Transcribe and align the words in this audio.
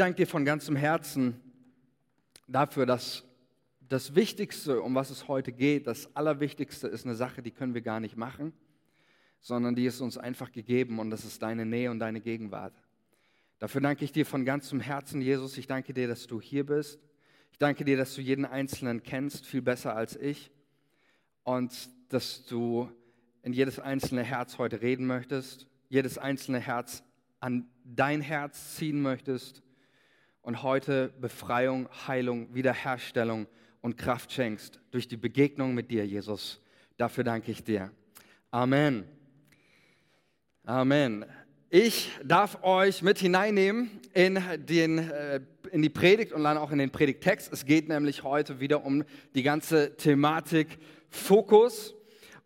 danke 0.00 0.22
dir 0.22 0.26
von 0.26 0.46
ganzem 0.46 0.76
Herzen 0.76 1.38
dafür, 2.48 2.86
dass 2.86 3.22
das 3.86 4.14
Wichtigste, 4.14 4.80
um 4.80 4.94
was 4.94 5.10
es 5.10 5.28
heute 5.28 5.52
geht, 5.52 5.86
das 5.86 6.16
Allerwichtigste 6.16 6.88
ist 6.88 7.04
eine 7.04 7.14
Sache, 7.14 7.42
die 7.42 7.50
können 7.50 7.74
wir 7.74 7.82
gar 7.82 8.00
nicht 8.00 8.16
machen, 8.16 8.54
sondern 9.40 9.74
die 9.74 9.84
ist 9.84 10.00
uns 10.00 10.16
einfach 10.16 10.52
gegeben 10.52 11.00
und 11.00 11.10
das 11.10 11.26
ist 11.26 11.42
deine 11.42 11.66
Nähe 11.66 11.90
und 11.90 11.98
deine 11.98 12.22
Gegenwart. 12.22 12.72
Dafür 13.58 13.82
danke 13.82 14.06
ich 14.06 14.10
dir 14.10 14.24
von 14.24 14.46
ganzem 14.46 14.80
Herzen, 14.80 15.20
Jesus. 15.20 15.58
Ich 15.58 15.66
danke 15.66 15.92
dir, 15.92 16.08
dass 16.08 16.26
du 16.26 16.40
hier 16.40 16.64
bist. 16.64 16.98
Ich 17.52 17.58
danke 17.58 17.84
dir, 17.84 17.98
dass 17.98 18.14
du 18.14 18.22
jeden 18.22 18.46
Einzelnen 18.46 19.02
kennst, 19.02 19.44
viel 19.44 19.60
besser 19.60 19.94
als 19.94 20.16
ich. 20.16 20.50
Und 21.42 21.90
dass 22.08 22.46
du 22.46 22.90
in 23.42 23.52
jedes 23.52 23.78
einzelne 23.78 24.22
Herz 24.24 24.56
heute 24.56 24.80
reden 24.80 25.06
möchtest, 25.06 25.66
jedes 25.90 26.16
einzelne 26.16 26.58
Herz 26.58 27.02
an 27.38 27.68
dein 27.84 28.22
Herz 28.22 28.76
ziehen 28.76 29.02
möchtest 29.02 29.62
und 30.42 30.62
heute 30.62 31.12
Befreiung, 31.20 31.88
Heilung, 32.06 32.54
Wiederherstellung 32.54 33.46
und 33.80 33.96
Kraft 33.96 34.32
schenkst 34.32 34.80
durch 34.90 35.08
die 35.08 35.16
Begegnung 35.16 35.74
mit 35.74 35.90
dir, 35.90 36.06
Jesus. 36.06 36.60
Dafür 36.96 37.24
danke 37.24 37.50
ich 37.50 37.64
dir. 37.64 37.90
Amen. 38.50 39.04
Amen. 40.64 41.24
Ich 41.68 42.10
darf 42.24 42.62
euch 42.62 43.02
mit 43.02 43.18
hineinnehmen 43.18 43.90
in, 44.12 44.42
den, 44.68 44.98
äh, 44.98 45.40
in 45.70 45.82
die 45.82 45.88
Predigt 45.88 46.32
und 46.32 46.42
dann 46.44 46.58
auch 46.58 46.72
in 46.72 46.78
den 46.78 46.90
Predigtext. 46.90 47.52
Es 47.52 47.64
geht 47.64 47.88
nämlich 47.88 48.24
heute 48.24 48.60
wieder 48.60 48.84
um 48.84 49.04
die 49.34 49.42
ganze 49.42 49.96
Thematik 49.96 50.78
Fokus. 51.08 51.94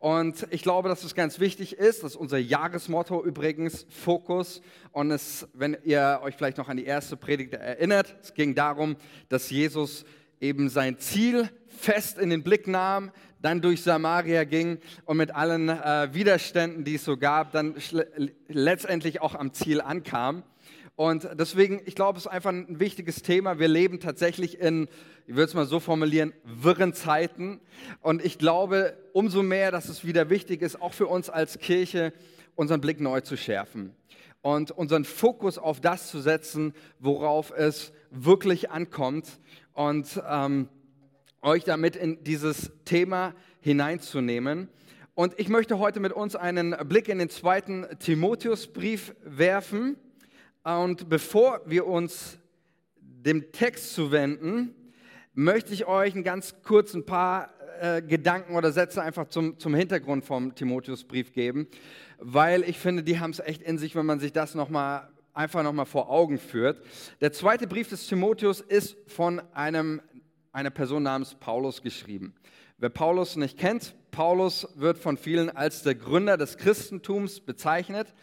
Und 0.04 0.46
ich 0.50 0.60
glaube, 0.60 0.90
dass 0.90 1.02
es 1.02 1.14
ganz 1.14 1.40
wichtig 1.40 1.78
ist, 1.78 2.02
das 2.02 2.10
ist 2.10 2.16
unser 2.16 2.36
Jahresmotto 2.36 3.24
übrigens, 3.24 3.86
Fokus. 3.88 4.60
Und 4.92 5.10
es, 5.10 5.48
wenn 5.54 5.78
ihr 5.82 6.20
euch 6.22 6.36
vielleicht 6.36 6.58
noch 6.58 6.68
an 6.68 6.76
die 6.76 6.84
erste 6.84 7.16
Predigt 7.16 7.54
erinnert, 7.54 8.14
es 8.20 8.34
ging 8.34 8.54
darum, 8.54 8.96
dass 9.30 9.48
Jesus 9.48 10.04
eben 10.42 10.68
sein 10.68 10.98
Ziel 10.98 11.48
fest 11.68 12.18
in 12.18 12.28
den 12.28 12.42
Blick 12.42 12.66
nahm, 12.66 13.12
dann 13.40 13.62
durch 13.62 13.82
Samaria 13.82 14.44
ging 14.44 14.76
und 15.06 15.16
mit 15.16 15.34
allen 15.34 15.70
äh, 15.70 16.10
Widerständen, 16.12 16.84
die 16.84 16.96
es 16.96 17.04
so 17.06 17.16
gab, 17.16 17.52
dann 17.52 17.74
letztendlich 18.48 19.22
auch 19.22 19.34
am 19.34 19.54
Ziel 19.54 19.80
ankam. 19.80 20.42
Und 20.96 21.28
deswegen, 21.34 21.82
ich 21.86 21.94
glaube, 21.94 22.18
es 22.18 22.26
ist 22.26 22.30
einfach 22.30 22.50
ein 22.50 22.78
wichtiges 22.78 23.22
Thema. 23.22 23.58
Wir 23.58 23.68
leben 23.68 23.98
tatsächlich 23.98 24.60
in, 24.60 24.88
ich 25.26 25.34
würde 25.34 25.44
es 25.44 25.54
mal 25.54 25.66
so 25.66 25.80
formulieren, 25.80 26.32
wirren 26.44 26.92
Zeiten. 26.92 27.60
Und 28.00 28.24
ich 28.24 28.38
glaube 28.38 28.96
umso 29.12 29.42
mehr, 29.42 29.70
dass 29.70 29.88
es 29.88 30.04
wieder 30.04 30.30
wichtig 30.30 30.62
ist, 30.62 30.80
auch 30.80 30.94
für 30.94 31.06
uns 31.06 31.30
als 31.30 31.58
Kirche, 31.58 32.12
unseren 32.54 32.80
Blick 32.80 33.00
neu 33.00 33.20
zu 33.20 33.36
schärfen 33.36 33.94
und 34.42 34.70
unseren 34.70 35.04
Fokus 35.04 35.58
auf 35.58 35.80
das 35.80 36.10
zu 36.10 36.20
setzen, 36.20 36.74
worauf 37.00 37.50
es 37.50 37.92
wirklich 38.10 38.70
ankommt. 38.70 39.40
Und 39.72 40.22
ähm, 40.28 40.68
euch 41.44 41.64
damit 41.64 41.94
in 41.94 42.24
dieses 42.24 42.72
Thema 42.84 43.34
hineinzunehmen. 43.60 44.68
Und 45.14 45.38
ich 45.38 45.48
möchte 45.48 45.78
heute 45.78 46.00
mit 46.00 46.12
uns 46.12 46.36
einen 46.36 46.76
Blick 46.88 47.08
in 47.08 47.18
den 47.18 47.28
zweiten 47.28 47.86
Timotheusbrief 48.00 49.14
werfen. 49.22 49.96
Und 50.64 51.10
bevor 51.10 51.60
wir 51.66 51.86
uns 51.86 52.38
dem 52.96 53.52
Text 53.52 53.92
zuwenden, 53.92 54.74
möchte 55.34 55.74
ich 55.74 55.86
euch 55.86 56.14
einen 56.14 56.24
ganz 56.24 56.54
kurzen 56.62 57.04
paar 57.04 57.50
äh, 57.80 58.00
Gedanken 58.00 58.56
oder 58.56 58.72
Sätze 58.72 59.02
einfach 59.02 59.28
zum, 59.28 59.58
zum 59.58 59.74
Hintergrund 59.74 60.24
vom 60.24 60.54
Timotheusbrief 60.54 61.34
geben, 61.34 61.68
weil 62.18 62.62
ich 62.62 62.78
finde, 62.78 63.02
die 63.02 63.20
haben 63.20 63.32
es 63.32 63.40
echt 63.40 63.60
in 63.60 63.76
sich, 63.76 63.94
wenn 63.94 64.06
man 64.06 64.20
sich 64.20 64.32
das 64.32 64.54
nochmal 64.54 65.10
einfach 65.34 65.62
nochmal 65.62 65.84
vor 65.84 66.08
Augen 66.08 66.38
führt. 66.38 66.80
Der 67.20 67.32
zweite 67.32 67.66
Brief 67.66 67.90
des 67.90 68.06
Timotheus 68.06 68.62
ist 68.62 68.96
von 69.06 69.42
einem, 69.52 70.00
einer 70.52 70.70
Person 70.70 71.02
namens 71.02 71.34
Paulus 71.34 71.82
geschrieben. 71.82 72.34
Wer 72.78 72.88
Paulus 72.88 73.36
nicht 73.36 73.58
kennt, 73.58 73.94
Paulus 74.12 74.66
wird 74.76 74.96
von 74.96 75.18
vielen 75.18 75.50
als 75.50 75.82
der 75.82 75.94
Gründer 75.94 76.38
des 76.38 76.56
Christentums 76.56 77.40
bezeichnet. 77.40 78.14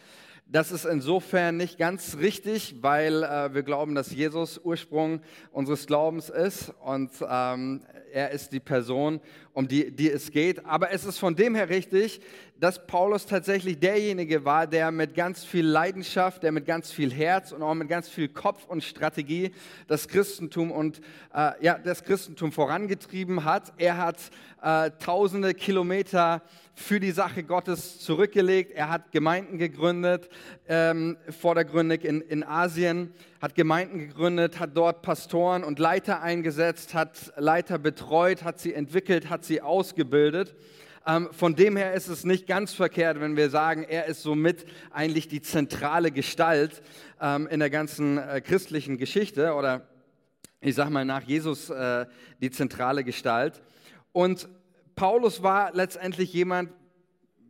Das 0.52 0.74
ist 0.74 0.84
insofern 0.84 1.56
nicht 1.56 1.78
ganz 1.78 2.18
richtig, 2.20 2.76
weil 2.82 3.24
äh, 3.24 3.54
wir 3.54 3.64
glauben, 3.64 3.96
dass 3.96 4.12
Jesus 4.12 4.60
Ursprung 4.62 5.22
unseres 5.54 5.88
Glaubens 5.88 6.30
ist 6.30 6.74
und 6.84 7.10
ähm, 7.26 7.86
er 8.12 8.32
ist 8.32 8.52
die 8.52 8.60
Person, 8.60 9.22
um 9.54 9.70
die, 9.70 9.96
die 9.96 10.10
es 10.10 10.30
geht. 10.30 10.66
Aber 10.66 10.92
es 10.92 11.06
ist 11.06 11.20
von 11.20 11.38
dem 11.38 11.56
her 11.56 11.70
richtig, 11.70 12.20
dass 12.60 12.86
Paulus 12.86 13.26
tatsächlich 13.26 13.80
derjenige 13.80 14.44
war, 14.44 14.68
der 14.68 14.92
mit 14.92 15.16
ganz 15.16 15.44
viel 15.46 15.66
Leidenschaft, 15.66 16.44
der 16.44 16.52
mit 16.52 16.66
ganz 16.66 16.92
viel 16.92 17.14
Herz 17.14 17.54
und 17.54 17.64
auch 17.64 17.74
mit 17.74 17.88
ganz 17.88 18.10
viel 18.10 18.28
Kopf 18.28 18.66
und 18.68 18.84
Strategie 18.84 19.52
das 19.88 20.10
Christentum 20.10 20.72
und 20.72 21.00
äh, 21.34 21.52
ja, 21.62 21.80
das 21.80 22.04
Christentum 22.04 22.52
vorangetrieben 22.52 23.46
hat. 23.46 23.72
Er 23.78 23.98
hat 23.98 24.20
äh, 24.62 24.92
tausende 25.00 25.54
Kilometer 25.54 26.44
für 26.76 27.00
die 27.00 27.12
Sache 27.12 27.44
Gottes 27.44 28.00
zurückgelegt. 28.00 28.72
Er 28.72 28.90
hat 28.90 29.12
Gemeinden 29.12 29.58
gegründet, 29.58 30.30
ähm, 30.68 31.18
vordergründig 31.30 32.06
in, 32.06 32.22
in 32.22 32.44
Asien, 32.44 33.14
hat 33.42 33.56
Gemeinden 33.56 34.00
gegründet, 34.00 34.60
hat 34.60 34.76
dort 34.76 35.02
Pastoren 35.02 35.64
und 35.64 35.80
Leiter 35.80 36.22
eingesetzt, 36.22 36.94
hat 36.94 37.34
Leiter 37.38 37.78
betreut, 37.78 38.44
hat 38.44 38.60
sie 38.60 38.74
entwickelt, 38.74 39.30
hat 39.30 39.44
sie 39.44 39.62
ausgebildet. 39.62 40.56
Ähm, 41.06 41.30
von 41.32 41.56
dem 41.56 41.78
her 41.78 41.94
ist 41.94 42.08
es 42.08 42.26
nicht 42.26 42.46
ganz 42.46 42.74
verkehrt, 42.74 43.20
wenn 43.20 43.36
wir 43.36 43.50
sagen, 43.50 43.84
er 43.84 44.06
ist 44.06 44.22
somit 44.22 44.66
eigentlich 44.92 45.28
die 45.28 45.42
zentrale 45.42 46.12
Gestalt 46.12 46.84
ähm, 47.20 47.48
in 47.48 47.60
der 47.60 47.72
ganzen 47.72 48.18
äh, 48.18 48.42
christlichen 48.42 48.98
Geschichte 48.98 49.54
oder 49.54 49.88
ich 50.60 50.76
sage 50.76 50.92
mal 50.92 51.06
nach 51.06 51.24
Jesus 51.24 51.72
äh, 51.72 52.06
die 52.40 52.52
zentrale 52.52 53.04
Gestalt. 53.04 53.64
Und 54.12 54.48
Paulus 54.96 55.42
war 55.42 55.74
letztendlich 55.74 56.32
jemand, 56.34 56.70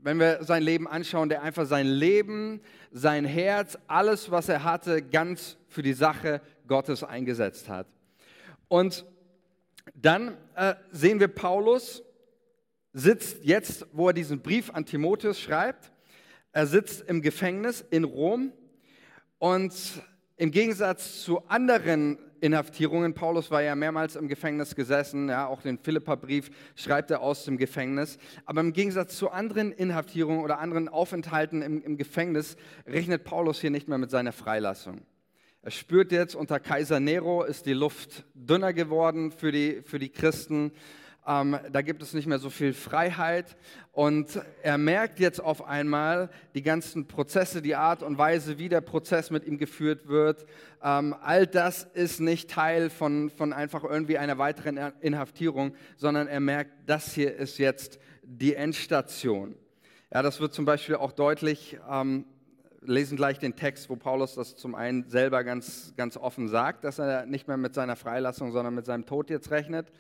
wenn 0.01 0.19
wir 0.19 0.43
sein 0.43 0.63
Leben 0.63 0.87
anschauen, 0.87 1.29
der 1.29 1.43
einfach 1.43 1.65
sein 1.65 1.85
Leben, 1.85 2.61
sein 2.91 3.25
Herz, 3.25 3.77
alles, 3.87 4.31
was 4.31 4.49
er 4.49 4.63
hatte, 4.63 5.01
ganz 5.01 5.57
für 5.67 5.81
die 5.81 5.93
Sache 5.93 6.41
Gottes 6.67 7.03
eingesetzt 7.03 7.69
hat. 7.69 7.87
Und 8.67 9.05
dann 9.95 10.37
äh, 10.55 10.75
sehen 10.91 11.19
wir 11.19 11.27
Paulus 11.27 12.03
sitzt 12.93 13.43
jetzt, 13.43 13.85
wo 13.93 14.07
er 14.07 14.13
diesen 14.13 14.41
Brief 14.41 14.69
an 14.71 14.85
Timotheus 14.85 15.39
schreibt, 15.39 15.91
er 16.51 16.67
sitzt 16.67 17.07
im 17.07 17.21
Gefängnis 17.21 17.85
in 17.89 18.03
Rom 18.03 18.51
und 19.39 19.73
im 20.35 20.51
Gegensatz 20.51 21.23
zu 21.23 21.47
anderen 21.47 22.17
Inhaftierungen, 22.41 23.13
Paulus 23.13 23.51
war 23.51 23.61
ja 23.61 23.75
mehrmals 23.75 24.15
im 24.15 24.27
Gefängnis 24.27 24.75
gesessen, 24.75 25.29
ja, 25.29 25.45
auch 25.45 25.61
den 25.61 25.77
Philippa-Brief 25.77 26.49
schreibt 26.75 27.11
er 27.11 27.21
aus 27.21 27.45
dem 27.45 27.57
Gefängnis. 27.57 28.17
Aber 28.45 28.61
im 28.61 28.73
Gegensatz 28.73 29.15
zu 29.15 29.29
anderen 29.29 29.71
Inhaftierungen 29.71 30.43
oder 30.43 30.59
anderen 30.59 30.89
Aufenthalten 30.89 31.61
im, 31.61 31.83
im 31.83 31.97
Gefängnis 31.97 32.57
rechnet 32.87 33.23
Paulus 33.23 33.61
hier 33.61 33.69
nicht 33.69 33.87
mehr 33.87 33.99
mit 33.99 34.09
seiner 34.09 34.31
Freilassung. 34.31 35.01
Er 35.61 35.69
spürt 35.69 36.11
jetzt, 36.11 36.35
unter 36.35 36.59
Kaiser 36.59 36.99
Nero 36.99 37.43
ist 37.43 37.67
die 37.67 37.73
Luft 37.73 38.25
dünner 38.33 38.73
geworden 38.73 39.31
für 39.31 39.51
die, 39.51 39.83
für 39.83 39.99
die 39.99 40.09
Christen. 40.09 40.71
Ähm, 41.27 41.59
da 41.71 41.81
gibt 41.81 42.01
es 42.01 42.13
nicht 42.13 42.27
mehr 42.27 42.39
so 42.39 42.49
viel 42.49 42.73
Freiheit. 42.73 43.55
Und 43.91 44.41
er 44.63 44.77
merkt 44.77 45.19
jetzt 45.19 45.39
auf 45.39 45.65
einmal 45.67 46.29
die 46.55 46.63
ganzen 46.63 47.07
Prozesse, 47.07 47.61
die 47.61 47.75
Art 47.75 48.03
und 48.03 48.17
Weise, 48.17 48.57
wie 48.57 48.69
der 48.69 48.81
Prozess 48.81 49.29
mit 49.29 49.45
ihm 49.45 49.57
geführt 49.57 50.07
wird. 50.07 50.45
Ähm, 50.83 51.15
all 51.21 51.45
das 51.45 51.83
ist 51.93 52.19
nicht 52.19 52.49
Teil 52.49 52.89
von, 52.89 53.29
von 53.29 53.53
einfach 53.53 53.83
irgendwie 53.83 54.17
einer 54.17 54.37
weiteren 54.37 54.77
Inhaftierung, 55.01 55.75
sondern 55.97 56.27
er 56.27 56.39
merkt, 56.39 56.71
das 56.87 57.13
hier 57.13 57.35
ist 57.35 57.57
jetzt 57.57 57.99
die 58.23 58.55
Endstation. 58.55 59.55
Ja, 60.13 60.21
das 60.21 60.39
wird 60.39 60.53
zum 60.53 60.65
Beispiel 60.65 60.95
auch 60.95 61.11
deutlich. 61.11 61.77
Ähm, 61.89 62.25
lesen 62.81 63.15
gleich 63.15 63.37
den 63.37 63.55
Text, 63.55 63.89
wo 63.89 63.95
Paulus 63.95 64.35
das 64.35 64.55
zum 64.55 64.73
einen 64.73 65.07
selber 65.07 65.43
ganz, 65.43 65.93
ganz 65.95 66.17
offen 66.17 66.47
sagt, 66.47 66.83
dass 66.83 66.97
er 66.99 67.25
nicht 67.25 67.47
mehr 67.47 67.57
mit 67.57 67.75
seiner 67.75 67.95
Freilassung, 67.95 68.51
sondern 68.51 68.73
mit 68.73 68.85
seinem 68.85 69.05
Tod 69.05 69.29
jetzt 69.29 69.51
rechnet. 69.51 69.91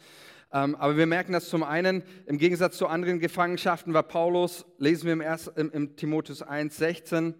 Ähm, 0.53 0.75
aber 0.75 0.97
wir 0.97 1.05
merken 1.05 1.31
das 1.31 1.47
zum 1.47 1.63
einen, 1.63 2.03
im 2.25 2.37
Gegensatz 2.37 2.77
zu 2.77 2.87
anderen 2.87 3.19
Gefangenschaften 3.19 3.93
war 3.93 4.03
Paulus, 4.03 4.65
lesen 4.77 5.05
wir 5.05 5.13
im, 5.13 5.21
Erst, 5.21 5.47
im, 5.57 5.71
im 5.71 5.95
Timotheus 5.95 6.41
1, 6.41 6.75
16, 6.75 7.35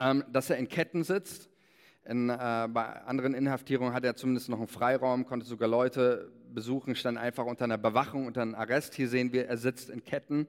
ähm, 0.00 0.24
dass 0.32 0.48
er 0.48 0.56
in 0.56 0.68
Ketten 0.68 1.04
sitzt. 1.04 1.50
In, 2.06 2.30
äh, 2.30 2.36
bei 2.36 3.02
anderen 3.06 3.34
Inhaftierungen 3.34 3.92
hat 3.92 4.04
er 4.04 4.16
zumindest 4.16 4.48
noch 4.48 4.58
einen 4.58 4.68
Freiraum, 4.68 5.26
konnte 5.26 5.46
sogar 5.46 5.68
Leute 5.68 6.32
besuchen, 6.52 6.94
stand 6.94 7.18
einfach 7.18 7.44
unter 7.44 7.64
einer 7.64 7.78
Bewachung, 7.78 8.26
unter 8.26 8.42
einem 8.42 8.54
Arrest. 8.54 8.94
Hier 8.94 9.08
sehen 9.08 9.32
wir, 9.32 9.46
er 9.46 9.58
sitzt 9.58 9.90
in 9.90 10.02
Ketten. 10.04 10.46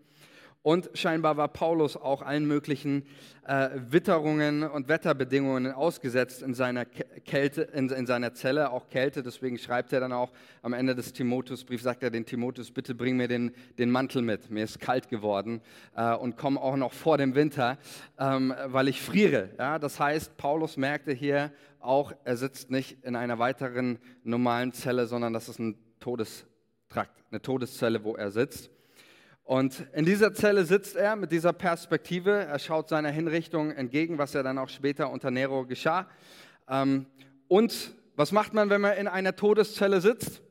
Und 0.66 0.90
scheinbar 0.96 1.38
war 1.38 1.48
Paulus 1.50 1.96
auch 1.96 2.24
allen 2.24 2.48
möglichen 2.48 3.06
äh, 3.46 3.70
Witterungen 3.76 4.64
und 4.64 4.88
Wetterbedingungen 4.88 5.72
ausgesetzt 5.72 6.42
in 6.42 6.56
seiner 6.56 6.86
Kälte, 6.86 7.62
in, 7.62 7.88
in, 7.90 8.08
seiner 8.08 8.34
Zelle, 8.34 8.72
auch 8.72 8.90
Kälte. 8.90 9.22
Deswegen 9.22 9.60
schreibt 9.60 9.94
er 9.94 10.00
dann 10.00 10.12
auch 10.12 10.32
am 10.64 10.74
Ende 10.74 10.96
des 10.96 11.14
Timotheusbriefs, 11.14 11.84
sagt 11.84 12.02
er 12.02 12.10
den 12.10 12.26
Timotheus, 12.26 12.72
bitte 12.72 12.96
bring 12.96 13.16
mir 13.16 13.28
den, 13.28 13.52
den 13.78 13.92
Mantel 13.92 14.24
mit. 14.24 14.50
Mir 14.50 14.64
ist 14.64 14.80
kalt 14.80 15.08
geworden 15.08 15.62
äh, 15.96 16.16
und 16.16 16.36
komm 16.36 16.58
auch 16.58 16.78
noch 16.78 16.94
vor 16.94 17.20
dem 17.20 17.36
Winter, 17.36 17.78
ähm, 18.18 18.52
weil 18.66 18.88
ich 18.88 19.00
friere. 19.00 19.52
Ja? 19.60 19.78
Das 19.78 20.00
heißt, 20.00 20.36
Paulus 20.36 20.78
merkte 20.78 21.12
hier 21.12 21.52
auch, 21.80 22.12
er 22.24 22.38
sitzt 22.38 22.72
nicht 22.72 23.04
in 23.04 23.16
einer 23.16 23.38
weiteren 23.38 24.00
normalen 24.24 24.74
Zelle, 24.74 25.06
sondern 25.06 25.32
das 25.32 25.48
ist 25.48 25.60
ein 25.60 25.78
Todestrakt, 26.00 27.24
eine 27.30 27.40
Todeszelle, 27.40 28.04
wo 28.04 28.16
er 28.16 28.32
sitzt. 28.32 28.72
Und 29.45 29.86
in 29.94 30.06
dieser 30.06 30.33
Zelle 30.33 30.65
sitzt 30.65 30.95
er 30.95 31.15
mit 31.15 31.31
dieser 31.31 31.53
Perspektive. 31.53 32.31
Er 32.31 32.57
schaut 32.57 32.89
seiner 32.89 33.12
Hinrichtung 33.12 33.69
entgegen, 33.69 34.18
was 34.18 34.33
ja 34.33 34.42
dann 34.42 34.57
auch 34.57 34.69
später 34.69 35.12
unter 35.12 35.30
Nero 35.30 35.68
geschah. 35.68 36.07
Ähm, 36.68 37.06
und 37.47 37.94
was 38.15 38.31
macht 38.31 38.56
man, 38.56 38.71
wenn 38.71 38.81
man 38.81 38.97
in 38.97 39.07
einer 39.07 39.36
Todeszelle 39.36 40.01
sitzt? 40.01 40.42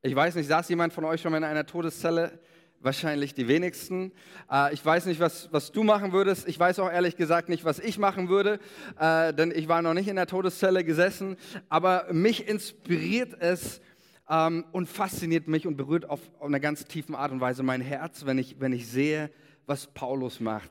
Ich 0.00 0.16
weiß 0.16 0.36
nicht, 0.36 0.48
saß 0.48 0.70
jemand 0.70 0.94
von 0.94 1.04
euch 1.04 1.20
schon 1.20 1.32
mal 1.32 1.36
in 1.36 1.44
einer 1.44 1.66
Todeszelle? 1.66 2.40
Wahrscheinlich 2.80 3.34
die 3.34 3.46
wenigsten. 3.46 4.10
Äh, 4.50 4.72
ich 4.72 4.82
weiß 4.82 5.04
nicht, 5.04 5.20
was, 5.20 5.50
was 5.52 5.70
du 5.70 5.82
machen 5.82 6.12
würdest. 6.12 6.48
Ich 6.48 6.58
weiß 6.58 6.78
auch 6.78 6.90
ehrlich 6.90 7.16
gesagt 7.16 7.50
nicht, 7.50 7.66
was 7.66 7.78
ich 7.78 7.98
machen 7.98 8.30
würde, 8.30 8.58
äh, 8.98 9.34
denn 9.34 9.52
ich 9.54 9.68
war 9.68 9.82
noch 9.82 9.92
nicht 9.92 10.08
in 10.08 10.16
der 10.16 10.26
Todeszelle 10.26 10.82
gesessen. 10.82 11.36
Aber 11.68 12.06
mich 12.10 12.48
inspiriert 12.48 13.36
es, 13.38 13.82
ähm, 14.28 14.64
und 14.72 14.88
fasziniert 14.88 15.48
mich 15.48 15.66
und 15.66 15.76
berührt 15.76 16.08
auf, 16.08 16.20
auf 16.38 16.46
einer 16.46 16.60
ganz 16.60 16.84
tiefen 16.84 17.14
Art 17.14 17.32
und 17.32 17.40
Weise 17.40 17.62
mein 17.62 17.80
Herz, 17.80 18.24
wenn 18.26 18.38
ich, 18.38 18.60
wenn 18.60 18.72
ich 18.72 18.88
sehe, 18.88 19.30
was 19.66 19.86
Paulus 19.86 20.40
macht. 20.40 20.70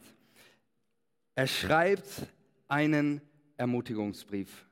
Er 1.35 1.47
schreibt 1.47 2.27
einen 2.67 3.21
Ermutigungsbrief 3.57 4.65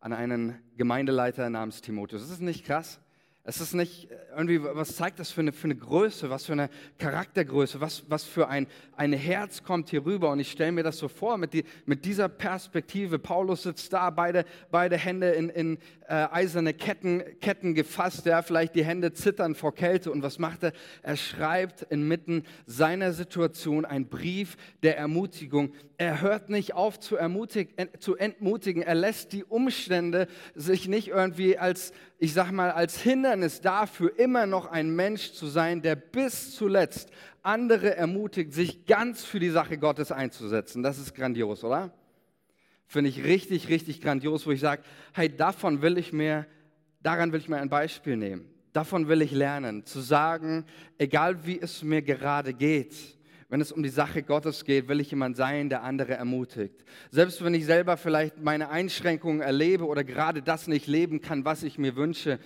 an 0.00 0.12
einen 0.12 0.62
Gemeindeleiter 0.76 1.48
namens 1.48 1.80
Timotheus. 1.80 2.22
Ist 2.22 2.32
das 2.32 2.40
nicht 2.40 2.64
krass? 2.64 3.00
Es 3.46 3.60
ist 3.60 3.74
nicht 3.74 4.10
äh, 4.10 4.16
irgendwie, 4.36 4.62
was 4.62 4.96
zeigt 4.96 5.18
das 5.18 5.30
für 5.30 5.42
eine, 5.42 5.52
für 5.52 5.64
eine 5.64 5.76
Größe, 5.76 6.30
was 6.30 6.46
für 6.46 6.52
eine 6.52 6.70
Charaktergröße, 6.98 7.78
was, 7.78 8.04
was 8.08 8.24
für 8.24 8.48
ein, 8.48 8.66
ein 8.96 9.12
Herz 9.12 9.62
kommt 9.62 9.90
hier 9.90 10.06
rüber. 10.06 10.30
Und 10.30 10.40
ich 10.40 10.50
stelle 10.50 10.72
mir 10.72 10.82
das 10.82 10.96
so 10.96 11.08
vor, 11.08 11.36
mit, 11.36 11.52
die, 11.52 11.64
mit 11.84 12.06
dieser 12.06 12.30
Perspektive. 12.30 13.18
Paulus 13.18 13.64
sitzt 13.64 13.92
da, 13.92 14.08
beide, 14.08 14.46
beide 14.70 14.96
Hände 14.96 15.32
in, 15.32 15.50
in 15.50 15.78
äh, 16.08 16.26
eiserne 16.30 16.72
Ketten, 16.72 17.22
Ketten 17.40 17.74
gefasst, 17.74 18.24
ja, 18.24 18.40
vielleicht 18.40 18.74
die 18.76 18.84
Hände 18.84 19.12
zittern 19.12 19.54
vor 19.54 19.74
Kälte. 19.74 20.10
Und 20.10 20.22
was 20.22 20.38
macht 20.38 20.62
er? 20.62 20.72
Er 21.02 21.18
schreibt 21.18 21.82
inmitten 21.82 22.44
seiner 22.64 23.12
Situation 23.12 23.84
einen 23.84 24.08
Brief 24.08 24.56
der 24.82 24.96
Ermutigung. 24.96 25.74
Er 25.96 26.20
hört 26.20 26.50
nicht 26.50 26.74
auf 26.74 26.98
zu, 26.98 27.16
zu 28.00 28.16
entmutigen. 28.16 28.82
Er 28.82 28.94
lässt 28.94 29.32
die 29.32 29.44
Umstände 29.44 30.26
sich 30.54 30.88
nicht 30.88 31.08
irgendwie 31.08 31.58
als 31.58 31.92
ich 32.24 32.32
sag 32.32 32.50
mal, 32.52 32.70
als 32.70 33.02
Hindernis 33.02 33.60
dafür, 33.60 34.18
immer 34.18 34.46
noch 34.46 34.64
ein 34.64 34.96
Mensch 34.96 35.32
zu 35.32 35.46
sein, 35.46 35.82
der 35.82 35.94
bis 35.94 36.56
zuletzt 36.56 37.10
andere 37.42 37.94
ermutigt, 37.96 38.54
sich 38.54 38.86
ganz 38.86 39.24
für 39.24 39.38
die 39.40 39.50
Sache 39.50 39.76
Gottes 39.76 40.10
einzusetzen. 40.10 40.82
Das 40.82 40.98
ist 40.98 41.14
grandios, 41.14 41.62
oder? 41.64 41.92
Finde 42.86 43.10
ich 43.10 43.24
richtig, 43.24 43.68
richtig 43.68 44.00
grandios, 44.00 44.46
wo 44.46 44.52
ich 44.52 44.60
sage, 44.60 44.82
hey, 45.12 45.28
davon 45.28 45.82
will 45.82 45.98
ich 45.98 46.14
mir, 46.14 46.46
daran 47.02 47.30
will 47.30 47.40
ich 47.40 47.48
mir 47.50 47.58
ein 47.58 47.68
Beispiel 47.68 48.16
nehmen. 48.16 48.48
Davon 48.72 49.06
will 49.06 49.20
ich 49.20 49.32
lernen, 49.32 49.84
zu 49.84 50.00
sagen, 50.00 50.64
egal 50.96 51.44
wie 51.44 51.60
es 51.60 51.82
mir 51.82 52.00
gerade 52.00 52.54
geht, 52.54 53.13
wenn 53.54 53.60
es 53.60 53.70
um 53.70 53.84
die 53.84 53.88
Sache 53.88 54.24
Gottes 54.24 54.64
geht, 54.64 54.88
will 54.88 54.98
ich 54.98 55.12
jemand 55.12 55.36
sein, 55.36 55.68
der 55.68 55.84
andere 55.84 56.14
ermutigt. 56.14 56.84
Selbst 57.12 57.44
wenn 57.44 57.54
ich 57.54 57.66
selber 57.66 57.96
vielleicht 57.96 58.42
meine 58.42 58.68
Einschränkungen 58.68 59.42
erlebe 59.42 59.86
oder 59.86 60.02
gerade 60.02 60.42
das 60.42 60.66
nicht 60.66 60.88
leben 60.88 61.20
kann, 61.20 61.44
was 61.44 61.62
ich 61.62 61.78
mir 61.78 61.94
wünsche. 61.94 62.40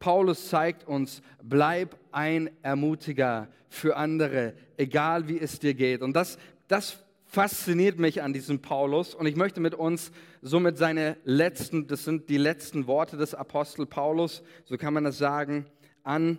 Paulus 0.00 0.48
zeigt 0.48 0.82
uns, 0.88 1.22
bleib 1.40 1.96
ein 2.10 2.50
Ermutiger 2.62 3.46
für 3.68 3.94
andere, 3.94 4.54
egal 4.76 5.28
wie 5.28 5.38
es 5.38 5.60
dir 5.60 5.74
geht. 5.74 6.02
Und 6.02 6.14
das, 6.14 6.38
das 6.66 7.04
fasziniert 7.24 8.00
mich 8.00 8.20
an 8.24 8.32
diesem 8.32 8.60
Paulus 8.60 9.14
und 9.14 9.26
ich 9.26 9.36
möchte 9.36 9.60
mit 9.60 9.76
uns 9.76 10.10
somit 10.42 10.76
seine 10.76 11.18
letzten, 11.22 11.86
das 11.86 12.02
sind 12.02 12.28
die 12.30 12.36
letzten 12.36 12.88
Worte 12.88 13.16
des 13.16 13.32
Apostel 13.32 13.86
Paulus, 13.86 14.42
so 14.64 14.76
kann 14.76 14.92
man 14.92 15.04
das 15.04 15.18
sagen, 15.18 15.66
an 16.02 16.36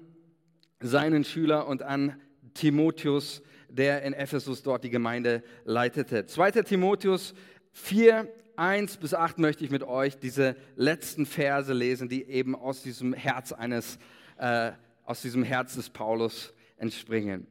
seinen 0.81 1.23
Schüler 1.23 1.67
und 1.67 1.83
an 1.83 2.19
Timotheus 2.53 3.41
der 3.69 4.03
in 4.03 4.13
Ephesus 4.13 4.63
dort 4.63 4.83
die 4.83 4.89
Gemeinde 4.89 5.43
leitete. 5.63 6.25
2. 6.25 6.51
Timotheus 6.63 7.33
4, 7.73 8.27
1 8.55 8.97
bis 8.97 9.13
8 9.13 9.39
möchte 9.39 9.63
ich 9.63 9.71
mit 9.71 9.83
euch 9.83 10.17
diese 10.17 10.55
letzten 10.75 11.25
Verse 11.25 11.71
lesen, 11.71 12.09
die 12.09 12.23
eben 12.25 12.55
aus 12.55 12.83
diesem 12.83 13.13
Herz 13.13 13.51
eines, 13.51 13.97
äh, 14.37 14.71
aus 15.05 15.21
diesem 15.21 15.43
Herz 15.43 15.75
des 15.75 15.89
Paulus 15.89 16.53
entspringen. 16.77 17.47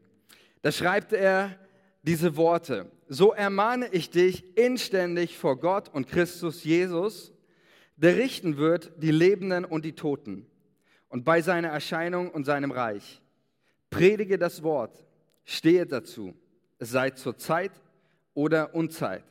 Da 0.62 0.72
schreibt 0.72 1.12
er 1.12 1.56
diese 2.02 2.36
Worte. 2.36 2.90
So 3.08 3.32
ermahne 3.32 3.88
ich 3.92 4.10
dich 4.10 4.56
inständig 4.56 5.38
vor 5.38 5.58
Gott 5.58 5.88
und 5.88 6.08
Christus 6.08 6.64
Jesus, 6.64 7.32
der 7.96 8.16
richten 8.16 8.56
wird 8.56 8.92
die 8.96 9.10
Lebenden 9.10 9.64
und 9.64 9.84
die 9.84 9.94
Toten 9.94 10.46
und 11.08 11.24
bei 11.24 11.40
seiner 11.40 11.68
Erscheinung 11.68 12.30
und 12.30 12.44
seinem 12.44 12.70
Reich. 12.70 13.20
Predige 13.90 14.38
das 14.38 14.62
Wort 14.62 15.04
Stehe 15.50 15.86
dazu, 15.86 16.34
sei 16.78 17.08
zur 17.08 17.38
Zeit 17.38 17.72
oder 18.34 18.74
Unzeit. 18.74 19.24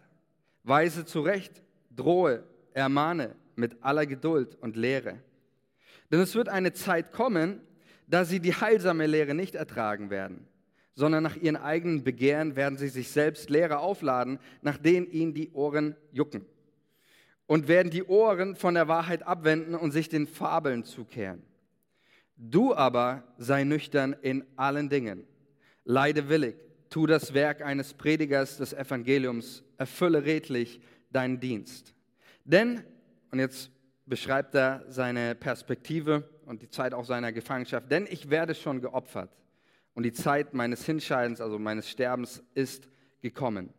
Weise 0.64 1.06
zurecht, 1.06 1.62
drohe, 1.96 2.44
ermahne 2.74 3.36
mit 3.56 3.84
aller 3.84 4.08
Geduld 4.08 4.56
und 4.56 4.76
Lehre. 4.76 5.22
Denn 6.12 6.20
es 6.20 6.34
wird 6.34 6.50
eine 6.50 6.74
Zeit 6.74 7.12
kommen, 7.12 7.62
da 8.08 8.26
sie 8.26 8.40
die 8.40 8.56
heilsame 8.56 9.06
Lehre 9.06 9.36
nicht 9.36 9.54
ertragen 9.54 10.10
werden, 10.10 10.48
sondern 10.96 11.22
nach 11.22 11.36
ihren 11.36 11.56
eigenen 11.56 12.04
Begehren 12.04 12.56
werden 12.56 12.80
sie 12.80 12.90
sich 12.90 13.10
selbst 13.12 13.52
Lehre 13.52 13.78
aufladen, 13.78 14.40
nach 14.64 14.80
denen 14.80 15.06
ihnen 15.12 15.36
die 15.36 15.52
Ohren 15.52 15.96
jucken. 16.12 16.48
Und 17.46 17.68
werden 17.68 17.92
die 17.92 18.04
Ohren 18.04 18.56
von 18.56 18.74
der 18.74 18.88
Wahrheit 18.88 19.22
abwenden 19.22 19.76
und 19.76 19.92
sich 19.92 20.10
den 20.10 20.26
Fabeln 20.26 20.84
zukehren. 20.84 21.44
Du 22.38 22.74
aber 22.74 23.24
sei 23.38 23.66
nüchtern 23.66 24.16
in 24.20 24.44
allen 24.56 24.90
Dingen 24.90 25.28
leide 25.88 26.28
willig, 26.28 26.56
tu 26.90 27.08
das 27.08 27.34
Werk 27.34 27.62
eines 27.62 27.94
Predigers 27.94 28.58
des 28.58 28.74
Evangeliums, 28.74 29.64
erfülle 29.78 30.26
redlich 30.26 30.82
deinen 31.12 31.40
Dienst. 31.40 31.94
Denn, 32.44 32.84
und 33.32 33.40
jetzt 33.40 33.72
beschreibt 34.06 34.54
er 34.54 34.84
seine 34.90 35.34
Perspektive 35.34 36.30
und 36.46 36.62
die 36.62 36.70
Zeit 36.70 36.94
auch 36.94 37.06
seiner 37.06 37.32
Gefangenschaft, 37.32 37.90
denn 37.90 38.06
ich 38.10 38.30
werde 38.30 38.54
schon 38.54 38.82
geopfert 38.82 39.32
und 39.94 40.04
die 40.04 40.12
Zeit 40.12 40.54
meines 40.54 40.86
Hinscheidens, 40.86 41.40
also 41.40 41.58
meines 41.58 41.90
Sterbens, 41.90 42.44
ist 42.54 42.90
gekommen. 43.22 43.74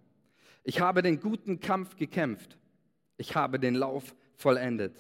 Ich 0.65 0.81
habe 0.81 1.03
den 1.03 1.21
guten 1.21 1.61
Kampf 1.61 1.97
gekämpft, 1.97 2.59
ich 3.19 3.37
habe 3.37 3.61
den 3.61 3.75
Lauf 3.75 4.15
vollendet, 4.35 4.97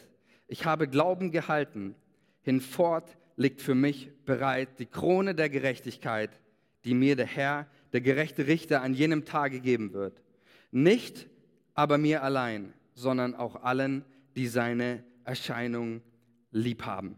ich 0.46 0.66
habe 0.66 0.88
Glauben 0.88 1.30
gehalten, 1.30 1.94
hinfort 2.42 3.16
liegt 3.36 3.62
für 3.62 3.74
mich 3.74 4.10
bereit 4.26 4.78
die 4.78 4.86
Krone 4.86 5.34
der 5.34 5.48
Gerechtigkeit, 5.48 6.38
die 6.84 6.94
mir 6.94 7.16
der 7.16 7.26
Herr, 7.26 7.66
der 7.92 8.00
gerechte 8.00 8.46
Richter, 8.46 8.82
an 8.82 8.94
jenem 8.94 9.24
Tage 9.24 9.60
geben 9.60 9.92
wird. 9.92 10.22
Nicht 10.70 11.28
aber 11.74 11.98
mir 11.98 12.22
allein, 12.22 12.72
sondern 12.94 13.34
auch 13.34 13.62
allen, 13.62 14.04
die 14.36 14.46
seine 14.46 15.04
Erscheinung 15.24 16.02
lieb 16.50 16.84
haben. 16.84 17.16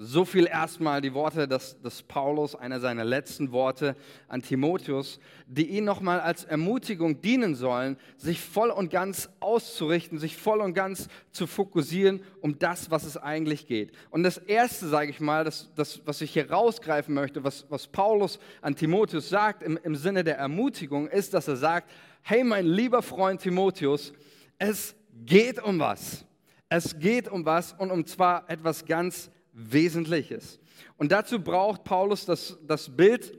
So 0.00 0.24
viel 0.24 0.46
erstmal 0.46 1.00
die 1.00 1.12
Worte 1.12 1.48
des, 1.48 1.82
des 1.82 2.04
Paulus, 2.04 2.54
einer 2.54 2.78
seiner 2.78 3.04
letzten 3.04 3.50
Worte 3.50 3.96
an 4.28 4.42
Timotheus, 4.42 5.18
die 5.48 5.66
ihn 5.66 5.84
nochmal 5.84 6.20
als 6.20 6.44
Ermutigung 6.44 7.20
dienen 7.20 7.56
sollen, 7.56 7.96
sich 8.16 8.40
voll 8.40 8.70
und 8.70 8.92
ganz 8.92 9.28
auszurichten, 9.40 10.20
sich 10.20 10.36
voll 10.36 10.60
und 10.60 10.74
ganz 10.74 11.08
zu 11.32 11.48
fokussieren 11.48 12.22
um 12.40 12.60
das, 12.60 12.92
was 12.92 13.02
es 13.02 13.16
eigentlich 13.16 13.66
geht. 13.66 13.90
Und 14.10 14.22
das 14.22 14.38
Erste, 14.38 14.86
sage 14.86 15.10
ich 15.10 15.18
mal, 15.18 15.42
das, 15.42 15.72
das, 15.74 16.00
was 16.04 16.20
ich 16.20 16.30
hier 16.30 16.48
rausgreifen 16.48 17.12
möchte, 17.12 17.42
was, 17.42 17.66
was 17.68 17.88
Paulus 17.88 18.38
an 18.62 18.76
Timotheus 18.76 19.28
sagt 19.28 19.64
im, 19.64 19.80
im 19.82 19.96
Sinne 19.96 20.22
der 20.22 20.38
Ermutigung, 20.38 21.08
ist, 21.08 21.34
dass 21.34 21.48
er 21.48 21.56
sagt, 21.56 21.90
hey 22.22 22.44
mein 22.44 22.66
lieber 22.66 23.02
Freund 23.02 23.40
Timotheus, 23.40 24.12
es 24.58 24.94
geht 25.26 25.60
um 25.60 25.80
was. 25.80 26.24
Es 26.68 27.00
geht 27.00 27.26
um 27.26 27.44
was 27.44 27.72
und 27.72 27.90
um 27.90 28.06
zwar 28.06 28.48
etwas 28.48 28.84
ganz 28.86 29.28
Wesentliches. 29.58 30.60
Und 30.96 31.12
dazu 31.12 31.40
braucht 31.40 31.84
Paulus 31.84 32.24
das, 32.24 32.56
das 32.66 32.94
Bild, 32.94 33.38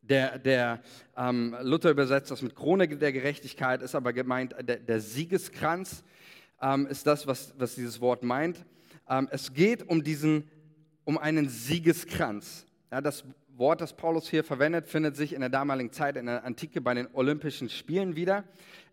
der, 0.00 0.38
der 0.38 0.80
ähm, 1.16 1.54
Luther 1.62 1.90
übersetzt 1.90 2.30
das 2.30 2.42
mit 2.42 2.54
Krone 2.54 2.88
der 2.88 3.12
Gerechtigkeit, 3.12 3.82
ist 3.82 3.94
aber 3.94 4.12
gemeint, 4.12 4.54
der, 4.62 4.76
der 4.76 5.00
Siegeskranz 5.00 6.04
ähm, 6.62 6.86
ist 6.86 7.06
das, 7.06 7.26
was, 7.26 7.54
was 7.58 7.74
dieses 7.74 8.00
Wort 8.00 8.22
meint. 8.22 8.64
Ähm, 9.08 9.28
es 9.30 9.52
geht 9.52 9.88
um, 9.88 10.02
diesen, 10.02 10.48
um 11.04 11.18
einen 11.18 11.48
Siegeskranz. 11.48 12.66
Ja, 12.90 13.00
das 13.00 13.24
Wort, 13.48 13.80
das 13.80 13.94
Paulus 13.94 14.28
hier 14.28 14.44
verwendet, 14.44 14.86
findet 14.86 15.16
sich 15.16 15.32
in 15.32 15.40
der 15.40 15.48
damaligen 15.48 15.90
Zeit 15.90 16.16
in 16.16 16.26
der 16.26 16.44
Antike 16.44 16.80
bei 16.80 16.94
den 16.94 17.08
Olympischen 17.12 17.68
Spielen 17.68 18.16
wieder. 18.16 18.44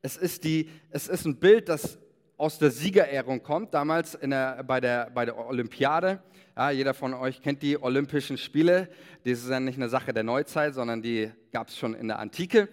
Es 0.01 0.17
ist, 0.17 0.43
die, 0.43 0.69
es 0.89 1.07
ist 1.07 1.25
ein 1.25 1.37
Bild, 1.37 1.69
das 1.69 1.99
aus 2.37 2.59
der 2.59 2.71
Siegerehrung 2.71 3.43
kommt, 3.43 3.73
damals 3.73 4.17
der, 4.21 4.63
bei, 4.63 4.79
der, 4.79 5.09
bei 5.13 5.25
der 5.25 5.37
Olympiade. 5.37 6.21
Ja, 6.55 6.69
jeder 6.71 6.93
von 6.93 7.13
euch 7.13 7.41
kennt 7.41 7.61
die 7.61 7.81
Olympischen 7.81 8.37
Spiele. 8.37 8.89
Das 9.23 9.39
ist 9.39 9.49
ja 9.49 9.59
nicht 9.59 9.77
eine 9.77 9.89
Sache 9.89 10.13
der 10.13 10.23
Neuzeit, 10.23 10.73
sondern 10.73 11.01
die 11.01 11.31
gab 11.51 11.69
es 11.69 11.77
schon 11.77 11.93
in 11.93 12.07
der 12.07 12.19
Antike. 12.19 12.69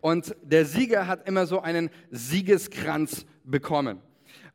Und 0.00 0.36
der 0.42 0.66
Sieger 0.66 1.06
hat 1.06 1.26
immer 1.26 1.46
so 1.46 1.60
einen 1.60 1.90
Siegeskranz 2.10 3.26
bekommen. 3.42 4.00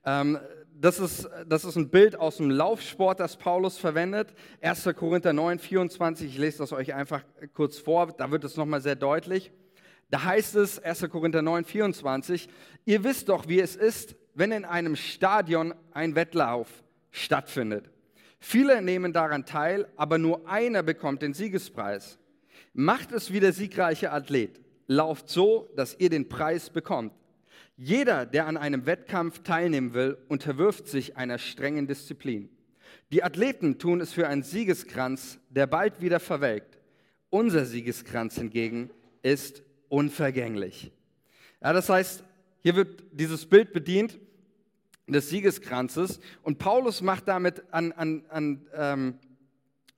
Ähm, 0.05 0.39
das 0.79 0.99
ist, 0.99 1.29
das 1.47 1.65
ist 1.65 1.75
ein 1.75 1.89
Bild 1.89 2.15
aus 2.15 2.37
dem 2.37 2.49
Laufsport, 2.49 3.19
das 3.19 3.35
Paulus 3.35 3.77
verwendet. 3.77 4.33
1. 4.61 4.89
Korinther 4.95 5.33
9, 5.33 5.59
24, 5.59 6.27
ich 6.27 6.37
lese 6.37 6.59
das 6.59 6.71
euch 6.71 6.93
einfach 6.93 7.23
kurz 7.53 7.79
vor, 7.79 8.13
da 8.17 8.31
wird 8.31 8.45
es 8.45 8.55
nochmal 8.55 8.79
sehr 8.79 8.95
deutlich. 8.95 9.51
Da 10.09 10.23
heißt 10.23 10.55
es, 10.55 10.79
1. 10.79 11.09
Korinther 11.09 11.41
9, 11.41 11.65
24, 11.65 12.47
ihr 12.85 13.03
wisst 13.03 13.27
doch, 13.27 13.47
wie 13.49 13.59
es 13.59 13.75
ist, 13.75 14.15
wenn 14.39 14.53
in 14.53 14.63
einem 14.63 14.96
Stadion 14.96 15.74
ein 15.91 16.15
Wettlauf 16.15 16.69
stattfindet. 17.12 17.89
Viele 18.39 18.81
nehmen 18.81 19.12
daran 19.12 19.46
teil, 19.46 19.86
aber 19.98 20.17
nur 20.17 20.50
einer 20.50 20.81
bekommt 20.81 21.22
den 21.22 21.34
Siegespreis. 21.34 22.17
Macht 22.74 23.12
es 23.12 23.34
wie 23.34 23.41
der 23.41 23.51
siegreiche 23.51 24.13
Athlet. 24.13 24.62
Lauft 24.88 25.27
so, 25.27 25.69
dass 25.75 26.00
ihr 26.00 26.10
den 26.10 26.29
Preis 26.29 26.69
bekommt. 26.69 27.12
Jeder, 27.75 28.25
der 28.25 28.48
an 28.48 28.55
einem 28.55 28.86
Wettkampf 28.86 29.43
teilnehmen 29.43 29.93
will, 29.93 30.17
unterwirft 30.29 30.88
sich 30.88 31.17
einer 31.17 31.38
strengen 31.38 31.86
Disziplin. 31.86 32.50
Die 33.12 33.24
Athleten 33.24 33.77
tun 33.77 34.00
es 34.00 34.13
für 34.13 34.29
einen 34.29 34.43
Siegeskranz, 34.43 35.38
der 35.50 35.67
bald 35.67 36.00
wieder 36.00 36.22
verwelkt. 36.22 36.79
Unser 37.29 37.65
Siegeskranz 37.65 38.36
hingegen 38.36 38.89
ist 39.22 39.63
unvergänglich. 39.89 40.93
Ja, 41.62 41.74
das 41.74 41.89
heißt, 41.89 42.24
hier 42.62 42.75
wird 42.77 43.03
dieses 43.12 43.46
Bild 43.46 43.74
bedient 43.74 44.17
des 45.13 45.29
Siegeskranzes 45.29 46.19
und 46.43 46.57
Paulus 46.57 47.01
macht 47.01 47.27
damit 47.27 47.63
an, 47.71 47.91
an, 47.91 48.25
an 48.29 48.67
ähm, 48.73 49.19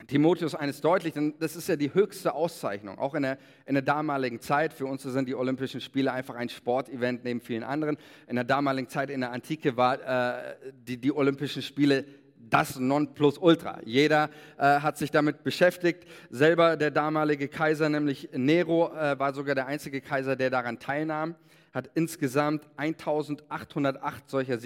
Timotheus 0.07 0.55
eines 0.55 0.81
deutlich, 0.81 1.13
denn 1.13 1.35
das 1.39 1.55
ist 1.55 1.67
ja 1.67 1.75
die 1.75 1.93
höchste 1.93 2.33
Auszeichnung, 2.33 2.97
auch 2.97 3.15
in 3.15 3.23
der, 3.23 3.37
in 3.65 3.75
der 3.75 3.83
damaligen 3.83 4.39
Zeit. 4.39 4.73
Für 4.73 4.85
uns 4.85 5.03
sind 5.03 5.27
die 5.27 5.35
Olympischen 5.35 5.81
Spiele 5.81 6.11
einfach 6.11 6.35
ein 6.35 6.49
Sportevent 6.49 7.23
neben 7.23 7.41
vielen 7.41 7.63
anderen. 7.63 7.97
In 8.27 8.35
der 8.35 8.43
damaligen 8.43 8.89
Zeit, 8.89 9.09
in 9.09 9.21
der 9.21 9.31
Antike, 9.31 9.77
war 9.77 10.01
äh, 10.01 10.55
die, 10.73 10.97
die 10.97 11.13
Olympischen 11.13 11.61
Spiele 11.61 12.05
das 12.49 12.79
Nonplusultra. 12.79 13.79
Jeder 13.85 14.29
äh, 14.57 14.79
hat 14.79 14.97
sich 14.97 15.11
damit 15.11 15.43
beschäftigt. 15.43 16.05
Selber 16.29 16.75
der 16.75 16.91
damalige 16.91 17.47
Kaiser, 17.47 17.87
nämlich 17.87 18.29
Nero, 18.33 18.93
äh, 18.93 19.17
war 19.19 19.33
sogar 19.33 19.55
der 19.55 19.67
einzige 19.67 20.01
Kaiser, 20.01 20.35
der 20.35 20.49
daran 20.49 20.79
teilnahm, 20.79 21.35
hat 21.73 21.89
insgesamt 21.93 22.67
1808 22.77 24.29
solcher 24.29 24.57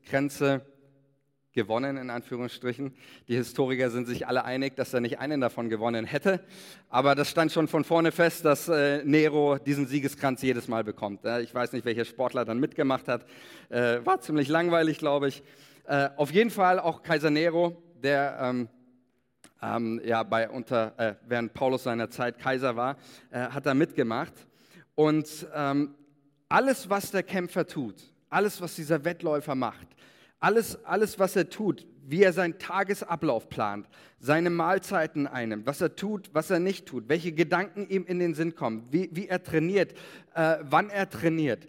Siegesgrenze 0.00 0.62
gewonnen, 1.52 1.96
in 1.96 2.10
Anführungsstrichen. 2.10 2.94
Die 3.28 3.34
Historiker 3.34 3.90
sind 3.90 4.06
sich 4.06 4.26
alle 4.26 4.44
einig, 4.44 4.76
dass 4.76 4.94
er 4.94 5.00
nicht 5.00 5.18
einen 5.18 5.40
davon 5.40 5.68
gewonnen 5.68 6.04
hätte. 6.04 6.40
Aber 6.88 7.14
das 7.14 7.28
stand 7.30 7.52
schon 7.52 7.66
von 7.68 7.84
vorne 7.84 8.12
fest, 8.12 8.44
dass 8.44 8.68
äh, 8.68 9.02
Nero 9.04 9.58
diesen 9.58 9.86
Siegeskranz 9.86 10.42
jedes 10.42 10.68
Mal 10.68 10.84
bekommt. 10.84 11.24
Äh, 11.24 11.42
ich 11.42 11.54
weiß 11.54 11.72
nicht, 11.72 11.84
welcher 11.84 12.04
Sportler 12.04 12.44
dann 12.44 12.60
mitgemacht 12.60 13.08
hat. 13.08 13.26
Äh, 13.68 14.04
war 14.04 14.20
ziemlich 14.20 14.48
langweilig, 14.48 14.98
glaube 14.98 15.28
ich. 15.28 15.42
Äh, 15.86 16.10
auf 16.16 16.30
jeden 16.30 16.50
Fall 16.50 16.78
auch 16.78 17.02
Kaiser 17.02 17.30
Nero, 17.30 17.82
der 18.02 18.38
ähm, 18.40 18.68
ähm, 19.60 20.00
ja, 20.04 20.22
bei 20.22 20.48
unter, 20.48 20.98
äh, 20.98 21.14
während 21.26 21.52
Paulus 21.52 21.82
seiner 21.82 22.10
Zeit 22.10 22.38
Kaiser 22.38 22.76
war, 22.76 22.96
äh, 23.30 23.40
hat 23.40 23.66
da 23.66 23.74
mitgemacht. 23.74 24.34
Und 24.94 25.46
ähm, 25.54 25.94
alles, 26.48 26.88
was 26.88 27.10
der 27.10 27.22
Kämpfer 27.22 27.66
tut, 27.66 28.09
alles, 28.30 28.60
was 28.60 28.76
dieser 28.76 29.04
Wettläufer 29.04 29.54
macht, 29.54 29.86
alles, 30.38 30.82
alles, 30.84 31.18
was 31.18 31.36
er 31.36 31.50
tut, 31.50 31.86
wie 32.06 32.22
er 32.22 32.32
seinen 32.32 32.58
Tagesablauf 32.58 33.48
plant, 33.48 33.86
seine 34.18 34.50
Mahlzeiten 34.50 35.26
einnimmt, 35.26 35.66
was 35.66 35.80
er 35.80 35.96
tut, 35.96 36.30
was 36.32 36.50
er 36.50 36.58
nicht 36.58 36.86
tut, 36.86 37.08
welche 37.08 37.32
Gedanken 37.32 37.86
ihm 37.88 38.06
in 38.06 38.18
den 38.18 38.34
Sinn 38.34 38.54
kommen, 38.54 38.88
wie, 38.90 39.10
wie 39.12 39.28
er 39.28 39.42
trainiert, 39.42 39.92
äh, 40.34 40.56
wann 40.62 40.88
er 40.88 41.10
trainiert. 41.10 41.66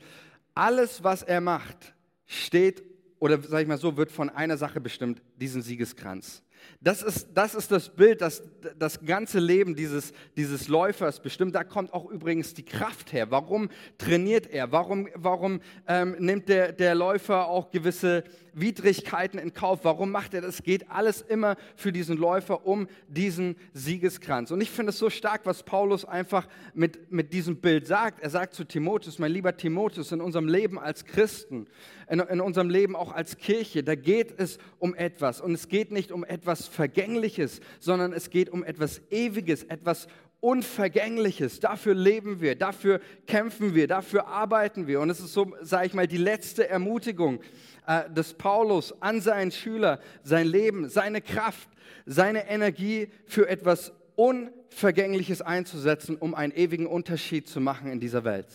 Alles, 0.55 1.03
was 1.03 1.21
er 1.21 1.41
macht, 1.41 1.93
steht 2.25 2.83
oder 3.19 3.39
sage 3.39 3.61
ich 3.61 3.67
mal 3.67 3.77
so, 3.77 3.97
wird 3.97 4.11
von 4.11 4.29
einer 4.29 4.57
Sache 4.57 4.81
bestimmt, 4.81 5.21
diesen 5.35 5.61
Siegeskranz. 5.61 6.41
Das 6.83 7.03
ist, 7.03 7.29
das 7.35 7.53
ist 7.53 7.71
das 7.71 7.89
Bild, 7.89 8.21
das 8.21 8.41
das 8.77 9.05
ganze 9.05 9.39
Leben 9.39 9.75
dieses, 9.75 10.13
dieses 10.35 10.67
Läufers 10.67 11.19
bestimmt. 11.19 11.55
Da 11.55 11.63
kommt 11.63 11.93
auch 11.93 12.09
übrigens 12.09 12.53
die 12.53 12.63
Kraft 12.63 13.13
her. 13.13 13.31
Warum 13.31 13.69
trainiert 13.97 14.47
er? 14.47 14.71
Warum, 14.71 15.07
warum 15.15 15.61
ähm, 15.87 16.15
nimmt 16.19 16.49
der, 16.49 16.71
der 16.71 16.95
Läufer 16.95 17.47
auch 17.47 17.71
gewisse 17.71 18.23
Widrigkeiten 18.53 19.39
in 19.39 19.53
Kauf? 19.53 19.79
Warum 19.83 20.11
macht 20.11 20.33
er 20.33 20.41
das? 20.41 20.63
Geht 20.63 20.89
alles 20.89 21.21
immer 21.21 21.55
für 21.75 21.91
diesen 21.91 22.17
Läufer 22.17 22.65
um 22.65 22.87
diesen 23.07 23.55
Siegeskranz. 23.73 24.51
Und 24.51 24.61
ich 24.61 24.69
finde 24.69 24.91
es 24.91 24.99
so 24.99 25.09
stark, 25.09 25.41
was 25.45 25.63
Paulus 25.63 26.05
einfach 26.05 26.47
mit, 26.73 27.11
mit 27.11 27.33
diesem 27.33 27.57
Bild 27.57 27.87
sagt. 27.87 28.21
Er 28.21 28.29
sagt 28.29 28.53
zu 28.53 28.63
Timotheus, 28.63 29.19
mein 29.19 29.31
lieber 29.31 29.55
Timotheus, 29.55 30.11
in 30.11 30.21
unserem 30.21 30.47
Leben 30.47 30.79
als 30.79 31.05
Christen, 31.05 31.67
in, 32.09 32.19
in 32.19 32.41
unserem 32.41 32.69
Leben 32.69 32.95
auch 32.95 33.11
als 33.11 33.37
Kirche, 33.37 33.83
da 33.83 33.95
geht 33.95 34.39
es 34.39 34.57
um 34.79 34.95
etwas. 34.95 35.41
Und 35.41 35.53
es 35.53 35.67
geht 35.67 35.91
nicht 35.91 36.11
um 36.11 36.23
etwas 36.23 36.67
Vergängliches, 36.67 37.61
sondern 37.79 38.13
es 38.13 38.29
geht 38.29 38.49
um 38.49 38.63
etwas 38.63 39.01
Ewiges, 39.09 39.63
etwas 39.63 40.07
Unvergängliches. 40.41 41.59
Dafür 41.59 41.93
leben 41.93 42.41
wir, 42.41 42.55
dafür 42.55 42.99
kämpfen 43.27 43.73
wir, 43.73 43.87
dafür 43.87 44.27
arbeiten 44.27 44.87
wir. 44.87 44.99
Und 44.99 45.09
es 45.09 45.19
ist 45.19 45.33
so, 45.33 45.53
sage 45.61 45.87
ich 45.87 45.93
mal, 45.93 46.07
die 46.07 46.17
letzte 46.17 46.67
Ermutigung 46.67 47.39
äh, 47.87 48.09
des 48.09 48.33
Paulus 48.33 48.93
an 49.01 49.21
seinen 49.21 49.51
Schüler, 49.51 49.99
sein 50.23 50.47
Leben, 50.47 50.89
seine 50.89 51.21
Kraft, 51.21 51.69
seine 52.05 52.49
Energie 52.49 53.09
für 53.25 53.47
etwas 53.47 53.93
Unvergängliches 54.15 55.41
einzusetzen, 55.41 56.17
um 56.17 56.35
einen 56.35 56.53
ewigen 56.53 56.87
Unterschied 56.87 57.47
zu 57.47 57.61
machen 57.61 57.91
in 57.91 57.99
dieser 57.99 58.23
Welt. 58.23 58.47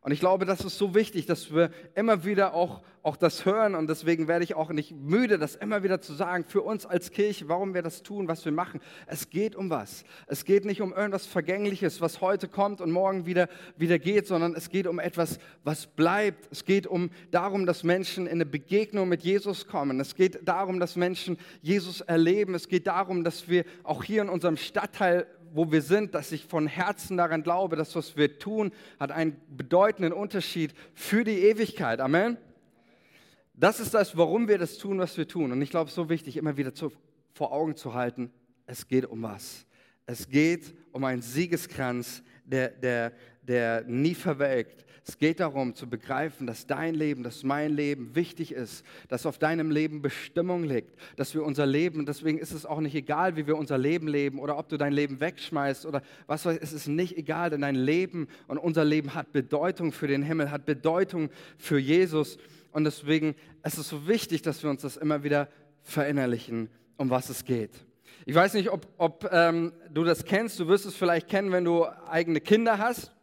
Und 0.00 0.12
ich 0.12 0.20
glaube, 0.20 0.44
das 0.44 0.60
ist 0.60 0.78
so 0.78 0.94
wichtig, 0.94 1.26
dass 1.26 1.52
wir 1.52 1.70
immer 1.94 2.24
wieder 2.24 2.54
auch, 2.54 2.82
auch 3.02 3.16
das 3.16 3.44
hören. 3.44 3.74
Und 3.74 3.88
deswegen 3.88 4.28
werde 4.28 4.44
ich 4.44 4.54
auch 4.54 4.70
nicht 4.70 4.92
müde, 4.92 5.38
das 5.38 5.56
immer 5.56 5.82
wieder 5.82 6.00
zu 6.00 6.14
sagen, 6.14 6.44
für 6.44 6.62
uns 6.62 6.86
als 6.86 7.10
Kirche, 7.10 7.48
warum 7.48 7.74
wir 7.74 7.82
das 7.82 8.02
tun, 8.02 8.28
was 8.28 8.44
wir 8.44 8.52
machen. 8.52 8.80
Es 9.06 9.30
geht 9.30 9.56
um 9.56 9.70
was. 9.70 10.04
Es 10.26 10.44
geht 10.44 10.64
nicht 10.64 10.80
um 10.80 10.92
irgendwas 10.92 11.26
Vergängliches, 11.26 12.00
was 12.00 12.20
heute 12.20 12.48
kommt 12.48 12.80
und 12.80 12.90
morgen 12.90 13.26
wieder, 13.26 13.48
wieder 13.76 13.98
geht, 13.98 14.26
sondern 14.26 14.54
es 14.54 14.70
geht 14.70 14.86
um 14.86 14.98
etwas, 14.98 15.38
was 15.64 15.86
bleibt. 15.86 16.48
Es 16.50 16.64
geht 16.64 16.86
um 16.86 17.10
darum, 17.30 17.66
dass 17.66 17.82
Menschen 17.82 18.26
in 18.26 18.34
eine 18.34 18.46
Begegnung 18.46 19.08
mit 19.08 19.22
Jesus 19.22 19.66
kommen. 19.66 20.00
Es 20.00 20.14
geht 20.14 20.46
darum, 20.46 20.80
dass 20.80 20.96
Menschen 20.96 21.38
Jesus 21.60 22.00
erleben. 22.02 22.54
Es 22.54 22.68
geht 22.68 22.86
darum, 22.86 23.24
dass 23.24 23.48
wir 23.48 23.64
auch 23.82 24.04
hier 24.04 24.22
in 24.22 24.28
unserem 24.28 24.56
Stadtteil 24.56 25.26
wo 25.52 25.70
wir 25.70 25.82
sind, 25.82 26.14
dass 26.14 26.32
ich 26.32 26.44
von 26.44 26.66
Herzen 26.66 27.16
daran 27.16 27.42
glaube, 27.42 27.76
dass 27.76 27.94
was 27.96 28.16
wir 28.16 28.38
tun, 28.38 28.72
hat 28.98 29.10
einen 29.10 29.40
bedeutenden 29.48 30.12
Unterschied 30.12 30.74
für 30.94 31.24
die 31.24 31.38
Ewigkeit. 31.40 32.00
Amen. 32.00 32.36
Das 33.54 33.80
ist 33.80 33.94
das, 33.94 34.16
warum 34.16 34.46
wir 34.48 34.58
das 34.58 34.78
tun, 34.78 34.98
was 34.98 35.16
wir 35.16 35.26
tun. 35.26 35.50
Und 35.52 35.60
ich 35.62 35.70
glaube, 35.70 35.86
es 35.86 35.92
ist 35.92 35.96
so 35.96 36.08
wichtig, 36.08 36.36
immer 36.36 36.56
wieder 36.56 36.74
zu, 36.74 36.92
vor 37.32 37.52
Augen 37.52 37.76
zu 37.76 37.94
halten, 37.94 38.30
es 38.66 38.86
geht 38.86 39.06
um 39.06 39.22
was. 39.22 39.66
Es 40.06 40.28
geht 40.28 40.74
um 40.92 41.04
einen 41.04 41.22
Siegeskranz, 41.22 42.22
der, 42.44 42.68
der, 42.68 43.12
der 43.48 43.84
nie 43.84 44.14
verwelkt, 44.14 44.84
es 45.08 45.16
geht 45.16 45.40
darum 45.40 45.74
zu 45.74 45.88
begreifen, 45.88 46.46
dass 46.46 46.66
dein 46.66 46.94
Leben, 46.94 47.22
dass 47.22 47.42
mein 47.42 47.72
Leben 47.72 48.14
wichtig 48.14 48.52
ist, 48.52 48.84
dass 49.08 49.24
auf 49.24 49.38
deinem 49.38 49.70
Leben 49.70 50.02
Bestimmung 50.02 50.64
liegt, 50.64 50.94
dass 51.16 51.34
wir 51.34 51.44
unser 51.44 51.64
Leben, 51.64 52.04
deswegen 52.04 52.36
ist 52.36 52.52
es 52.52 52.66
auch 52.66 52.80
nicht 52.80 52.94
egal, 52.94 53.34
wie 53.34 53.46
wir 53.46 53.56
unser 53.56 53.78
Leben 53.78 54.06
leben 54.06 54.38
oder 54.38 54.58
ob 54.58 54.68
du 54.68 54.76
dein 54.76 54.92
Leben 54.92 55.18
wegschmeißt 55.18 55.86
oder 55.86 56.02
was 56.26 56.44
weiß 56.44 56.58
es 56.60 56.74
ist 56.74 56.88
nicht 56.88 57.16
egal, 57.16 57.48
denn 57.48 57.62
dein 57.62 57.74
Leben 57.74 58.28
und 58.48 58.58
unser 58.58 58.84
Leben 58.84 59.14
hat 59.14 59.32
Bedeutung 59.32 59.92
für 59.92 60.08
den 60.08 60.22
Himmel, 60.22 60.50
hat 60.50 60.66
Bedeutung 60.66 61.30
für 61.56 61.78
Jesus. 61.78 62.36
Und 62.72 62.84
deswegen 62.84 63.34
ist 63.64 63.78
es 63.78 63.88
so 63.88 64.06
wichtig, 64.06 64.42
dass 64.42 64.62
wir 64.62 64.68
uns 64.68 64.82
das 64.82 64.98
immer 64.98 65.24
wieder 65.24 65.48
verinnerlichen, 65.80 66.68
um 66.98 67.08
was 67.08 67.30
es 67.30 67.46
geht. 67.46 67.70
Ich 68.26 68.34
weiß 68.34 68.52
nicht, 68.52 68.68
ob, 68.68 68.86
ob 68.98 69.26
ähm, 69.32 69.72
du 69.90 70.04
das 70.04 70.26
kennst, 70.26 70.60
du 70.60 70.68
wirst 70.68 70.84
es 70.84 70.94
vielleicht 70.94 71.28
kennen, 71.28 71.50
wenn 71.50 71.64
du 71.64 71.86
eigene 72.10 72.42
Kinder 72.42 72.76
hast 72.76 73.14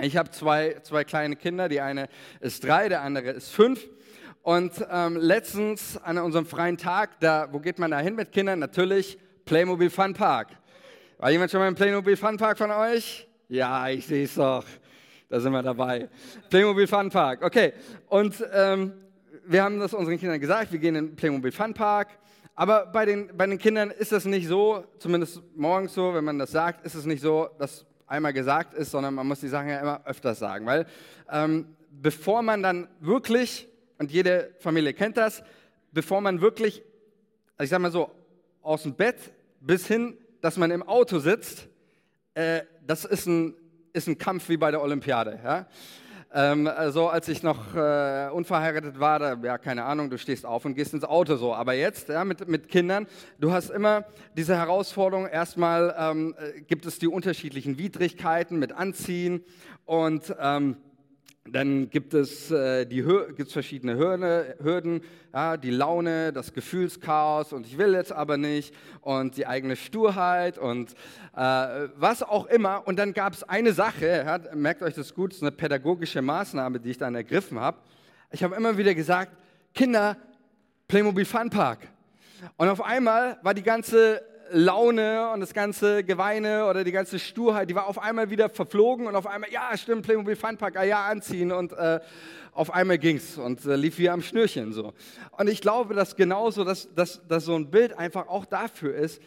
ich 0.00 0.16
habe 0.16 0.30
zwei, 0.30 0.76
zwei 0.82 1.04
kleine 1.04 1.36
Kinder, 1.36 1.68
die 1.68 1.80
eine 1.80 2.08
ist 2.40 2.64
drei, 2.64 2.88
der 2.88 3.02
andere 3.02 3.30
ist 3.30 3.50
fünf. 3.50 3.86
Und 4.42 4.72
ähm, 4.90 5.16
letztens 5.16 5.96
an 5.96 6.18
unserem 6.18 6.46
freien 6.46 6.76
Tag, 6.76 7.20
da, 7.20 7.48
wo 7.52 7.58
geht 7.58 7.78
man 7.78 7.90
da 7.90 7.98
hin 7.98 8.14
mit 8.14 8.32
Kindern? 8.32 8.60
Natürlich 8.60 9.18
Playmobil 9.44 9.90
Fun 9.90 10.14
Park. 10.14 10.48
War 11.18 11.30
jemand 11.30 11.50
schon 11.50 11.60
mal 11.60 11.68
im 11.68 11.74
Playmobil 11.74 12.16
Fun 12.16 12.36
Park 12.36 12.58
von 12.58 12.70
euch? 12.70 13.26
Ja, 13.48 13.88
ich 13.88 14.06
sehe 14.06 14.24
es 14.24 14.36
doch. 14.36 14.64
Da 15.28 15.40
sind 15.40 15.52
wir 15.52 15.62
dabei. 15.62 16.08
Playmobil 16.48 16.86
Fun 16.86 17.10
Park, 17.10 17.42
okay. 17.42 17.72
Und 18.06 18.36
ähm, 18.52 18.92
wir 19.46 19.64
haben 19.64 19.80
das 19.80 19.94
unseren 19.94 20.18
Kindern 20.18 20.38
gesagt, 20.38 20.70
wir 20.70 20.78
gehen 20.78 20.94
in 20.94 21.06
den 21.08 21.16
Playmobil 21.16 21.50
Fun 21.50 21.74
Park. 21.74 22.08
Aber 22.54 22.86
bei 22.86 23.04
den, 23.04 23.36
bei 23.36 23.46
den 23.46 23.58
Kindern 23.58 23.90
ist 23.90 24.12
das 24.12 24.24
nicht 24.24 24.46
so, 24.46 24.84
zumindest 24.98 25.42
morgens 25.56 25.94
so, 25.94 26.14
wenn 26.14 26.24
man 26.24 26.38
das 26.38 26.52
sagt, 26.52 26.86
ist 26.86 26.94
es 26.94 27.04
nicht 27.04 27.20
so, 27.20 27.48
dass 27.58 27.84
einmal 28.08 28.32
gesagt 28.32 28.74
ist, 28.74 28.90
sondern 28.90 29.14
man 29.14 29.26
muss 29.26 29.40
die 29.40 29.48
Sachen 29.48 29.68
ja 29.68 29.80
immer 29.80 30.00
öfters 30.04 30.38
sagen. 30.38 30.66
Weil 30.66 30.86
ähm, 31.30 31.66
bevor 31.90 32.42
man 32.42 32.62
dann 32.62 32.88
wirklich, 33.00 33.68
und 33.98 34.10
jede 34.10 34.54
Familie 34.58 34.94
kennt 34.94 35.16
das, 35.16 35.42
bevor 35.92 36.20
man 36.20 36.40
wirklich, 36.40 36.82
also 37.56 37.64
ich 37.64 37.70
sag 37.70 37.80
mal 37.80 37.92
so, 37.92 38.10
aus 38.62 38.82
dem 38.82 38.94
Bett 38.94 39.16
bis 39.60 39.86
hin, 39.86 40.16
dass 40.40 40.56
man 40.56 40.70
im 40.70 40.82
Auto 40.82 41.18
sitzt, 41.18 41.68
äh, 42.34 42.62
das 42.86 43.04
ist 43.04 43.26
ein, 43.26 43.54
ist 43.92 44.06
ein 44.08 44.18
Kampf 44.18 44.48
wie 44.48 44.56
bei 44.56 44.70
der 44.70 44.82
Olympiade. 44.82 45.40
Ja? 45.42 45.66
Ähm, 46.32 46.66
also 46.66 47.08
als 47.08 47.26
ich 47.28 47.42
noch 47.42 47.74
äh, 47.74 48.28
unverheiratet 48.30 49.00
war, 49.00 49.18
da, 49.18 49.34
ja, 49.42 49.56
keine 49.56 49.84
Ahnung, 49.84 50.10
du 50.10 50.18
stehst 50.18 50.44
auf 50.44 50.64
und 50.64 50.74
gehst 50.74 50.92
ins 50.92 51.04
Auto 51.04 51.36
so. 51.36 51.54
Aber 51.54 51.72
jetzt, 51.72 52.08
ja, 52.08 52.24
mit, 52.24 52.46
mit 52.48 52.68
Kindern, 52.68 53.06
du 53.38 53.52
hast 53.52 53.70
immer 53.70 54.04
diese 54.36 54.56
Herausforderung. 54.56 55.26
Erstmal 55.26 55.94
ähm, 55.98 56.34
äh, 56.38 56.60
gibt 56.60 56.84
es 56.84 56.98
die 56.98 57.08
unterschiedlichen 57.08 57.78
Widrigkeiten 57.78 58.58
mit 58.58 58.72
Anziehen 58.72 59.42
und 59.86 60.34
ähm, 60.38 60.76
dann 61.52 61.90
gibt 61.90 62.14
es, 62.14 62.50
äh, 62.50 62.86
die, 62.86 63.02
gibt's 63.36 63.52
verschiedene 63.52 63.96
Hürde, 63.96 64.56
Hürden, 64.62 65.02
ja, 65.32 65.56
die 65.56 65.70
Laune, 65.70 66.32
das 66.32 66.52
Gefühlschaos 66.52 67.52
und 67.52 67.66
ich 67.66 67.78
will 67.78 67.94
jetzt 67.94 68.12
aber 68.12 68.36
nicht 68.36 68.74
und 69.00 69.36
die 69.36 69.46
eigene 69.46 69.76
Sturheit 69.76 70.58
und 70.58 70.92
äh, 71.36 71.40
was 71.96 72.22
auch 72.22 72.46
immer. 72.46 72.86
Und 72.86 72.98
dann 72.98 73.12
gab 73.12 73.32
es 73.32 73.42
eine 73.42 73.72
Sache, 73.72 74.24
ja, 74.26 74.38
merkt 74.54 74.82
euch 74.82 74.94
das 74.94 75.14
gut, 75.14 75.32
das 75.32 75.38
ist 75.38 75.42
eine 75.42 75.52
pädagogische 75.52 76.22
Maßnahme, 76.22 76.80
die 76.80 76.90
ich 76.90 76.98
dann 76.98 77.14
ergriffen 77.14 77.60
habe. 77.60 77.78
Ich 78.30 78.42
habe 78.42 78.54
immer 78.56 78.76
wieder 78.76 78.94
gesagt, 78.94 79.32
Kinder, 79.74 80.16
Playmobil 80.86 81.24
Fun 81.24 81.50
Park. 81.50 81.88
Und 82.56 82.68
auf 82.68 82.82
einmal 82.82 83.38
war 83.42 83.54
die 83.54 83.62
ganze 83.62 84.22
Laune 84.50 85.30
und 85.32 85.40
das 85.40 85.54
ganze 85.54 86.04
Geweine 86.04 86.66
oder 86.66 86.84
die 86.84 86.92
ganze 86.92 87.18
Sturheit, 87.18 87.70
die 87.70 87.74
war 87.74 87.86
auf 87.86 87.98
einmal 87.98 88.30
wieder 88.30 88.48
verflogen 88.48 89.06
und 89.06 89.16
auf 89.16 89.26
einmal, 89.26 89.50
ja, 89.50 89.76
stimmt, 89.76 90.02
Playmobil 90.02 90.36
Funpack, 90.36 90.76
ah, 90.76 90.84
ja, 90.84 91.04
anziehen 91.06 91.52
und 91.52 91.72
äh, 91.72 92.00
auf 92.52 92.72
einmal 92.72 92.98
ging's 92.98 93.38
und 93.38 93.64
äh, 93.64 93.76
lief 93.76 93.98
wie 93.98 94.10
am 94.10 94.22
Schnürchen 94.22 94.72
so. 94.72 94.92
Und 95.36 95.48
ich 95.48 95.60
glaube, 95.60 95.94
dass 95.94 96.16
genauso, 96.16 96.64
dass, 96.64 96.92
dass, 96.94 97.26
dass 97.26 97.44
so 97.44 97.54
ein 97.54 97.70
Bild 97.70 97.98
einfach 97.98 98.28
auch 98.28 98.44
dafür 98.44 98.94
ist, 98.94 99.22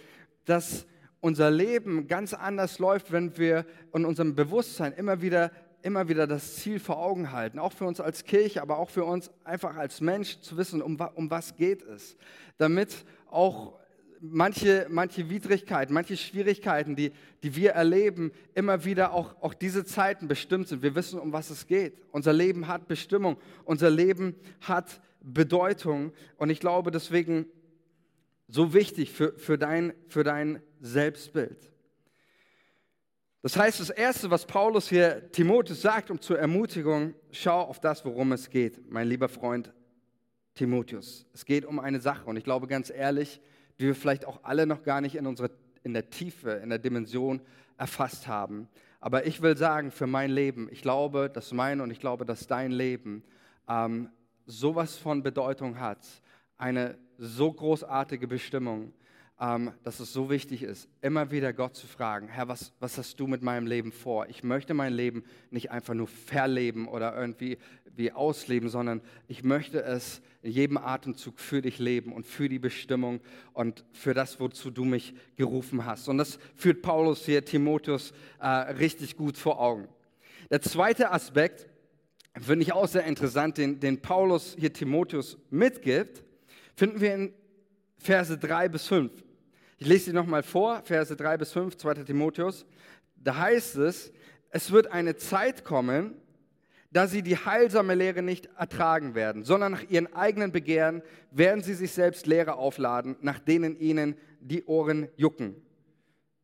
dass 0.46 0.86
unser 1.20 1.52
Leben 1.52 2.08
ganz 2.08 2.34
anders 2.34 2.80
läuft, 2.80 3.12
wenn 3.12 3.38
wir 3.38 3.66
in 3.94 4.06
unserem 4.06 4.36
Bewusstsein 4.36 4.94
immer 4.94 5.22
wieder 5.22 5.52
immer 5.84 6.08
wieder 6.08 6.28
das 6.28 6.58
Ziel 6.58 6.80
vor 6.80 7.00
Augen 7.00 7.32
halten, 7.32 7.60
auch 7.60 7.74
für 7.74 7.86
uns 7.86 8.00
als 8.00 8.24
Kirche, 8.24 8.62
aber 8.62 8.78
auch 8.78 8.90
für 8.90 9.04
uns 9.04 9.32
einfach 9.44 9.76
als 9.76 10.02
Mensch 10.02 10.40
zu 10.42 10.58
wissen, 10.58 10.82
um, 10.82 11.00
um 11.16 11.32
was 11.32 11.56
geht 11.56 11.82
es, 11.82 12.16
damit 12.58 13.06
auch 13.30 13.81
manche, 14.22 14.86
manche 14.90 15.30
Widrigkeiten, 15.30 15.94
manche 15.94 16.16
Schwierigkeiten, 16.16 16.96
die, 16.96 17.12
die 17.44 17.56
wir 17.56 17.72
erleben, 17.72 18.32
immer 18.54 18.86
wieder 18.86 19.14
auch, 19.14 19.36
auch 19.42 19.54
diese 19.54 19.84
Zeiten 19.84 20.28
bestimmt 20.28 20.68
sind. 20.68 20.84
Wir 20.84 20.96
wissen, 20.96 21.20
um 21.20 21.34
was 21.34 21.50
es 21.50 21.68
geht. 21.68 21.98
Unser 22.12 22.32
Leben 22.32 22.68
hat 22.68 22.88
Bestimmung, 22.88 23.38
unser 23.66 23.90
Leben 23.90 24.36
hat 24.62 25.02
Bedeutung. 25.22 26.14
Und 26.38 26.50
ich 26.50 26.60
glaube 26.60 26.92
deswegen 26.92 27.48
so 28.48 28.74
wichtig 28.74 29.12
für, 29.12 29.34
für, 29.38 29.58
dein, 29.58 29.94
für 30.08 30.24
dein 30.24 30.62
Selbstbild. 30.80 31.72
Das 33.42 33.58
heißt, 33.58 33.80
das 33.80 33.90
Erste, 33.90 34.30
was 34.30 34.46
Paulus 34.46 34.88
hier 34.88 35.32
Timotheus 35.32 35.82
sagt, 35.82 36.12
um 36.12 36.22
zur 36.22 36.38
Ermutigung, 36.38 37.16
schau 37.32 37.62
auf 37.62 37.80
das, 37.80 38.06
worum 38.06 38.34
es 38.34 38.52
geht, 38.52 38.92
mein 38.92 39.08
lieber 39.08 39.30
Freund 39.30 39.74
Timotheus. 40.54 41.26
Es 41.34 41.46
geht 41.46 41.66
um 41.66 41.80
eine 41.80 42.00
Sache 42.00 42.26
und 42.26 42.38
ich 42.38 42.44
glaube 42.44 42.68
ganz 42.68 42.92
ehrlich, 42.92 43.42
die 43.82 43.88
wir 43.88 43.96
vielleicht 43.96 44.26
auch 44.26 44.40
alle 44.44 44.68
noch 44.68 44.84
gar 44.84 45.02
nicht 45.02 45.16
in, 45.16 45.26
unsere, 45.26 45.50
in 45.84 45.94
der 45.94 46.10
Tiefe, 46.12 46.52
in 46.52 46.70
der 46.70 46.78
Dimension 46.78 47.42
erfasst 47.78 48.28
haben. 48.28 48.68
Aber 49.00 49.26
ich 49.26 49.42
will 49.42 49.58
sagen, 49.58 49.90
für 49.90 50.06
mein 50.06 50.30
Leben, 50.30 50.70
ich 50.72 50.84
glaube, 50.84 51.32
dass 51.34 51.52
mein 51.52 51.82
und 51.82 51.90
ich 51.90 52.00
glaube, 52.00 52.24
dass 52.24 52.46
dein 52.46 52.72
Leben 52.72 53.24
ähm, 53.68 54.10
sowas 54.46 54.98
von 54.98 55.24
Bedeutung 55.24 55.80
hat, 55.80 56.06
eine 56.60 56.96
so 57.18 57.52
großartige 57.52 58.28
Bestimmung, 58.28 58.94
ähm, 59.40 59.72
dass 59.84 60.00
es 60.00 60.14
so 60.14 60.30
wichtig 60.30 60.62
ist, 60.62 60.88
immer 61.02 61.32
wieder 61.32 61.52
Gott 61.52 61.76
zu 61.76 61.88
fragen, 61.88 62.28
Herr, 62.28 62.48
was, 62.48 62.74
was 62.80 63.00
hast 63.00 63.20
du 63.20 63.26
mit 63.26 63.42
meinem 63.42 63.66
Leben 63.66 63.92
vor? 63.92 64.28
Ich 64.30 64.44
möchte 64.44 64.76
mein 64.76 64.94
Leben 64.94 65.24
nicht 65.50 65.72
einfach 65.72 65.96
nur 65.96 66.08
verleben 66.08 66.88
oder 66.88 67.18
irgendwie 67.18 67.58
wie 67.96 68.12
ausleben, 68.12 68.70
sondern 68.70 69.02
ich 69.28 69.44
möchte 69.44 69.84
es 69.84 70.22
in 70.42 70.52
jedem 70.52 70.78
Atemzug 70.78 71.40
für 71.40 71.62
dich 71.62 71.80
leben 71.80 72.14
und 72.14 72.26
für 72.26 72.50
die 72.50 72.60
Bestimmung 72.60 73.22
und 73.54 73.84
für 73.92 74.14
das, 74.14 74.40
wozu 74.40 74.72
du 74.72 74.86
mich 74.86 75.14
gerufen 75.36 75.86
hast. 75.86 76.08
Und 76.08 76.18
das 76.18 76.40
führt 76.56 76.82
Paulus 76.82 77.26
hier, 77.26 77.46
Timotheus, 77.46 78.14
äh, 78.40 78.48
richtig 78.48 79.18
gut 79.18 79.38
vor 79.38 79.60
Augen. 79.60 79.88
Der 80.50 80.62
zweite 80.62 81.12
Aspekt, 81.12 81.68
finde 82.40 82.64
ich 82.64 82.74
auch 82.74 82.88
sehr 82.88 83.06
interessant, 83.06 83.58
den, 83.58 83.80
den 83.80 84.02
Paulus 84.02 84.56
hier 84.58 84.74
Timotheus 84.74 85.38
mitgibt, 85.50 86.24
finden 86.76 87.02
wir 87.02 87.14
in 87.14 87.34
Verse 87.98 88.36
3 88.36 88.70
bis 88.70 88.88
5. 88.88 89.12
Ich 89.78 89.88
lese 89.88 90.06
sie 90.06 90.14
nochmal 90.14 90.44
vor, 90.44 90.82
Verse 90.84 91.16
3 91.16 91.38
bis 91.38 91.52
5, 91.52 91.78
2. 91.78 91.94
Timotheus. 92.06 92.66
Da 93.16 93.38
heißt 93.38 93.78
es, 93.78 94.12
es 94.50 94.72
wird 94.72 94.88
eine 94.88 95.16
Zeit 95.16 95.64
kommen, 95.64 96.16
da 96.92 97.08
sie 97.08 97.22
die 97.22 97.38
heilsame 97.38 97.96
Lehre 97.96 98.22
nicht 98.22 98.50
ertragen 98.58 99.16
werden, 99.16 99.44
sondern 99.44 99.72
nach 99.72 99.90
ihren 99.90 100.14
eigenen 100.14 100.52
Begehren 100.52 101.02
werden 101.32 101.64
sie 101.64 101.74
sich 101.74 101.94
selbst 101.94 102.28
Lehre 102.28 102.56
aufladen, 102.56 103.16
nach 103.22 103.40
denen 103.40 103.80
ihnen 103.80 104.16
die 104.42 104.66
Ohren 104.66 105.08
jucken. 105.16 105.56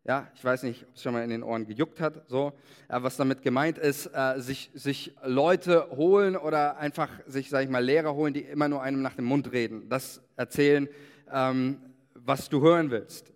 Ja, 0.05 0.31
ich 0.33 0.43
weiß 0.43 0.63
nicht, 0.63 0.83
ob 0.83 0.95
es 0.95 1.03
schon 1.03 1.11
mal 1.11 1.23
in 1.23 1.29
den 1.29 1.43
Ohren 1.43 1.67
gejuckt 1.67 1.99
hat, 1.99 2.23
so. 2.29 2.53
Ja, 2.89 3.03
was 3.03 3.17
damit 3.17 3.41
gemeint 3.41 3.77
ist, 3.77 4.05
äh, 4.13 4.39
sich, 4.39 4.71
sich 4.73 5.13
Leute 5.21 5.89
holen 5.97 6.37
oder 6.37 6.77
einfach 6.77 7.09
sich, 7.27 7.49
sage 7.49 7.65
ich 7.65 7.69
mal, 7.69 7.83
Lehrer 7.83 8.15
holen, 8.15 8.33
die 8.33 8.39
immer 8.39 8.69
nur 8.69 8.81
einem 8.81 9.01
nach 9.01 9.15
dem 9.15 9.25
Mund 9.25 9.51
reden. 9.51 9.89
Das 9.89 10.21
erzählen, 10.37 10.87
ähm, 11.29 11.81
was 12.13 12.47
du 12.47 12.61
hören 12.61 12.89
willst. 12.89 13.33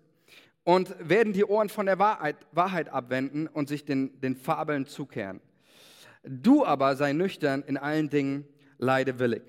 Und 0.63 0.95
werden 1.00 1.34
die 1.34 1.43
Ohren 1.43 1.67
von 1.67 1.88
der 1.88 2.00
Wahrheit, 2.00 2.38
Wahrheit 2.54 2.88
abwenden 2.88 3.47
und 3.47 3.67
sich 3.67 3.84
den, 3.84 4.21
den 4.21 4.38
Fabeln 4.38 4.86
zukehren. 4.86 5.41
Du 6.23 6.65
aber 6.65 6.95
sei 6.95 7.13
nüchtern 7.13 7.63
in 7.63 7.77
allen 7.77 8.10
Dingen, 8.10 8.45
leide 8.77 9.19
willig. 9.19 9.43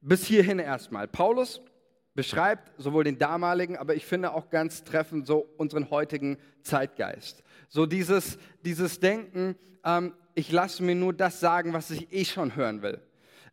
Bis 0.00 0.24
hierhin 0.24 0.58
erstmal. 0.58 1.08
Paulus 1.08 1.60
beschreibt 2.14 2.72
sowohl 2.80 3.04
den 3.04 3.18
damaligen, 3.18 3.76
aber 3.76 3.94
ich 3.94 4.06
finde 4.06 4.34
auch 4.34 4.50
ganz 4.50 4.84
treffend 4.84 5.26
so 5.26 5.48
unseren 5.56 5.90
heutigen 5.90 6.38
Zeitgeist. 6.62 7.42
So 7.68 7.86
dieses, 7.86 8.38
dieses 8.64 9.00
Denken, 9.00 9.56
ähm, 9.84 10.14
ich 10.34 10.52
lasse 10.52 10.82
mir 10.82 10.94
nur 10.94 11.12
das 11.12 11.40
sagen, 11.40 11.72
was 11.72 11.90
ich 11.90 12.12
eh 12.12 12.24
schon 12.24 12.54
hören 12.54 12.82
will. 12.82 13.00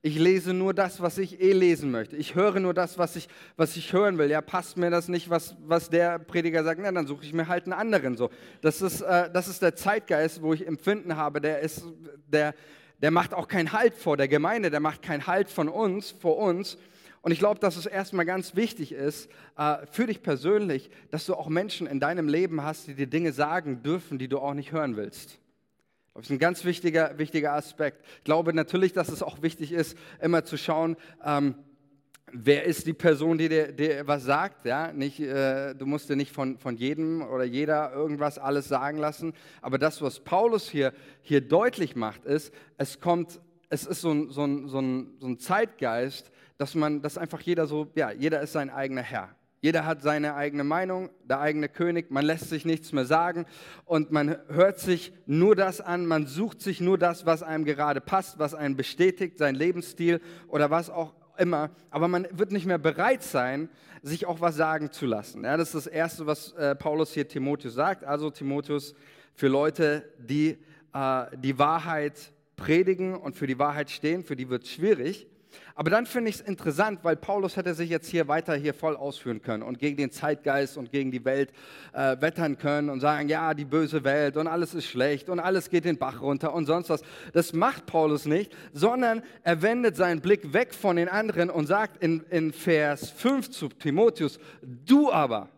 Ich 0.03 0.17
lese 0.17 0.51
nur 0.53 0.73
das, 0.73 0.99
was 0.99 1.19
ich 1.19 1.39
eh 1.41 1.51
lesen 1.51 1.91
möchte. 1.91 2.15
Ich 2.15 2.33
höre 2.33 2.59
nur 2.59 2.73
das, 2.73 2.97
was 2.97 3.15
ich, 3.15 3.29
was 3.55 3.77
ich 3.77 3.93
hören 3.93 4.17
will. 4.17 4.31
Ja, 4.31 4.41
passt 4.41 4.75
mir 4.75 4.89
das 4.89 5.07
nicht, 5.07 5.29
was, 5.29 5.55
was 5.63 5.91
der 5.91 6.17
Prediger 6.17 6.63
sagt? 6.63 6.81
Na, 6.81 6.91
dann 6.91 7.05
suche 7.05 7.23
ich 7.23 7.33
mir 7.33 7.47
halt 7.47 7.65
einen 7.65 7.73
anderen. 7.73 8.17
So, 8.17 8.31
das 8.61 8.81
ist, 8.81 9.01
äh, 9.01 9.29
das 9.31 9.47
ist 9.47 9.61
der 9.61 9.75
Zeitgeist, 9.75 10.41
wo 10.41 10.53
ich 10.53 10.65
Empfinden 10.65 11.17
habe. 11.17 11.39
Der 11.39 11.59
ist, 11.59 11.83
der, 12.27 12.55
der 12.99 13.11
macht 13.11 13.35
auch 13.35 13.47
keinen 13.47 13.73
Halt 13.73 13.93
vor 13.93 14.17
der 14.17 14.27
Gemeinde. 14.27 14.71
Der 14.71 14.79
macht 14.79 15.03
keinen 15.03 15.27
Halt 15.27 15.49
von 15.49 15.69
uns, 15.69 16.09
vor 16.09 16.37
uns. 16.37 16.79
Und 17.21 17.31
ich 17.31 17.37
glaube, 17.37 17.59
dass 17.59 17.75
es 17.75 17.85
erstmal 17.85 18.25
ganz 18.25 18.55
wichtig 18.55 18.93
ist 18.93 19.29
äh, 19.55 19.85
für 19.91 20.07
dich 20.07 20.23
persönlich, 20.23 20.89
dass 21.11 21.27
du 21.27 21.35
auch 21.35 21.47
Menschen 21.47 21.85
in 21.85 21.99
deinem 21.99 22.27
Leben 22.27 22.63
hast, 22.63 22.87
die 22.87 22.95
dir 22.95 23.05
Dinge 23.05 23.33
sagen 23.33 23.83
dürfen, 23.83 24.17
die 24.17 24.27
du 24.27 24.39
auch 24.39 24.55
nicht 24.55 24.71
hören 24.71 24.97
willst. 24.97 25.40
Das 26.13 26.25
ist 26.25 26.31
ein 26.31 26.39
ganz 26.39 26.65
wichtiger, 26.65 27.17
wichtiger 27.17 27.53
Aspekt. 27.53 28.05
Ich 28.17 28.23
glaube 28.25 28.53
natürlich, 28.53 28.91
dass 28.91 29.09
es 29.09 29.23
auch 29.23 29.41
wichtig 29.41 29.71
ist, 29.71 29.97
immer 30.21 30.43
zu 30.43 30.57
schauen, 30.57 30.97
ähm, 31.23 31.55
wer 32.33 32.65
ist 32.65 32.85
die 32.85 32.93
Person, 32.93 33.37
die 33.37 33.47
dir, 33.47 33.71
dir 33.71 34.07
was 34.07 34.23
sagt. 34.23 34.65
Ja? 34.65 34.91
Nicht, 34.91 35.19
äh, 35.19 35.73
du 35.73 35.85
musst 35.85 36.09
dir 36.09 36.15
nicht 36.17 36.33
von, 36.33 36.57
von 36.57 36.75
jedem 36.75 37.21
oder 37.21 37.45
jeder 37.45 37.93
irgendwas 37.93 38.37
alles 38.37 38.67
sagen 38.67 38.97
lassen. 38.97 39.33
Aber 39.61 39.77
das, 39.77 40.01
was 40.01 40.19
Paulus 40.19 40.69
hier, 40.69 40.93
hier 41.21 41.41
deutlich 41.41 41.95
macht, 41.95 42.25
ist, 42.25 42.53
es 42.77 42.99
kommt, 42.99 43.39
es 43.69 43.85
ist 43.85 44.01
so 44.01 44.11
ein, 44.11 44.29
so 44.31 44.43
ein, 44.43 44.67
so 44.67 44.79
ein, 44.79 45.15
so 45.19 45.27
ein 45.27 45.39
Zeitgeist, 45.39 46.31
dass 46.57 46.75
man, 46.75 47.01
dass 47.01 47.17
einfach 47.17 47.41
jeder 47.41 47.67
so, 47.67 47.89
ja, 47.95 48.11
jeder 48.11 48.41
ist 48.41 48.51
sein 48.51 48.69
eigener 48.69 49.01
Herr. 49.01 49.35
Jeder 49.63 49.85
hat 49.85 50.01
seine 50.01 50.33
eigene 50.33 50.63
Meinung, 50.63 51.11
der 51.23 51.39
eigene 51.39 51.69
König, 51.69 52.09
man 52.09 52.25
lässt 52.25 52.49
sich 52.49 52.65
nichts 52.65 52.93
mehr 52.93 53.05
sagen 53.05 53.45
und 53.85 54.11
man 54.11 54.37
hört 54.47 54.79
sich 54.79 55.13
nur 55.27 55.55
das 55.55 55.81
an, 55.81 56.07
man 56.07 56.25
sucht 56.25 56.61
sich 56.61 56.81
nur 56.81 56.97
das, 56.97 57.27
was 57.27 57.43
einem 57.43 57.63
gerade 57.63 58.01
passt, 58.01 58.39
was 58.39 58.55
einen 58.55 58.75
bestätigt, 58.75 59.37
sein 59.37 59.53
Lebensstil 59.53 60.19
oder 60.47 60.71
was 60.71 60.89
auch 60.89 61.13
immer. 61.37 61.69
Aber 61.91 62.07
man 62.07 62.27
wird 62.31 62.51
nicht 62.51 62.65
mehr 62.65 62.79
bereit 62.79 63.21
sein, 63.21 63.69
sich 64.01 64.25
auch 64.25 64.41
was 64.41 64.55
sagen 64.55 64.91
zu 64.91 65.05
lassen. 65.05 65.43
Ja, 65.43 65.55
das 65.57 65.75
ist 65.75 65.85
das 65.85 65.87
Erste, 65.87 66.25
was 66.25 66.53
äh, 66.53 66.75
Paulus 66.75 67.13
hier 67.13 67.27
Timotheus 67.27 67.75
sagt. 67.75 68.03
Also 68.03 68.31
Timotheus 68.31 68.95
für 69.35 69.47
Leute, 69.47 70.11
die 70.17 70.57
äh, 70.93 71.25
die 71.37 71.59
Wahrheit 71.59 72.33
predigen 72.55 73.15
und 73.15 73.35
für 73.35 73.45
die 73.45 73.59
Wahrheit 73.59 73.91
stehen, 73.91 74.23
für 74.23 74.35
die 74.35 74.49
wird 74.49 74.63
es 74.63 74.71
schwierig. 74.71 75.27
Aber 75.75 75.89
dann 75.89 76.05
finde 76.05 76.29
ich 76.29 76.35
es 76.35 76.41
interessant, 76.41 76.99
weil 77.03 77.15
Paulus 77.15 77.57
hätte 77.57 77.73
sich 77.73 77.89
jetzt 77.89 78.07
hier 78.07 78.27
weiter 78.27 78.55
hier 78.55 78.73
voll 78.73 78.95
ausführen 78.95 79.41
können 79.41 79.63
und 79.63 79.79
gegen 79.79 79.97
den 79.97 80.11
Zeitgeist 80.11 80.77
und 80.77 80.91
gegen 80.91 81.11
die 81.11 81.23
Welt 81.25 81.51
äh, 81.93 82.19
wettern 82.19 82.57
können 82.57 82.89
und 82.89 82.99
sagen, 82.99 83.29
ja, 83.29 83.53
die 83.53 83.65
böse 83.65 84.03
Welt 84.03 84.37
und 84.37 84.47
alles 84.47 84.73
ist 84.73 84.85
schlecht 84.85 85.29
und 85.29 85.39
alles 85.39 85.69
geht 85.69 85.85
den 85.85 85.97
Bach 85.97 86.21
runter 86.21 86.53
und 86.53 86.65
sonst 86.65 86.89
was. 86.89 87.01
Das 87.33 87.53
macht 87.53 87.85
Paulus 87.85 88.25
nicht, 88.25 88.55
sondern 88.73 89.23
er 89.43 89.61
wendet 89.61 89.95
seinen 89.95 90.21
Blick 90.21 90.53
weg 90.53 90.73
von 90.73 90.95
den 90.95 91.09
anderen 91.09 91.49
und 91.49 91.67
sagt 91.67 92.01
in, 92.03 92.23
in 92.29 92.53
Vers 92.53 93.11
5 93.11 93.49
zu 93.49 93.69
Timotheus, 93.69 94.39
du 94.61 95.11
aber, 95.11 95.49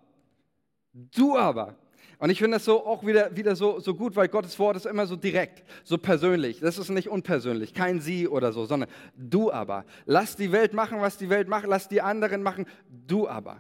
du 0.94 1.38
aber, 1.38 1.76
und 2.24 2.30
ich 2.30 2.40
finde 2.40 2.56
das 2.56 2.64
so 2.64 2.86
auch 2.86 3.06
wieder, 3.06 3.36
wieder 3.36 3.54
so, 3.54 3.82
so 3.82 3.94
gut, 3.94 4.16
weil 4.16 4.30
Gottes 4.30 4.58
Wort 4.58 4.78
ist 4.78 4.86
immer 4.86 5.06
so 5.08 5.18
direkt, 5.18 5.62
so 5.84 5.98
persönlich. 5.98 6.62
Das 6.62 6.78
ist 6.78 6.88
nicht 6.88 7.10
unpersönlich, 7.10 7.74
kein 7.74 8.00
Sie 8.00 8.30
oder 8.30 8.54
so, 8.54 8.64
sondern 8.64 8.90
du 9.18 9.52
aber. 9.52 9.84
Lass 10.06 10.38
die 10.38 10.54
Welt 10.54 10.72
machen, 10.72 11.02
was 11.02 11.18
die 11.18 11.30
Welt 11.30 11.50
macht, 11.50 11.66
lass 11.68 11.90
die 11.90 12.02
anderen 12.02 12.42
machen, 12.42 12.66
du 13.08 13.28
aber. 13.28 13.58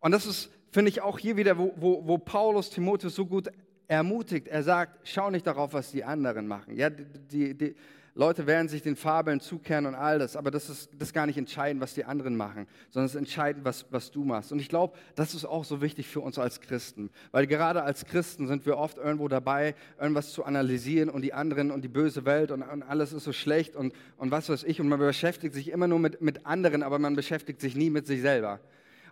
Und 0.00 0.10
das 0.10 0.26
ist, 0.26 0.50
finde 0.72 0.88
ich, 0.88 1.00
auch 1.00 1.16
hier 1.16 1.36
wieder, 1.36 1.56
wo, 1.56 1.74
wo, 1.76 2.04
wo 2.04 2.18
Paulus 2.18 2.70
Timotheus 2.70 3.14
so 3.14 3.24
gut 3.24 3.52
ermutigt. 3.86 4.48
Er 4.48 4.64
sagt, 4.64 4.98
schau 5.04 5.30
nicht 5.30 5.46
darauf, 5.46 5.72
was 5.72 5.92
die 5.92 6.02
anderen 6.02 6.48
machen. 6.48 6.74
Ja, 6.74 6.90
die, 6.90 7.54
die, 7.56 7.76
Leute 8.14 8.46
werden 8.46 8.68
sich 8.68 8.82
den 8.82 8.94
Fabeln 8.94 9.40
zukehren 9.40 9.86
und 9.86 9.94
all 9.94 10.18
das, 10.18 10.36
aber 10.36 10.50
das 10.50 10.68
ist, 10.68 10.90
das 10.98 11.08
ist 11.08 11.14
gar 11.14 11.24
nicht 11.24 11.38
entscheidend, 11.38 11.82
was 11.82 11.94
die 11.94 12.04
anderen 12.04 12.36
machen, 12.36 12.66
sondern 12.90 13.06
es 13.06 13.14
ist 13.14 13.18
entscheidend, 13.18 13.64
was, 13.64 13.86
was 13.90 14.10
du 14.10 14.22
machst. 14.22 14.52
Und 14.52 14.58
ich 14.58 14.68
glaube, 14.68 14.98
das 15.14 15.34
ist 15.34 15.46
auch 15.46 15.64
so 15.64 15.80
wichtig 15.80 16.06
für 16.06 16.20
uns 16.20 16.38
als 16.38 16.60
Christen, 16.60 17.08
weil 17.30 17.46
gerade 17.46 17.82
als 17.82 18.04
Christen 18.04 18.46
sind 18.46 18.66
wir 18.66 18.76
oft 18.76 18.98
irgendwo 18.98 19.28
dabei, 19.28 19.74
irgendwas 19.98 20.32
zu 20.32 20.44
analysieren 20.44 21.08
und 21.08 21.22
die 21.22 21.32
anderen 21.32 21.70
und 21.70 21.82
die 21.82 21.88
böse 21.88 22.26
Welt 22.26 22.50
und, 22.50 22.62
und 22.62 22.82
alles 22.82 23.14
ist 23.14 23.24
so 23.24 23.32
schlecht 23.32 23.76
und, 23.76 23.94
und 24.18 24.30
was 24.30 24.50
weiß 24.50 24.64
ich 24.64 24.78
und 24.78 24.88
man 24.88 24.98
beschäftigt 24.98 25.54
sich 25.54 25.70
immer 25.70 25.88
nur 25.88 25.98
mit, 25.98 26.20
mit 26.20 26.44
anderen, 26.44 26.82
aber 26.82 26.98
man 26.98 27.16
beschäftigt 27.16 27.62
sich 27.62 27.76
nie 27.76 27.88
mit 27.88 28.06
sich 28.06 28.20
selber. 28.20 28.60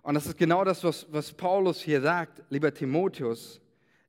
Und 0.03 0.13
das 0.15 0.27
ist 0.27 0.37
genau 0.37 0.63
das, 0.63 0.85
was, 0.85 1.07
was 1.11 1.33
Paulus 1.33 1.81
hier 1.81 2.03
sagt, 2.03 2.43
lieber 2.51 2.73
Timotheus, 2.73 3.63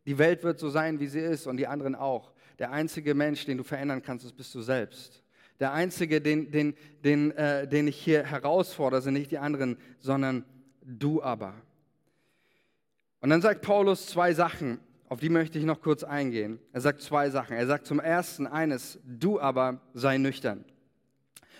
die 0.06 0.17
Welt 0.17 0.43
wird 0.43 0.60
so 0.60 0.69
sein, 0.69 0.99
wie 0.99 1.08
sie 1.08 1.19
ist 1.19 1.47
und 1.47 1.58
die 1.58 1.67
anderen 1.67 1.95
auch. 1.95 2.32
Der 2.62 2.71
einzige 2.71 3.15
Mensch, 3.15 3.43
den 3.45 3.58
du 3.58 3.63
verändern 3.63 4.04
kannst, 4.04 4.24
ist 4.24 4.38
bist 4.38 4.54
du 4.54 4.62
selbst. 4.62 5.24
Der 5.60 5.74
einzige, 5.74 6.21
den, 6.21 6.52
den, 6.52 6.76
den, 7.04 7.32
äh, 7.32 7.67
den 7.67 7.88
ich 7.88 7.97
hier 7.97 8.24
herausfordere, 8.24 9.02
sind 9.02 9.15
nicht 9.15 9.32
die 9.32 9.39
anderen, 9.39 9.78
sondern 9.97 10.45
du 10.84 11.24
aber. 11.24 11.56
Und 13.19 13.32
dann 13.32 13.41
sagt 13.41 13.63
Paulus 13.63 14.06
zwei 14.06 14.36
Sachen, 14.36 14.80
auf 15.10 15.19
die 15.19 15.30
möchte 15.30 15.58
ich 15.58 15.65
noch 15.65 15.82
kurz 15.82 16.04
eingehen. 16.04 16.60
Er 16.71 16.82
sagt 16.82 17.02
zwei 17.02 17.32
Sachen. 17.32 17.56
Er 17.56 17.65
sagt 17.65 17.88
zum 17.88 18.00
ersten 18.00 18.45
eines, 18.45 19.00
du 19.06 19.39
aber 19.39 19.82
sei 19.95 20.19
nüchtern. 20.19 20.63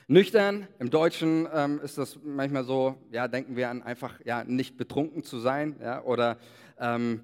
Nüchtern, 0.06 0.68
im 0.78 0.92
Deutschen 0.92 1.48
ähm, 1.52 1.82
ist 1.84 1.98
das 1.98 2.20
manchmal 2.24 2.64
so, 2.64 2.96
ja, 3.10 3.28
denken 3.28 3.56
wir 3.56 3.72
an 3.72 3.82
einfach, 3.82 4.20
ja, 4.24 4.44
nicht 4.44 4.78
betrunken 4.78 5.24
zu 5.24 5.40
sein, 5.40 5.78
ja, 5.82 6.04
oder 6.04 6.38
ähm, 6.80 7.22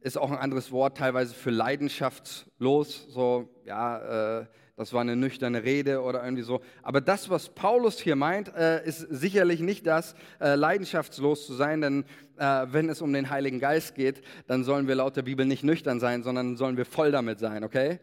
ist 0.00 0.16
auch 0.16 0.30
ein 0.30 0.38
anderes 0.38 0.72
Wort 0.72 0.96
teilweise 0.96 1.34
für 1.34 1.50
leidenschaftslos, 1.50 3.06
so, 3.08 3.48
ja, 3.64 4.40
äh, 4.40 4.46
das 4.76 4.94
war 4.94 5.02
eine 5.02 5.14
nüchterne 5.14 5.62
Rede 5.62 6.00
oder 6.00 6.24
irgendwie 6.24 6.42
so. 6.42 6.62
Aber 6.82 7.02
das, 7.02 7.28
was 7.28 7.50
Paulus 7.50 8.00
hier 8.00 8.16
meint, 8.16 8.54
äh, 8.54 8.82
ist 8.86 9.00
sicherlich 9.00 9.60
nicht 9.60 9.86
das, 9.86 10.14
äh, 10.40 10.54
leidenschaftslos 10.54 11.46
zu 11.46 11.52
sein, 11.52 11.82
denn 11.82 12.04
äh, 12.38 12.66
wenn 12.70 12.88
es 12.88 13.02
um 13.02 13.12
den 13.12 13.28
Heiligen 13.28 13.60
Geist 13.60 13.94
geht, 13.94 14.22
dann 14.46 14.64
sollen 14.64 14.88
wir 14.88 14.94
laut 14.94 15.16
der 15.16 15.22
Bibel 15.22 15.44
nicht 15.44 15.64
nüchtern 15.64 16.00
sein, 16.00 16.22
sondern 16.22 16.56
sollen 16.56 16.78
wir 16.78 16.86
voll 16.86 17.12
damit 17.12 17.38
sein, 17.38 17.62
okay? 17.62 18.00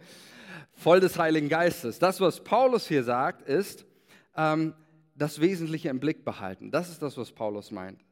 Voll 0.75 0.99
des 0.99 1.17
Heiligen 1.17 1.49
Geistes. 1.49 1.97
Das, 1.97 2.21
was 2.21 2.43
Paulus 2.43 2.87
hier 2.87 3.03
sagt, 3.03 3.41
ist, 3.49 3.87
ähm, 4.35 4.75
das 5.15 5.41
Wesentliche 5.41 5.89
im 5.89 5.99
Blick 5.99 6.23
behalten. 6.23 6.69
Das 6.69 6.89
ist 6.89 7.01
das, 7.01 7.17
was 7.17 7.31
Paulus 7.31 7.71
meint 7.71 8.06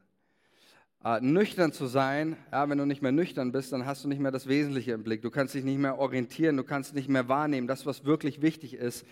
äh, 1.06 1.20
nüchtern 1.20 1.70
zu 1.72 1.86
sein. 1.86 2.36
Ja, 2.50 2.68
wenn 2.68 2.78
du 2.78 2.84
nicht 2.84 3.00
mehr 3.00 3.12
nüchtern 3.12 3.52
bist, 3.52 3.72
dann 3.72 3.86
hast 3.86 4.02
du 4.02 4.08
nicht 4.08 4.18
mehr 4.18 4.32
das 4.32 4.48
Wesentliche 4.48 4.90
im 4.90 5.04
Blick. 5.04 5.22
Du 5.22 5.30
kannst 5.30 5.54
dich 5.54 5.62
nicht 5.62 5.78
mehr 5.78 5.98
orientieren, 5.98 6.56
du 6.56 6.64
kannst 6.64 6.96
nicht 6.96 7.08
mehr 7.08 7.28
wahrnehmen, 7.28 7.68
das, 7.68 7.86
was 7.86 8.04
wirklich 8.04 8.42
wichtig 8.42 8.74
ist. 8.74 9.06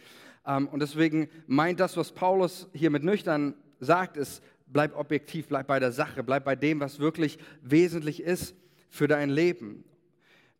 Ähm, 0.44 0.66
und 0.66 0.80
deswegen 0.80 1.28
meint 1.46 1.78
das, 1.78 1.96
was 1.96 2.10
Paulus 2.10 2.68
hier 2.72 2.90
mit 2.90 3.04
nüchtern 3.04 3.54
sagt, 3.78 4.16
ist, 4.16 4.42
bleib 4.66 4.96
objektiv, 4.98 5.46
bleib 5.46 5.68
bei 5.68 5.78
der 5.78 5.92
Sache, 5.92 6.24
bleib 6.24 6.44
bei 6.44 6.56
dem, 6.56 6.80
was 6.80 6.98
wirklich 6.98 7.38
wesentlich 7.62 8.20
ist 8.20 8.56
für 8.90 9.06
dein 9.06 9.30
Leben. 9.30 9.84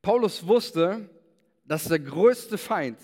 Paulus 0.02 0.46
wusste, 0.46 1.08
dass 1.66 1.84
der 1.84 1.98
größte 1.98 2.58
Feind 2.58 2.98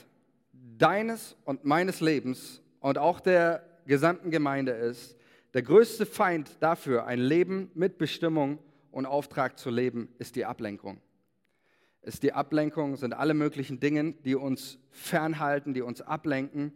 deines 0.78 1.36
und 1.44 1.64
meines 1.64 2.00
Lebens 2.00 2.62
und 2.78 2.96
auch 2.96 3.18
der 3.18 3.64
gesamten 3.86 4.30
Gemeinde 4.30 4.70
ist, 4.70 5.16
der 5.54 5.62
größte 5.62 6.06
Feind 6.06 6.56
dafür, 6.60 7.06
ein 7.06 7.18
Leben 7.18 7.70
mit 7.74 7.98
Bestimmung 7.98 8.58
und 8.90 9.06
Auftrag 9.06 9.58
zu 9.58 9.70
leben, 9.70 10.08
ist 10.18 10.36
die 10.36 10.44
Ablenkung. 10.44 11.00
Ist 12.02 12.22
die 12.22 12.32
Ablenkung, 12.32 12.96
sind 12.96 13.12
alle 13.12 13.34
möglichen 13.34 13.80
Dinge, 13.80 14.12
die 14.12 14.34
uns 14.34 14.78
fernhalten, 14.90 15.74
die 15.74 15.82
uns 15.82 16.00
ablenken. 16.00 16.72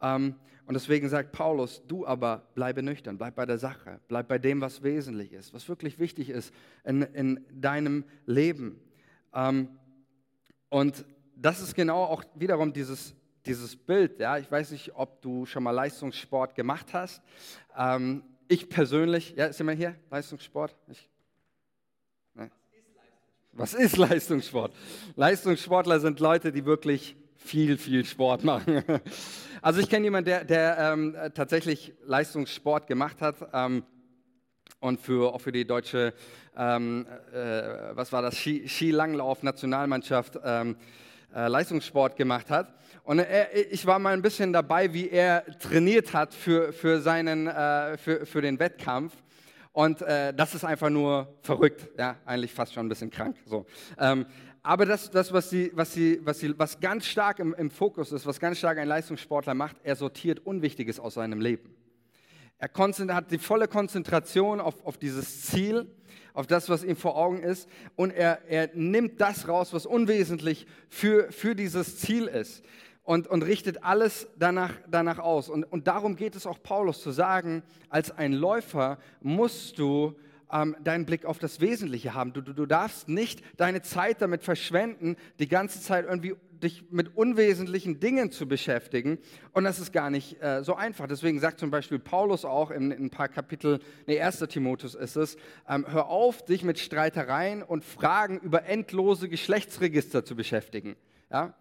Ähm, 0.00 0.34
und 0.66 0.74
deswegen 0.74 1.08
sagt 1.08 1.32
Paulus, 1.32 1.82
du 1.86 2.06
aber 2.06 2.48
bleibe 2.54 2.82
nüchtern, 2.82 3.18
bleib 3.18 3.36
bei 3.36 3.44
der 3.44 3.58
Sache, 3.58 4.00
bleib 4.08 4.28
bei 4.28 4.38
dem, 4.38 4.62
was 4.62 4.82
wesentlich 4.82 5.32
ist, 5.32 5.52
was 5.52 5.68
wirklich 5.68 5.98
wichtig 5.98 6.30
ist 6.30 6.52
in, 6.84 7.02
in 7.02 7.44
deinem 7.52 8.04
Leben. 8.24 8.80
Ähm, 9.34 9.68
und 10.70 11.04
das 11.36 11.60
ist 11.60 11.74
genau 11.74 12.04
auch 12.04 12.24
wiederum 12.34 12.72
dieses 12.72 13.14
dieses 13.46 13.76
Bild, 13.76 14.20
ja, 14.20 14.38
ich 14.38 14.50
weiß 14.50 14.70
nicht, 14.70 14.92
ob 14.94 15.20
du 15.20 15.46
schon 15.46 15.62
mal 15.62 15.70
Leistungssport 15.70 16.54
gemacht 16.54 16.86
hast. 16.92 17.22
Ähm, 17.76 18.22
ich 18.48 18.68
persönlich, 18.68 19.34
ja, 19.36 19.46
ist 19.46 19.58
jemand 19.58 19.78
hier? 19.78 19.94
Leistungssport? 20.10 20.74
Ich, 20.88 21.08
ne? 22.34 22.50
Was 23.52 23.74
ist 23.74 23.96
Leistungssport? 23.96 24.74
Leistungssportler 25.16 26.00
sind 26.00 26.20
Leute, 26.20 26.52
die 26.52 26.64
wirklich 26.64 27.16
viel, 27.36 27.78
viel 27.78 28.04
Sport 28.04 28.44
machen. 28.44 28.82
Also 29.62 29.80
ich 29.80 29.88
kenne 29.88 30.04
jemanden, 30.04 30.26
der, 30.26 30.44
der 30.44 30.76
ähm, 30.78 31.16
tatsächlich 31.32 31.94
Leistungssport 32.04 32.86
gemacht 32.86 33.22
hat 33.22 33.36
ähm, 33.54 33.82
und 34.78 35.00
für, 35.00 35.32
auch 35.32 35.40
für 35.40 35.52
die 35.52 35.66
deutsche, 35.66 36.12
ähm, 36.54 37.06
äh, 37.32 37.96
was 37.96 38.12
war 38.12 38.20
das, 38.20 38.36
Skilanglauf-Nationalmannschaft 38.36 40.38
ähm, 40.44 40.76
äh, 41.34 41.48
Leistungssport 41.48 42.16
gemacht 42.16 42.50
hat. 42.50 42.74
Und 43.02 43.18
er, 43.18 43.72
ich 43.72 43.84
war 43.86 43.98
mal 43.98 44.14
ein 44.14 44.22
bisschen 44.22 44.52
dabei, 44.52 44.92
wie 44.92 45.10
er 45.10 45.44
trainiert 45.58 46.14
hat 46.14 46.32
für, 46.32 46.72
für, 46.72 47.00
seinen, 47.00 47.46
äh, 47.48 47.96
für, 47.98 48.24
für 48.24 48.40
den 48.40 48.58
Wettkampf. 48.58 49.12
Und 49.72 50.02
äh, 50.02 50.32
das 50.32 50.54
ist 50.54 50.64
einfach 50.64 50.90
nur 50.90 51.36
verrückt, 51.42 51.88
ja, 51.98 52.16
eigentlich 52.24 52.52
fast 52.52 52.72
schon 52.72 52.86
ein 52.86 52.88
bisschen 52.88 53.10
krank. 53.10 53.36
So. 53.44 53.66
Ähm, 53.98 54.26
aber 54.62 54.86
das, 54.86 55.10
das 55.10 55.32
was, 55.32 55.50
sie, 55.50 55.72
was, 55.74 55.92
sie, 55.92 56.20
was, 56.22 56.38
sie, 56.38 56.58
was 56.58 56.78
ganz 56.78 57.06
stark 57.06 57.40
im, 57.40 57.52
im 57.54 57.70
Fokus 57.70 58.12
ist, 58.12 58.24
was 58.24 58.38
ganz 58.38 58.58
stark 58.58 58.78
ein 58.78 58.88
Leistungssportler 58.88 59.54
macht, 59.54 59.76
er 59.82 59.96
sortiert 59.96 60.38
Unwichtiges 60.46 61.00
aus 61.00 61.14
seinem 61.14 61.40
Leben. 61.40 61.74
Er 62.58 62.70
hat 63.14 63.30
die 63.30 63.38
volle 63.38 63.68
Konzentration 63.68 64.60
auf, 64.60 64.82
auf 64.86 64.96
dieses 64.96 65.42
Ziel 65.42 65.86
auf 66.34 66.46
das, 66.46 66.68
was 66.68 66.84
ihm 66.84 66.96
vor 66.96 67.16
Augen 67.16 67.42
ist. 67.42 67.68
Und 67.96 68.10
er, 68.10 68.40
er 68.48 68.68
nimmt 68.74 69.20
das 69.20 69.48
raus, 69.48 69.72
was 69.72 69.86
unwesentlich 69.86 70.66
für, 70.90 71.32
für 71.32 71.54
dieses 71.54 71.98
Ziel 71.98 72.26
ist. 72.26 72.62
Und, 73.04 73.26
und 73.26 73.42
richtet 73.42 73.84
alles 73.84 74.28
danach, 74.38 74.72
danach 74.88 75.18
aus. 75.18 75.48
Und, 75.48 75.64
und 75.64 75.86
darum 75.86 76.16
geht 76.16 76.36
es 76.36 76.46
auch 76.46 76.62
Paulus 76.62 77.00
zu 77.02 77.10
sagen, 77.10 77.62
als 77.88 78.10
ein 78.10 78.32
Läufer 78.32 78.98
musst 79.20 79.78
du 79.78 80.14
ähm, 80.50 80.74
deinen 80.82 81.04
Blick 81.04 81.24
auf 81.24 81.38
das 81.38 81.60
Wesentliche 81.60 82.14
haben. 82.14 82.32
Du, 82.32 82.40
du, 82.40 82.52
du 82.52 82.66
darfst 82.66 83.08
nicht 83.08 83.42
deine 83.58 83.82
Zeit 83.82 84.22
damit 84.22 84.42
verschwenden, 84.42 85.16
die 85.38 85.48
ganze 85.48 85.80
Zeit 85.80 86.06
irgendwie 86.06 86.34
dich 86.64 86.90
mit 86.90 87.16
unwesentlichen 87.16 88.00
Dingen 88.00 88.32
zu 88.32 88.48
beschäftigen. 88.48 89.18
Und 89.52 89.64
das 89.64 89.78
ist 89.78 89.92
gar 89.92 90.10
nicht 90.10 90.42
äh, 90.42 90.64
so 90.64 90.74
einfach. 90.74 91.06
Deswegen 91.06 91.38
sagt 91.38 91.60
zum 91.60 91.70
Beispiel 91.70 91.98
Paulus 91.98 92.44
auch 92.44 92.70
in, 92.70 92.90
in 92.90 93.04
ein 93.04 93.10
paar 93.10 93.28
Kapitel, 93.28 93.80
nee, 94.06 94.20
1. 94.20 94.40
Timotheus 94.48 94.94
ist 94.94 95.16
es, 95.16 95.36
ähm, 95.68 95.86
hör 95.88 96.08
auf, 96.08 96.44
dich 96.44 96.64
mit 96.64 96.78
Streitereien 96.78 97.62
und 97.62 97.84
Fragen 97.84 98.40
über 98.40 98.64
endlose 98.64 99.28
Geschlechtsregister 99.28 100.24
zu 100.24 100.34
beschäftigen. 100.34 100.96
Ja? 101.30 101.54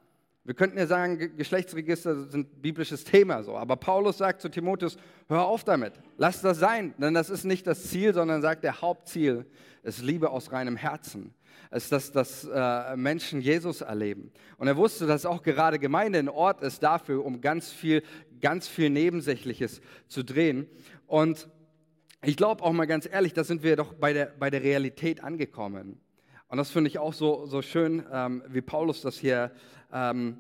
Wir 0.46 0.54
könnten 0.54 0.78
ja 0.78 0.88
sagen, 0.88 1.38
Geschlechtsregister 1.38 2.26
sind 2.26 2.62
biblisches 2.62 3.06
Thema 3.06 3.44
so. 3.44 3.56
Aber 3.56 3.78
Paulus 3.78 4.18
sagt 4.18 4.42
zu 4.42 4.50
Timotheus, 4.50 4.98
hör 5.30 5.46
auf 5.46 5.64
damit, 5.64 5.94
lass 6.18 6.42
das 6.42 6.60
sein, 6.60 6.94
denn 6.98 7.14
das 7.14 7.30
ist 7.30 7.46
nicht 7.46 7.66
das 7.66 7.90
Ziel, 7.90 8.14
sondern 8.14 8.42
sagt, 8.42 8.64
der 8.66 8.82
Hauptziel 8.82 9.46
ist 9.84 10.02
Liebe 10.02 10.30
aus 10.30 10.52
reinem 10.52 10.76
Herzen. 10.76 11.34
Es 11.72 11.86
ist, 11.86 11.92
dass, 11.94 12.12
dass 12.12 12.44
äh, 12.54 12.96
Menschen 12.98 13.40
Jesus 13.40 13.82
erleben. 13.82 14.32
Und 14.58 14.68
er 14.68 14.76
wusste, 14.76 15.08
dass 15.08 15.26
auch 15.26 15.44
gerade 15.44 15.80
Gemeinde 15.80 16.20
ein 16.20 16.30
Ort 16.30 16.62
ist 16.62 16.84
dafür, 16.84 17.24
um 17.24 17.40
ganz 17.40 17.72
viel, 17.72 18.04
ganz 18.42 18.68
viel 18.68 18.90
Nebensächliches 18.90 19.82
zu 20.08 20.24
drehen. 20.24 20.68
Und 21.08 21.48
ich 22.22 22.36
glaube 22.36 22.64
auch 22.64 22.74
mal 22.74 22.86
ganz 22.86 23.08
ehrlich, 23.10 23.34
da 23.34 23.44
sind 23.44 23.64
wir 23.64 23.78
doch 23.78 23.94
bei 23.94 24.12
der, 24.12 24.34
bei 24.38 24.50
der 24.50 24.62
Realität 24.62 25.24
angekommen. 25.24 26.00
Und 26.48 26.58
das 26.58 26.70
finde 26.70 26.90
ich 26.90 27.00
auch 27.00 27.14
so, 27.14 27.48
so 27.48 27.64
schön, 27.64 28.04
ähm, 28.12 28.44
wie 28.48 28.62
Paulus 28.62 29.02
das 29.02 29.18
hier 29.18 29.52
ähm, 29.94 30.40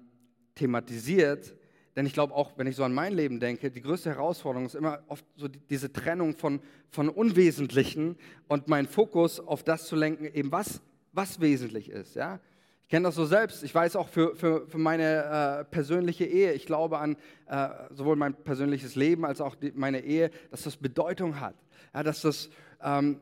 thematisiert, 0.56 1.56
denn 1.96 2.06
ich 2.06 2.14
glaube 2.14 2.34
auch, 2.34 2.58
wenn 2.58 2.68
ich 2.68 2.76
so 2.76 2.84
an 2.84 2.94
mein 2.94 3.14
Leben 3.14 3.40
denke, 3.40 3.70
die 3.70 3.82
größte 3.82 4.10
Herausforderung 4.10 4.66
ist 4.66 4.76
immer 4.76 5.04
oft 5.08 5.26
so 5.36 5.48
die, 5.48 5.60
diese 5.60 5.94
Trennung 5.94 6.36
von, 6.36 6.60
von 6.90 7.08
Unwesentlichen 7.08 8.18
und 8.48 8.68
meinen 8.68 8.88
Fokus 8.88 9.40
auf 9.40 9.64
das 9.64 9.86
zu 9.86 9.96
lenken, 9.96 10.26
eben 10.26 10.52
was, 10.52 10.82
was 11.12 11.40
wesentlich 11.40 11.90
ist. 11.90 12.16
Ja? 12.16 12.40
Ich 12.84 12.90
kenne 12.90 13.06
das 13.08 13.16
so 13.16 13.26
selbst. 13.26 13.64
Ich 13.64 13.74
weiß 13.74 13.96
auch 13.96 14.10
für, 14.10 14.36
für, 14.36 14.68
für 14.68 14.78
meine 14.80 15.60
äh, 15.60 15.66
persönliche 15.66 16.26
Ehe, 16.26 16.54
ich 16.54 16.66
glaube 16.66 16.98
an 16.98 17.16
äh, 17.48 17.70
sowohl 17.92 18.16
mein 18.16 18.34
persönliches 18.34 18.96
Leben 18.96 19.24
als 19.24 19.40
auch 19.40 19.56
die, 19.56 19.72
meine 19.76 20.04
Ehe, 20.04 20.32
dass 20.50 20.64
das 20.64 20.78
Bedeutung 20.78 21.40
hat. 21.40 21.56
Ja, 21.94 22.02
dass 22.02 22.22
das, 22.22 22.50
ähm, 22.82 23.20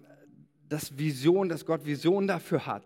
das 0.70 0.98
Vision, 0.98 1.50
dass 1.50 1.66
Gott 1.66 1.86
Vision 1.86 2.26
dafür 2.26 2.66
hat. 2.66 2.84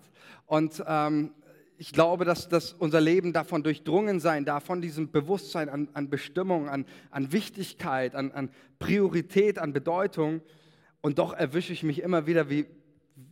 Und 0.47 0.83
ähm, 0.87 1.31
ich 1.77 1.91
glaube, 1.91 2.25
dass, 2.25 2.47
dass 2.47 2.73
unser 2.73 3.01
Leben 3.01 3.33
davon 3.33 3.63
durchdrungen 3.63 4.19
sein 4.19 4.45
darf, 4.45 4.63
von 4.63 4.81
diesem 4.81 5.11
Bewusstsein 5.11 5.69
an, 5.69 5.89
an 5.93 6.09
Bestimmung, 6.09 6.69
an, 6.69 6.85
an 7.11 7.31
Wichtigkeit, 7.31 8.15
an, 8.15 8.31
an 8.31 8.49
Priorität, 8.79 9.59
an 9.59 9.73
Bedeutung. 9.73 10.41
Und 11.01 11.19
doch 11.19 11.33
erwische 11.33 11.73
ich 11.73 11.83
mich 11.83 12.01
immer 12.01 12.27
wieder, 12.27 12.49
wie, 12.49 12.65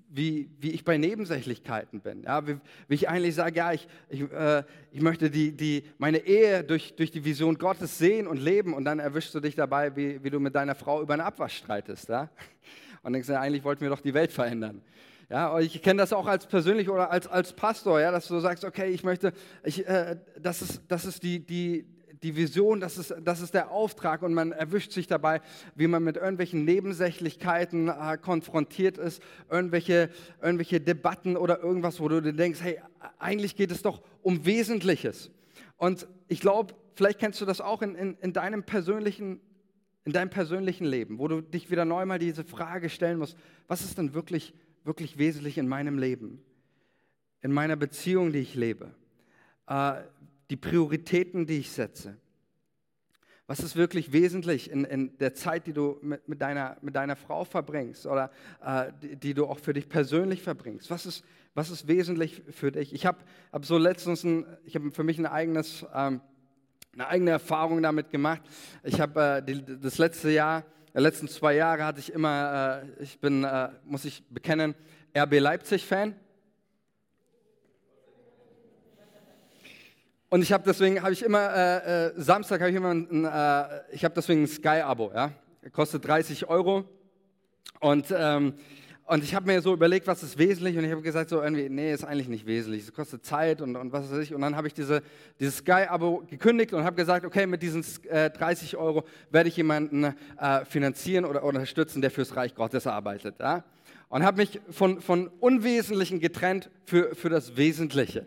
wie, 0.10 0.50
wie 0.60 0.72
ich 0.72 0.84
bei 0.84 0.98
Nebensächlichkeiten 0.98 2.02
bin. 2.02 2.24
Ja, 2.24 2.46
wie, 2.46 2.58
wie 2.88 2.96
ich 2.96 3.10
eigentlich 3.10 3.36
sage, 3.36 3.58
ja, 3.58 3.72
ich, 3.72 3.88
ich, 4.10 4.22
äh, 4.32 4.64
ich 4.92 5.02
möchte 5.02 5.30
die, 5.30 5.54
die, 5.54 5.84
meine 5.98 6.20
Ehe 6.20 6.64
durch, 6.64 6.96
durch 6.96 7.12
die 7.12 7.24
Vision 7.24 7.58
Gottes 7.58 7.98
sehen 7.98 8.28
und 8.28 8.38
leben 8.38 8.74
und 8.74 8.86
dann 8.86 9.00
erwischst 9.00 9.34
du 9.34 9.40
dich 9.40 9.56
dabei, 9.56 9.96
wie, 9.96 10.24
wie 10.24 10.30
du 10.30 10.40
mit 10.40 10.54
deiner 10.54 10.76
Frau 10.76 11.02
über 11.02 11.14
einen 11.14 11.24
Abwasch 11.24 11.58
streitest. 11.58 12.10
Ja? 12.10 12.30
Und 13.02 13.14
denkst, 13.14 13.30
ja, 13.30 13.40
eigentlich 13.40 13.64
wollten 13.64 13.82
wir 13.82 13.90
doch 13.90 14.02
die 14.02 14.14
Welt 14.14 14.32
verändern. 14.32 14.82
Ja, 15.34 15.60
ich 15.60 15.82
kenne 15.82 15.98
das 16.00 16.14
auch 16.14 16.28
als 16.28 16.46
persönlich 16.46 16.92
oder 16.92 17.10
als, 17.10 17.26
als 17.26 17.54
Pastor, 17.54 18.00
ja, 18.00 18.12
dass 18.12 18.28
du 18.28 18.40
sagst, 18.40 18.64
okay, 18.64 18.92
ich 18.92 19.04
möchte, 19.04 19.34
ich, 19.64 19.84
äh, 19.88 20.18
das 20.40 20.62
ist, 20.62 20.84
das 20.90 21.06
ist 21.06 21.24
die, 21.24 21.40
die, 21.40 21.88
die 22.22 22.36
Vision, 22.36 22.80
das 22.80 23.00
ist, 23.00 23.16
das 23.20 23.42
ist 23.42 23.56
der 23.56 23.72
Auftrag 23.72 24.22
und 24.22 24.36
man 24.36 24.52
erwischt 24.52 24.92
sich 24.92 25.08
dabei, 25.08 25.42
wie 25.74 25.88
man 25.88 26.04
mit 26.04 26.18
irgendwelchen 26.18 26.66
Nebensächlichkeiten 26.66 27.88
äh, 27.88 28.20
konfrontiert 28.22 29.00
ist, 29.00 29.24
irgendwelche, 29.50 30.12
irgendwelche 30.40 30.80
Debatten 30.80 31.36
oder 31.36 31.64
irgendwas, 31.64 32.00
wo 32.00 32.08
du 32.10 32.22
dir 32.22 32.34
denkst, 32.34 32.60
hey, 32.62 32.80
eigentlich 33.18 33.56
geht 33.56 33.72
es 33.72 33.82
doch 33.82 34.04
um 34.22 34.46
Wesentliches. 34.46 35.32
Und 35.78 36.08
ich 36.28 36.42
glaube, 36.42 36.76
vielleicht 36.94 37.18
kennst 37.18 37.42
du 37.42 37.46
das 37.46 37.60
auch 37.60 37.82
in, 37.82 37.96
in, 37.96 38.18
in 38.22 38.34
deinem 38.34 38.62
persönlichen 38.62 39.42
in 40.06 40.12
deinem 40.12 40.30
persönlichen 40.30 40.86
Leben, 40.86 41.18
wo 41.18 41.30
du 41.30 41.42
dich 41.42 41.72
wieder 41.72 41.86
neu 41.86 42.06
mal 42.06 42.20
diese 42.20 42.44
Frage 42.44 42.90
stellen 42.90 43.20
musst, 43.20 43.38
was 43.68 43.86
ist 43.86 43.98
denn 43.98 44.14
wirklich 44.14 44.54
wirklich 44.84 45.18
wesentlich 45.18 45.58
in 45.58 45.68
meinem 45.68 45.98
Leben, 45.98 46.44
in 47.42 47.52
meiner 47.52 47.76
Beziehung, 47.76 48.32
die 48.32 48.40
ich 48.40 48.56
lebe, 48.56 48.94
äh, 49.68 50.02
die 50.50 50.58
Prioritäten, 50.58 51.46
die 51.46 51.60
ich 51.60 51.72
setze. 51.72 52.18
Was 53.46 53.60
ist 53.60 53.76
wirklich 53.76 54.14
wesentlich 54.14 54.72
in, 54.72 54.86
in 54.86 55.18
der 55.18 55.34
Zeit, 55.34 55.68
die 55.68 55.74
du 55.74 56.00
mit, 56.02 56.28
mit, 56.30 56.42
deiner, 56.42 56.78
mit 56.82 56.96
deiner 56.96 57.18
Frau 57.18 57.44
verbringst 57.44 58.06
oder 58.06 58.32
äh, 58.64 58.92
die, 59.02 59.16
die, 59.18 59.34
du 59.34 59.48
auch 59.48 59.60
für 59.60 59.74
dich 59.74 59.90
persönlich 59.90 60.42
verbringst? 60.42 60.90
Was 60.90 61.06
ist, 61.06 61.26
was 61.54 61.70
ist 61.70 61.88
wesentlich 61.88 62.42
für 62.52 62.72
dich? 62.72 62.94
Ich 62.94 63.06
habe 63.06 63.18
hab 63.52 63.66
so 63.66 63.78
letztens 63.78 64.24
ein, 64.24 64.46
ich 64.64 64.76
hab 64.76 64.84
für 64.94 65.04
mich 65.04 65.20
ein 65.20 65.26
eigenes, 65.26 65.86
ähm, 65.94 66.22
eine 66.94 67.08
eigene 67.08 67.32
Erfahrung 67.32 67.82
damit 67.82 68.12
gemacht. 68.12 68.42
Ich 68.82 69.02
habe 69.02 69.44
äh, 69.46 69.78
das 69.78 69.98
letzte 69.98 70.30
Jahr 70.32 70.64
die 70.96 71.00
letzten 71.00 71.28
zwei 71.28 71.56
Jahre 71.56 71.86
hatte 71.86 72.00
ich 72.00 72.14
immer, 72.14 72.84
äh, 73.00 73.04
ich 73.04 73.20
bin, 73.20 73.44
äh, 73.44 73.70
muss 73.84 74.06
ich 74.06 74.24
bekennen, 74.30 74.76
RB 75.18 75.40
Leipzig-Fan. 75.40 76.16
Und 80.30 80.42
ich 80.42 80.52
habe 80.52 80.64
deswegen, 80.66 81.02
habe 81.02 81.14
ich 81.14 81.24
immer, 81.24 81.54
äh, 81.56 82.08
äh, 82.08 82.14
Samstag 82.16 82.62
habe 82.62 82.70
ich 82.70 82.76
immer, 82.76 82.92
ein, 82.92 83.26
äh, 83.26 83.82
ich 83.92 84.04
habe 84.04 84.14
deswegen 84.16 84.44
ein 84.44 84.48
Sky-Abo, 84.48 85.12
ja. 85.14 85.32
Kostet 85.72 86.06
30 86.06 86.48
Euro. 86.48 86.84
Und 87.80 88.14
ähm, 88.16 88.54
und 89.06 89.24
ich 89.24 89.36
habe 89.36 89.48
mir 89.48 89.62
so 89.62 89.74
überlegt, 89.74 90.08
was 90.08 90.24
ist 90.24 90.38
wesentlich 90.38 90.78
und 90.78 90.86
ich 90.86 90.92
habe 90.92 91.02
gesagt, 91.02 91.30
so 91.30 91.42
irgendwie, 91.42 91.68
nee, 91.68 91.92
ist 91.92 92.06
eigentlich 92.06 92.30
nicht 92.30 92.46
wesentlich, 92.46 92.84
es 92.84 92.94
kostet 92.94 93.26
Zeit 93.26 93.62
und, 93.62 93.76
und 93.76 93.92
was 93.92 94.10
weiß 94.10 94.20
ich. 94.20 94.34
Und 94.34 94.42
dann 94.42 94.56
habe 94.56 94.68
ich 94.68 94.74
diese, 94.74 95.04
dieses 95.40 95.58
Sky-Abo 95.58 96.24
gekündigt 96.30 96.74
und 96.74 96.86
habe 96.86 96.96
gesagt, 96.96 97.26
okay, 97.26 97.46
mit 97.46 97.62
diesen 97.62 97.86
äh, 98.10 98.30
30 98.30 98.78
Euro 98.78 99.04
werde 99.30 99.50
ich 99.50 99.58
jemanden 99.58 100.06
äh, 100.06 100.66
finanzieren 100.66 101.26
oder 101.26 101.44
unterstützen, 101.44 102.02
der 102.02 102.12
fürs 102.12 102.36
Reich 102.38 102.56
Gottes 102.56 102.88
arbeitet. 102.88 103.40
Ja? 103.40 103.66
Und 104.08 104.24
habe 104.24 104.38
mich 104.38 104.62
von, 104.70 105.02
von 105.02 105.28
Unwesentlichen 105.40 106.22
getrennt 106.22 106.70
für, 106.86 107.14
für 107.14 107.30
das 107.30 107.58
Wesentliche. 107.58 108.26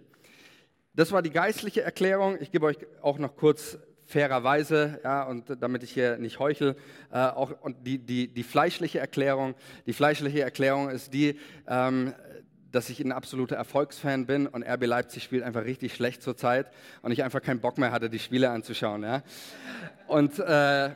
Das 0.94 1.10
war 1.10 1.22
die 1.22 1.30
geistliche 1.30 1.82
Erklärung. 1.82 2.36
Ich 2.40 2.50
gebe 2.50 2.66
euch 2.66 2.78
auch 3.00 3.18
noch 3.18 3.34
kurz 3.36 3.78
fairerweise, 4.06 5.00
ja, 5.04 5.24
und 5.24 5.44
damit 5.60 5.82
ich 5.82 5.90
hier 5.90 6.16
nicht 6.16 6.38
heuchel, 6.38 6.76
äh, 7.12 7.18
auch 7.18 7.52
die, 7.84 7.98
die, 7.98 8.28
die 8.28 8.42
fleischliche 8.42 9.00
Erklärung, 9.00 9.54
die 9.86 9.92
fleischliche 9.92 10.42
Erklärung 10.42 10.88
ist 10.90 11.12
die, 11.12 11.38
ähm, 11.66 12.14
dass 12.70 12.90
ich 12.90 13.00
ein 13.00 13.12
absoluter 13.12 13.56
Erfolgsfan 13.56 14.26
bin 14.26 14.46
und 14.46 14.62
RB 14.62 14.86
Leipzig 14.86 15.22
spielt 15.22 15.42
einfach 15.42 15.64
richtig 15.64 15.94
schlecht 15.94 16.22
zurzeit 16.22 16.70
und 17.02 17.10
ich 17.10 17.24
einfach 17.24 17.42
keinen 17.42 17.60
Bock 17.60 17.78
mehr 17.78 17.90
hatte, 17.90 18.10
die 18.10 18.18
Spiele 18.18 18.50
anzuschauen. 18.50 19.02
Ja. 19.02 19.22
Und 20.06 20.38
äh, 20.38 20.90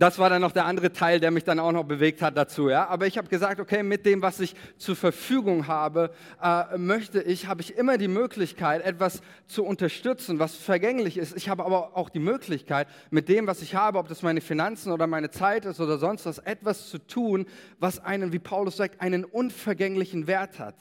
das 0.00 0.18
war 0.18 0.30
dann 0.30 0.40
noch 0.40 0.52
der 0.52 0.64
andere 0.64 0.92
Teil, 0.92 1.20
der 1.20 1.30
mich 1.30 1.44
dann 1.44 1.58
auch 1.58 1.72
noch 1.72 1.84
bewegt 1.84 2.22
hat 2.22 2.34
dazu. 2.34 2.70
Ja? 2.70 2.88
Aber 2.88 3.06
ich 3.06 3.18
habe 3.18 3.28
gesagt, 3.28 3.60
okay, 3.60 3.82
mit 3.82 4.06
dem, 4.06 4.22
was 4.22 4.40
ich 4.40 4.54
zur 4.78 4.96
Verfügung 4.96 5.66
habe, 5.66 6.10
äh, 6.42 6.78
möchte 6.78 7.20
ich, 7.20 7.46
habe 7.46 7.60
ich 7.60 7.76
immer 7.76 7.98
die 7.98 8.08
Möglichkeit, 8.08 8.82
etwas 8.82 9.20
zu 9.46 9.62
unterstützen, 9.62 10.38
was 10.38 10.56
vergänglich 10.56 11.18
ist. 11.18 11.36
Ich 11.36 11.50
habe 11.50 11.66
aber 11.66 11.98
auch 11.98 12.08
die 12.08 12.18
Möglichkeit, 12.18 12.88
mit 13.10 13.28
dem, 13.28 13.46
was 13.46 13.60
ich 13.60 13.74
habe, 13.74 13.98
ob 13.98 14.08
das 14.08 14.22
meine 14.22 14.40
Finanzen 14.40 14.90
oder 14.90 15.06
meine 15.06 15.30
Zeit 15.30 15.66
ist 15.66 15.80
oder 15.80 15.98
sonst 15.98 16.24
was, 16.24 16.38
etwas 16.38 16.88
zu 16.88 16.96
tun, 16.96 17.44
was 17.78 18.02
einen, 18.02 18.32
wie 18.32 18.38
Paulus 18.38 18.78
sagt, 18.78 19.02
einen 19.02 19.26
unvergänglichen 19.26 20.26
Wert 20.26 20.58
hat 20.58 20.76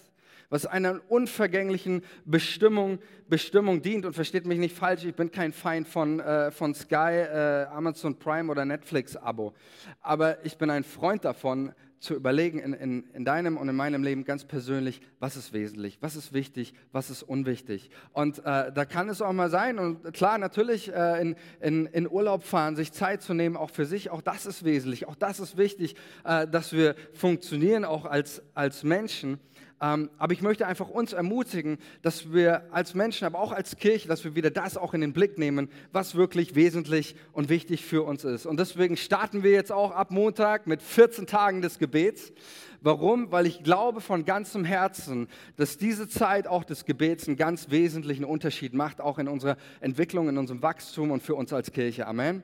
was 0.49 0.65
einer 0.65 0.99
unvergänglichen 1.09 2.03
Bestimmung, 2.25 2.99
Bestimmung 3.27 3.81
dient. 3.81 4.05
Und 4.05 4.13
versteht 4.13 4.45
mich 4.45 4.59
nicht 4.59 4.75
falsch, 4.75 5.05
ich 5.05 5.15
bin 5.15 5.31
kein 5.31 5.53
Feind 5.53 5.87
von, 5.87 6.19
äh, 6.19 6.51
von 6.51 6.73
Sky, 6.73 6.95
äh, 6.95 7.65
Amazon 7.71 8.17
Prime 8.17 8.51
oder 8.51 8.65
Netflix-Abo. 8.65 9.53
Aber 10.01 10.43
ich 10.45 10.57
bin 10.57 10.69
ein 10.69 10.83
Freund 10.83 11.25
davon, 11.25 11.73
zu 11.99 12.15
überlegen 12.15 12.59
in, 12.59 12.73
in, 12.73 13.03
in 13.13 13.25
deinem 13.25 13.57
und 13.57 13.67
in 13.67 13.75
meinem 13.75 14.03
Leben 14.03 14.23
ganz 14.23 14.45
persönlich, 14.45 15.01
was 15.19 15.35
ist 15.35 15.51
wesentlich, 15.53 15.97
was 16.01 16.15
ist 16.15 16.33
wichtig, 16.33 16.73
was 16.91 17.09
ist 17.09 17.23
unwichtig. 17.23 17.89
Und 18.13 18.39
äh, 18.39 18.71
da 18.71 18.85
kann 18.85 19.09
es 19.09 19.21
auch 19.21 19.33
mal 19.33 19.49
sein, 19.49 19.79
und 19.79 20.13
klar, 20.13 20.37
natürlich 20.37 20.93
äh, 20.93 21.21
in, 21.21 21.35
in, 21.59 21.85
in 21.87 22.09
Urlaub 22.09 22.43
fahren, 22.43 22.75
sich 22.75 22.93
Zeit 22.93 23.21
zu 23.21 23.33
nehmen, 23.33 23.57
auch 23.57 23.69
für 23.69 23.85
sich, 23.85 24.09
auch 24.09 24.21
das 24.21 24.45
ist 24.45 24.63
wesentlich, 24.63 25.07
auch 25.07 25.15
das 25.15 25.39
ist 25.39 25.57
wichtig, 25.57 25.95
äh, 26.23 26.47
dass 26.47 26.71
wir 26.71 26.95
funktionieren, 27.13 27.83
auch 27.83 28.05
als, 28.05 28.41
als 28.53 28.83
Menschen. 28.83 29.39
Ähm, 29.81 30.09
aber 30.17 30.33
ich 30.33 30.41
möchte 30.41 30.67
einfach 30.67 30.89
uns 30.89 31.13
ermutigen, 31.13 31.77
dass 32.01 32.33
wir 32.33 32.73
als 32.73 32.95
Menschen, 32.95 33.25
aber 33.25 33.39
auch 33.39 33.51
als 33.51 33.77
Kirche, 33.77 34.07
dass 34.07 34.23
wir 34.23 34.35
wieder 34.35 34.51
das 34.51 34.75
auch 34.75 34.93
in 34.93 35.01
den 35.01 35.13
Blick 35.13 35.37
nehmen, 35.37 35.69
was 35.91 36.15
wirklich 36.15 36.55
wesentlich 36.55 37.15
und 37.31 37.49
wichtig 37.49 37.85
für 37.85 38.03
uns 38.03 38.23
ist. 38.25 38.45
Und 38.45 38.59
deswegen 38.59 38.97
starten 38.97 39.43
wir 39.43 39.51
jetzt 39.51 39.71
auch 39.71 39.91
ab 39.91 40.11
Montag 40.11 40.67
mit 40.67 40.81
14 40.81 41.27
Tagen 41.27 41.61
des 41.61 41.79
Gebets. 41.79 42.33
Warum? 42.81 43.31
Weil 43.31 43.45
ich 43.45 43.63
glaube 43.63 44.01
von 44.01 44.25
ganzem 44.25 44.63
Herzen, 44.65 45.27
dass 45.57 45.77
diese 45.77 46.07
Zeit 46.07 46.47
auch 46.47 46.63
des 46.63 46.85
Gebets 46.85 47.27
einen 47.27 47.37
ganz 47.37 47.69
wesentlichen 47.69 48.25
Unterschied 48.25 48.73
macht, 48.73 49.01
auch 49.01 49.17
in 49.17 49.27
unserer 49.27 49.57
Entwicklung, 49.81 50.29
in 50.29 50.37
unserem 50.37 50.61
Wachstum 50.61 51.11
und 51.11 51.23
für 51.23 51.35
uns 51.35 51.51
als 51.51 51.71
Kirche. 51.71 52.07
Amen. 52.07 52.43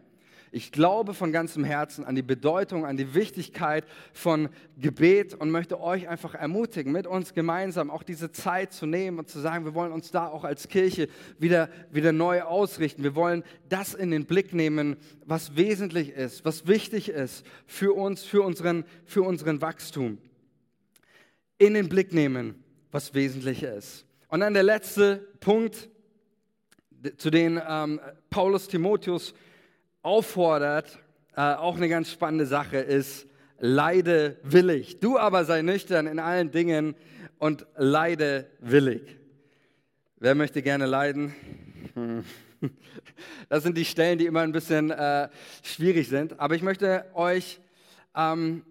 Ich 0.55 0.71
glaube 0.71 1.13
von 1.13 1.33
ganzem 1.33 1.65
Herzen 1.65 2.05
an 2.05 2.15
die 2.15 2.21
Bedeutung, 2.21 2.85
an 2.85 2.95
die 2.95 3.13
Wichtigkeit 3.13 3.83
von 4.13 4.47
Gebet 4.77 5.33
und 5.33 5.51
möchte 5.51 5.81
euch 5.81 6.07
einfach 6.07 6.33
ermutigen, 6.33 6.93
mit 6.93 7.07
uns 7.07 7.33
gemeinsam 7.33 7.91
auch 7.91 8.03
diese 8.03 8.31
Zeit 8.31 8.71
zu 8.71 8.85
nehmen 8.85 9.19
und 9.19 9.27
zu 9.27 9.41
sagen, 9.41 9.65
wir 9.65 9.73
wollen 9.73 9.91
uns 9.91 10.11
da 10.11 10.29
auch 10.29 10.45
als 10.45 10.69
Kirche 10.69 11.09
wieder, 11.39 11.67
wieder 11.91 12.13
neu 12.13 12.41
ausrichten. 12.41 13.03
Wir 13.03 13.15
wollen 13.15 13.43
das 13.67 13.93
in 13.93 14.11
den 14.11 14.27
Blick 14.27 14.53
nehmen, 14.53 14.95
was 15.25 15.57
wesentlich 15.57 16.11
ist, 16.11 16.45
was 16.45 16.65
wichtig 16.67 17.09
ist 17.09 17.45
für 17.67 17.91
uns, 17.93 18.23
für 18.23 18.41
unseren, 18.41 18.85
für 19.03 19.23
unseren 19.23 19.59
Wachstum. 19.59 20.19
In 21.57 21.73
den 21.73 21.89
Blick 21.89 22.13
nehmen, 22.13 22.63
was 22.91 23.13
wesentlich 23.13 23.61
ist. 23.61 24.05
Und 24.29 24.39
dann 24.39 24.53
der 24.53 24.63
letzte 24.63 25.17
Punkt, 25.41 25.89
zu 27.17 27.29
dem 27.29 27.61
ähm, 27.67 27.99
Paulus 28.29 28.69
Timotheus 28.69 29.33
auffordert, 30.05 30.99
äh, 31.35 31.41
auch 31.41 31.77
eine 31.77 31.89
ganz 31.89 32.11
spannende 32.11 32.45
Sache 32.45 32.77
ist, 32.77 33.25
leide 33.57 34.37
willig. 34.43 34.99
Du 34.99 35.17
aber 35.17 35.45
sei 35.45 35.63
nüchtern 35.63 36.05
in 36.05 36.19
allen 36.19 36.51
Dingen 36.51 36.95
und 37.39 37.65
leide 37.75 38.47
willig. 38.59 39.01
Wer 40.17 40.35
möchte 40.35 40.61
gerne 40.61 40.85
leiden? 40.85 41.33
Das 43.47 43.61
sind 43.61 43.77
die 43.77 43.85
Stellen, 43.85 44.17
die 44.17 44.25
immer 44.25 44.39
ein 44.39 44.51
bisschen 44.51 44.89
äh, 44.89 45.29
schwierig 45.61 46.07
sind. 46.07 46.39
Aber 46.39 46.55
ich 46.55 46.63
möchte 46.63 47.05
euch 47.13 47.59
ähm, 48.15 48.63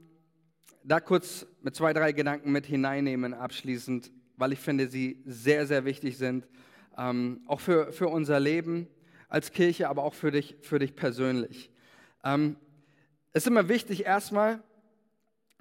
da 0.82 0.98
kurz 0.98 1.46
mit 1.62 1.76
zwei, 1.76 1.92
drei 1.92 2.10
Gedanken 2.10 2.50
mit 2.50 2.66
hineinnehmen, 2.66 3.34
abschließend, 3.34 4.10
weil 4.36 4.52
ich 4.52 4.58
finde, 4.58 4.88
sie 4.88 5.22
sehr, 5.26 5.66
sehr 5.66 5.84
wichtig 5.84 6.18
sind, 6.18 6.48
ähm, 6.98 7.42
auch 7.46 7.60
für, 7.60 7.92
für 7.92 8.08
unser 8.08 8.40
Leben 8.40 8.88
als 9.34 9.50
Kirche, 9.50 9.88
aber 9.88 10.04
auch 10.04 10.14
für 10.14 10.30
dich, 10.30 10.54
für 10.60 10.78
dich 10.78 10.94
persönlich. 10.94 11.68
Ähm, 12.22 12.56
es 13.32 13.42
ist 13.42 13.48
immer 13.48 13.68
wichtig 13.68 14.06
erstmal, 14.06 14.62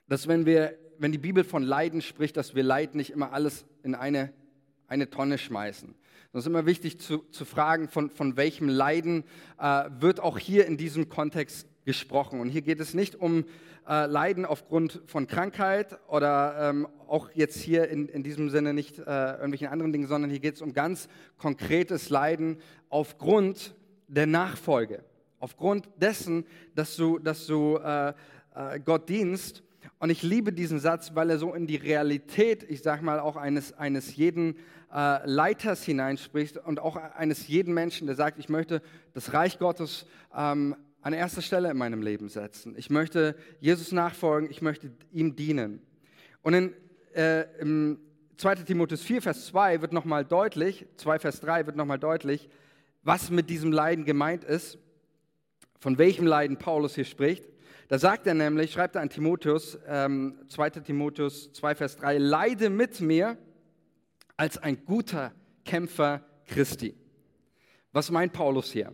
dass 0.07 0.27
wenn 0.27 0.45
wir, 0.45 0.77
wenn 0.99 1.11
die 1.11 1.17
Bibel 1.17 1.43
von 1.43 1.63
Leiden 1.63 2.03
spricht, 2.03 2.37
dass 2.37 2.53
wir 2.53 2.61
Leid 2.61 2.93
nicht 2.93 3.09
immer 3.09 3.33
alles 3.33 3.65
in 3.81 3.95
eine, 3.95 4.31
eine 4.87 5.09
Tonne 5.09 5.39
schmeißen. 5.39 5.95
Es 6.35 6.39
ist 6.39 6.47
immer 6.47 6.65
wichtig 6.65 6.99
zu, 6.99 7.19
zu 7.29 7.45
fragen, 7.45 7.87
von, 7.87 8.09
von 8.09 8.35
welchem 8.37 8.67
Leiden 8.67 9.23
äh, 9.59 9.83
wird 9.99 10.19
auch 10.19 10.39
hier 10.39 10.65
in 10.65 10.77
diesem 10.77 11.07
Kontext 11.07 11.67
gesprochen. 11.85 12.39
Und 12.39 12.49
hier 12.49 12.63
geht 12.63 12.79
es 12.79 12.95
nicht 12.95 13.13
um 13.13 13.45
äh, 13.87 14.07
Leiden 14.07 14.43
aufgrund 14.43 14.99
von 15.05 15.27
Krankheit 15.27 15.99
oder 16.07 16.71
ähm, 16.71 16.87
auch 17.07 17.29
jetzt 17.35 17.61
hier 17.61 17.87
in, 17.87 18.07
in 18.07 18.23
diesem 18.23 18.49
Sinne 18.49 18.73
nicht 18.73 18.97
äh, 18.97 19.03
irgendwelchen 19.03 19.67
anderen 19.67 19.93
Dingen, 19.93 20.07
sondern 20.07 20.31
hier 20.31 20.39
geht 20.39 20.55
es 20.55 20.63
um 20.63 20.73
ganz 20.73 21.07
konkretes 21.37 22.09
Leiden 22.09 22.57
aufgrund 22.89 23.75
der 24.07 24.25
Nachfolge, 24.25 25.03
aufgrund 25.37 25.87
dessen, 25.97 26.47
dass 26.73 26.95
du, 26.95 27.19
dass 27.19 27.45
du 27.45 27.77
äh, 27.77 28.09
äh 28.55 28.79
Gott 28.83 29.07
dienst. 29.07 29.61
Und 29.99 30.09
ich 30.09 30.23
liebe 30.23 30.51
diesen 30.51 30.79
Satz, 30.79 31.11
weil 31.13 31.29
er 31.29 31.37
so 31.37 31.53
in 31.53 31.67
die 31.67 31.75
Realität, 31.75 32.63
ich 32.67 32.81
sage 32.81 33.05
mal, 33.05 33.19
auch 33.19 33.35
eines, 33.35 33.73
eines 33.73 34.15
jeden 34.15 34.55
äh, 34.93 35.25
Leiters 35.25 35.83
hineinspricht 35.83 36.57
und 36.57 36.79
auch 36.79 36.95
eines 36.95 37.47
jeden 37.47 37.73
Menschen, 37.73 38.05
der 38.05 38.15
sagt, 38.15 38.37
ich 38.37 38.47
möchte 38.47 38.81
das 39.13 39.33
Reich 39.33 39.57
Gottes 39.57 40.05
ähm, 40.35 40.75
an 41.01 41.13
erster 41.13 41.41
Stelle 41.41 41.71
in 41.71 41.77
meinem 41.77 42.01
Leben 42.01 42.29
setzen. 42.29 42.75
Ich 42.77 42.89
möchte 42.89 43.35
Jesus 43.59 43.91
nachfolgen, 43.91 44.49
ich 44.51 44.61
möchte 44.61 44.91
ihm 45.11 45.35
dienen. 45.35 45.81
Und 46.43 46.53
in, 46.53 46.73
äh, 47.15 47.45
im 47.59 47.99
2. 48.37 48.55
Timotheus 48.55 49.01
4, 49.01 49.21
Vers 49.21 49.47
2 49.47 49.81
wird 49.81 49.93
nochmal 49.93 50.25
deutlich, 50.25 50.85
2 50.97 51.19
Vers 51.19 51.41
3 51.41 51.65
wird 51.65 51.75
nochmal 51.75 51.99
deutlich, 51.99 52.49
was 53.01 53.31
mit 53.31 53.49
diesem 53.49 53.71
Leiden 53.71 54.05
gemeint 54.05 54.43
ist, 54.43 54.77
von 55.79 55.97
welchem 55.97 56.27
Leiden 56.27 56.57
Paulus 56.57 56.95
hier 56.95 57.05
spricht. 57.05 57.45
Da 57.89 57.99
sagt 57.99 58.27
er 58.27 58.33
nämlich, 58.33 58.71
schreibt 58.71 58.95
er 58.95 59.01
an 59.01 59.09
Timotheus, 59.09 59.77
ähm, 59.87 60.35
2. 60.47 60.69
Timotheus 60.69 61.51
2, 61.53 61.75
Vers 61.75 61.97
3, 61.97 62.17
leide 62.17 62.69
mit 62.69 63.01
mir 63.01 63.37
als 64.37 64.57
ein 64.57 64.85
guter 64.85 65.33
Kämpfer 65.65 66.25
Christi. 66.45 66.95
Was 67.91 68.11
meint 68.11 68.33
Paulus 68.33 68.71
hier? 68.71 68.93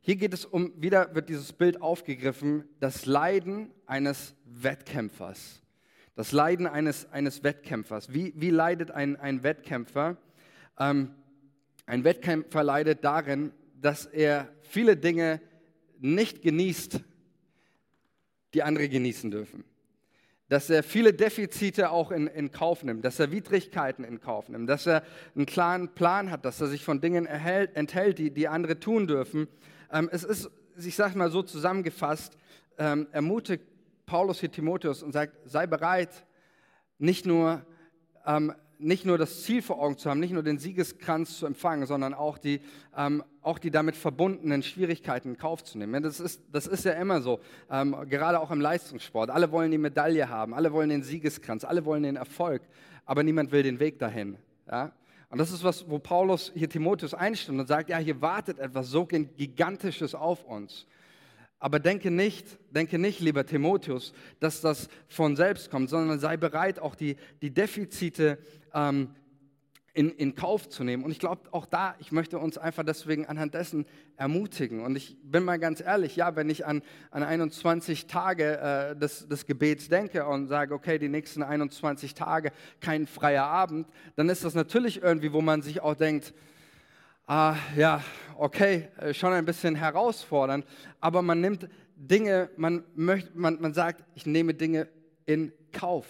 Hier 0.00 0.16
geht 0.16 0.34
es 0.34 0.44
um, 0.44 0.72
wieder 0.82 1.14
wird 1.14 1.28
dieses 1.28 1.52
Bild 1.52 1.80
aufgegriffen, 1.80 2.64
das 2.80 3.06
Leiden 3.06 3.70
eines 3.86 4.34
Wettkämpfers. 4.44 5.62
Das 6.14 6.32
Leiden 6.32 6.66
eines, 6.66 7.10
eines 7.12 7.42
Wettkämpfers. 7.42 8.12
Wie, 8.12 8.34
wie 8.36 8.50
leidet 8.50 8.90
ein, 8.90 9.16
ein 9.16 9.44
Wettkämpfer? 9.44 10.16
Ähm, 10.78 11.14
ein 11.86 12.04
Wettkämpfer 12.04 12.64
leidet 12.64 13.04
darin, 13.04 13.52
dass 13.80 14.06
er 14.06 14.48
viele 14.62 14.96
Dinge 14.96 15.40
nicht 15.98 16.42
genießt, 16.42 17.00
die 18.54 18.62
andere 18.62 18.88
genießen 18.88 19.30
dürfen. 19.30 19.64
Dass 20.52 20.68
er 20.68 20.82
viele 20.82 21.14
Defizite 21.14 21.90
auch 21.90 22.10
in, 22.10 22.26
in 22.26 22.52
Kauf 22.52 22.84
nimmt, 22.84 23.06
dass 23.06 23.18
er 23.18 23.32
Widrigkeiten 23.32 24.04
in 24.04 24.20
Kauf 24.20 24.50
nimmt, 24.50 24.68
dass 24.68 24.86
er 24.86 25.02
einen 25.34 25.46
klaren 25.46 25.88
Plan 25.94 26.30
hat, 26.30 26.44
dass 26.44 26.60
er 26.60 26.66
sich 26.66 26.84
von 26.84 27.00
Dingen 27.00 27.24
erhält, 27.24 27.74
enthält, 27.74 28.18
die, 28.18 28.30
die 28.30 28.48
andere 28.48 28.78
tun 28.78 29.06
dürfen. 29.06 29.48
Ähm, 29.90 30.10
es 30.12 30.24
ist, 30.24 30.50
ich 30.76 30.94
sage 30.94 31.16
mal 31.16 31.30
so 31.30 31.40
zusammengefasst, 31.42 32.36
ähm, 32.76 33.06
ermutigt 33.12 33.64
Paulus 34.04 34.40
hier 34.40 34.52
Timotheus 34.52 35.02
und 35.02 35.12
sagt, 35.12 35.32
sei 35.46 35.66
bereit, 35.66 36.26
nicht 36.98 37.24
nur, 37.24 37.64
ähm, 38.26 38.52
nicht 38.82 39.06
nur 39.06 39.18
das 39.18 39.42
Ziel 39.44 39.62
vor 39.62 39.80
Augen 39.80 39.96
zu 39.96 40.10
haben, 40.10 40.20
nicht 40.20 40.32
nur 40.32 40.42
den 40.42 40.58
Siegeskranz 40.58 41.38
zu 41.38 41.46
empfangen, 41.46 41.86
sondern 41.86 42.14
auch 42.14 42.38
die, 42.38 42.60
ähm, 42.96 43.22
auch 43.40 43.58
die 43.58 43.70
damit 43.70 43.96
verbundenen 43.96 44.62
Schwierigkeiten 44.62 45.30
in 45.30 45.36
Kauf 45.36 45.64
zu 45.64 45.78
nehmen. 45.78 46.02
Das 46.02 46.20
ist, 46.20 46.42
das 46.50 46.66
ist 46.66 46.84
ja 46.84 46.92
immer 46.92 47.22
so, 47.22 47.40
ähm, 47.70 47.96
gerade 48.08 48.40
auch 48.40 48.50
im 48.50 48.60
Leistungssport. 48.60 49.30
Alle 49.30 49.50
wollen 49.52 49.70
die 49.70 49.78
Medaille 49.78 50.28
haben, 50.28 50.54
alle 50.54 50.72
wollen 50.72 50.90
den 50.90 51.02
Siegeskranz, 51.02 51.64
alle 51.64 51.84
wollen 51.84 52.02
den 52.02 52.16
Erfolg, 52.16 52.62
aber 53.04 53.22
niemand 53.22 53.52
will 53.52 53.62
den 53.62 53.78
Weg 53.80 53.98
dahin. 53.98 54.36
Ja? 54.70 54.92
Und 55.30 55.38
das 55.38 55.50
ist 55.50 55.64
was, 55.64 55.88
wo 55.88 55.98
Paulus 55.98 56.52
hier 56.54 56.68
Timotheus 56.68 57.14
einstimmt 57.14 57.58
und 57.60 57.66
sagt, 57.66 57.88
ja, 57.88 57.98
hier 57.98 58.20
wartet 58.20 58.58
etwas 58.58 58.88
so 58.88 59.06
Gigantisches 59.06 60.14
auf 60.14 60.44
uns. 60.44 60.86
Aber 61.62 61.78
denke 61.78 62.10
nicht, 62.10 62.58
denke 62.70 62.98
nicht, 62.98 63.20
lieber 63.20 63.46
Timotheus, 63.46 64.12
dass 64.40 64.60
das 64.60 64.88
von 65.06 65.36
selbst 65.36 65.70
kommt, 65.70 65.88
sondern 65.90 66.18
sei 66.18 66.36
bereit, 66.36 66.80
auch 66.80 66.96
die, 66.96 67.16
die 67.40 67.54
Defizite 67.54 68.38
ähm, 68.74 69.14
in, 69.94 70.10
in 70.10 70.34
Kauf 70.34 70.68
zu 70.68 70.84
nehmen. 70.84 71.04
Und 71.04 71.10
ich 71.10 71.18
glaube 71.18 71.42
auch 71.52 71.66
da, 71.66 71.94
ich 71.98 72.12
möchte 72.12 72.38
uns 72.38 72.56
einfach 72.56 72.82
deswegen 72.82 73.26
anhand 73.26 73.54
dessen 73.54 73.84
ermutigen. 74.16 74.80
Und 74.80 74.96
ich 74.96 75.18
bin 75.22 75.44
mal 75.44 75.58
ganz 75.58 75.80
ehrlich, 75.80 76.16
ja, 76.16 76.34
wenn 76.34 76.48
ich 76.48 76.64
an, 76.64 76.82
an 77.10 77.22
21 77.22 78.06
Tage 78.06 78.58
äh, 78.58 78.96
des, 78.96 79.28
des 79.28 79.44
Gebets 79.46 79.88
denke 79.88 80.26
und 80.26 80.48
sage, 80.48 80.74
okay, 80.74 80.98
die 80.98 81.10
nächsten 81.10 81.42
21 81.42 82.14
Tage 82.14 82.52
kein 82.80 83.06
freier 83.06 83.44
Abend, 83.44 83.86
dann 84.16 84.30
ist 84.30 84.44
das 84.44 84.54
natürlich 84.54 85.02
irgendwie, 85.02 85.32
wo 85.32 85.42
man 85.42 85.60
sich 85.60 85.82
auch 85.82 85.94
denkt, 85.94 86.32
ah, 87.26 87.56
ja, 87.76 88.02
okay, 88.38 88.88
äh, 88.96 89.12
schon 89.12 89.32
ein 89.34 89.44
bisschen 89.44 89.74
herausfordernd, 89.74 90.64
aber 91.00 91.20
man 91.20 91.40
nimmt 91.40 91.68
Dinge, 91.96 92.48
man, 92.56 92.82
möchte, 92.94 93.30
man, 93.34 93.60
man 93.60 93.74
sagt, 93.74 94.02
ich 94.14 94.24
nehme 94.24 94.54
Dinge 94.54 94.88
in 95.26 95.52
Kauf. 95.70 96.06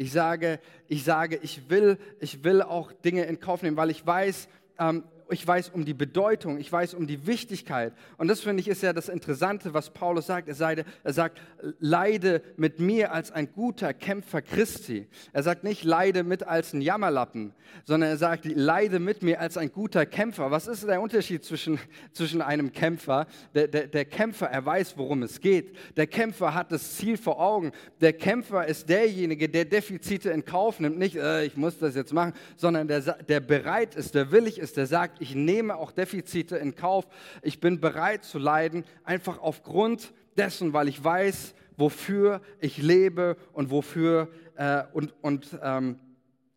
Ich 0.00 0.12
sage, 0.12 0.60
ich 0.88 1.04
sage, 1.04 1.38
ich 1.42 1.68
will, 1.68 1.98
ich 2.20 2.42
will 2.42 2.62
auch 2.62 2.90
Dinge 2.90 3.24
in 3.24 3.38
Kauf 3.38 3.62
nehmen, 3.62 3.76
weil 3.76 3.90
ich 3.90 4.06
weiß, 4.06 4.48
ähm, 4.78 5.04
ich 5.30 5.46
weiß 5.46 5.70
um 5.70 5.84
die 5.84 5.94
Bedeutung, 5.94 6.58
ich 6.58 6.70
weiß 6.70 6.94
um 6.94 7.06
die 7.06 7.26
Wichtigkeit. 7.26 7.92
Und 8.18 8.28
das 8.28 8.40
finde 8.40 8.60
ich 8.60 8.68
ist 8.68 8.82
ja 8.82 8.92
das 8.92 9.08
Interessante, 9.08 9.74
was 9.74 9.90
Paulus 9.90 10.26
sagt. 10.26 10.48
Er, 10.48 10.54
sei, 10.54 10.84
er 11.02 11.12
sagt, 11.12 11.40
leide 11.78 12.42
mit 12.56 12.80
mir 12.80 13.12
als 13.12 13.30
ein 13.30 13.52
guter 13.52 13.94
Kämpfer 13.94 14.42
Christi. 14.42 15.06
Er 15.32 15.42
sagt 15.42 15.64
nicht, 15.64 15.84
leide 15.84 16.22
mit 16.22 16.46
als 16.46 16.72
ein 16.72 16.80
Jammerlappen, 16.80 17.52
sondern 17.84 18.10
er 18.10 18.16
sagt, 18.16 18.44
leide 18.44 18.98
mit 18.98 19.22
mir 19.22 19.40
als 19.40 19.56
ein 19.56 19.72
guter 19.72 20.06
Kämpfer. 20.06 20.50
Was 20.50 20.66
ist 20.66 20.86
der 20.86 21.00
Unterschied 21.00 21.44
zwischen, 21.44 21.78
zwischen 22.12 22.42
einem 22.42 22.72
Kämpfer? 22.72 23.26
Der, 23.54 23.68
der, 23.68 23.86
der 23.86 24.04
Kämpfer, 24.04 24.46
er 24.46 24.64
weiß, 24.64 24.96
worum 24.96 25.22
es 25.22 25.40
geht. 25.40 25.76
Der 25.96 26.06
Kämpfer 26.06 26.54
hat 26.54 26.72
das 26.72 26.96
Ziel 26.96 27.16
vor 27.16 27.40
Augen. 27.40 27.72
Der 28.00 28.12
Kämpfer 28.12 28.66
ist 28.66 28.88
derjenige, 28.88 29.48
der 29.48 29.64
Defizite 29.64 30.30
in 30.30 30.44
Kauf 30.44 30.80
nimmt. 30.80 30.98
Nicht, 30.98 31.16
äh, 31.16 31.44
ich 31.44 31.56
muss 31.56 31.78
das 31.78 31.94
jetzt 31.94 32.12
machen, 32.12 32.32
sondern 32.56 32.88
der, 32.88 33.00
der 33.00 33.40
bereit 33.40 33.94
ist, 33.94 34.14
der 34.14 34.32
willig 34.32 34.58
ist, 34.58 34.76
der 34.76 34.86
sagt, 34.86 35.19
ich 35.20 35.34
nehme 35.34 35.76
auch 35.76 35.92
Defizite 35.92 36.56
in 36.56 36.74
Kauf. 36.74 37.06
Ich 37.42 37.60
bin 37.60 37.80
bereit 37.80 38.24
zu 38.24 38.38
leiden, 38.38 38.84
einfach 39.04 39.38
aufgrund 39.38 40.12
dessen, 40.36 40.72
weil 40.72 40.88
ich 40.88 41.02
weiß, 41.02 41.54
wofür 41.76 42.40
ich 42.60 42.78
lebe 42.78 43.36
und 43.52 43.70
wofür, 43.70 44.28
äh, 44.56 44.84
und, 44.92 45.14
und, 45.22 45.58
ähm, 45.62 45.98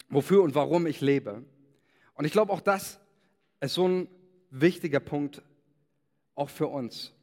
wofür 0.09 0.43
und 0.43 0.55
warum 0.55 0.87
ich 0.87 1.01
lebe. 1.01 1.43
Und 2.15 2.25
ich 2.25 2.31
glaube, 2.31 2.51
auch 2.53 2.61
das 2.61 2.99
ist 3.59 3.73
so 3.73 3.87
ein 3.87 4.07
wichtiger 4.49 4.99
Punkt, 4.99 5.41
auch 6.35 6.49
für 6.49 6.67
uns. 6.67 7.13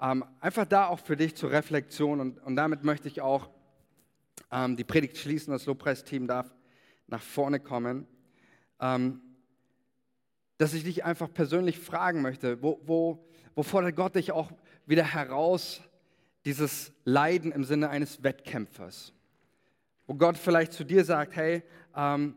Ähm, 0.00 0.24
einfach 0.40 0.66
da 0.66 0.88
auch 0.88 0.98
für 0.98 1.16
dich 1.16 1.36
zur 1.36 1.50
Reflexion 1.50 2.20
und, 2.20 2.38
und 2.42 2.56
damit 2.56 2.84
möchte 2.84 3.08
ich 3.08 3.20
auch 3.20 3.50
ähm, 4.50 4.76
die 4.76 4.84
Predigt 4.84 5.16
schließen. 5.16 5.52
Das 5.52 5.66
Lobpreisteam 5.66 6.26
darf 6.26 6.52
nach 7.06 7.22
vorne 7.22 7.60
kommen. 7.60 8.06
Dass 10.62 10.74
ich 10.74 10.84
dich 10.84 11.04
einfach 11.04 11.28
persönlich 11.34 11.76
fragen 11.76 12.22
möchte, 12.22 12.62
wo, 12.62 12.80
wo, 12.84 13.26
wo 13.56 13.64
fordert 13.64 13.96
Gott 13.96 14.14
dich 14.14 14.30
auch 14.30 14.52
wieder 14.86 15.02
heraus, 15.02 15.80
dieses 16.44 16.92
Leiden 17.04 17.50
im 17.50 17.64
Sinne 17.64 17.90
eines 17.90 18.22
Wettkämpfers? 18.22 19.12
Wo 20.06 20.14
Gott 20.14 20.38
vielleicht 20.38 20.72
zu 20.72 20.84
dir 20.84 21.04
sagt, 21.04 21.34
hey, 21.34 21.64
ähm, 21.96 22.36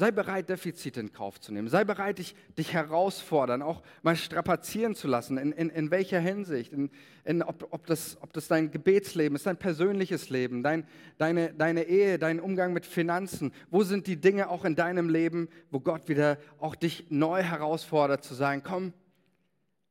Sei 0.00 0.12
bereit, 0.12 0.48
Defizite 0.48 0.98
in 0.98 1.12
Kauf 1.12 1.42
zu 1.42 1.52
nehmen. 1.52 1.68
Sei 1.68 1.84
bereit, 1.84 2.20
dich, 2.20 2.34
dich 2.56 2.72
herausfordern, 2.72 3.60
auch 3.60 3.82
mal 4.00 4.16
strapazieren 4.16 4.94
zu 4.94 5.08
lassen. 5.08 5.36
In, 5.36 5.52
in, 5.52 5.68
in 5.68 5.90
welcher 5.90 6.18
Hinsicht? 6.20 6.72
In, 6.72 6.88
in, 7.26 7.42
ob, 7.42 7.68
ob, 7.70 7.84
das, 7.84 8.16
ob 8.22 8.32
das 8.32 8.48
dein 8.48 8.70
Gebetsleben 8.70 9.36
ist, 9.36 9.44
dein 9.44 9.58
persönliches 9.58 10.30
Leben, 10.30 10.62
dein, 10.62 10.86
deine, 11.18 11.52
deine 11.52 11.82
Ehe, 11.82 12.18
dein 12.18 12.40
Umgang 12.40 12.72
mit 12.72 12.86
Finanzen. 12.86 13.52
Wo 13.70 13.82
sind 13.82 14.06
die 14.06 14.16
Dinge 14.16 14.48
auch 14.48 14.64
in 14.64 14.74
deinem 14.74 15.10
Leben, 15.10 15.50
wo 15.70 15.80
Gott 15.80 16.08
wieder 16.08 16.38
auch 16.60 16.76
dich 16.76 17.10
neu 17.10 17.42
herausfordert, 17.42 18.24
zu 18.24 18.32
sagen: 18.32 18.62
Komm, 18.64 18.94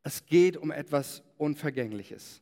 es 0.02 0.26
geht 0.26 0.58
um 0.58 0.72
etwas 0.72 1.22
Unvergängliches. 1.38 2.42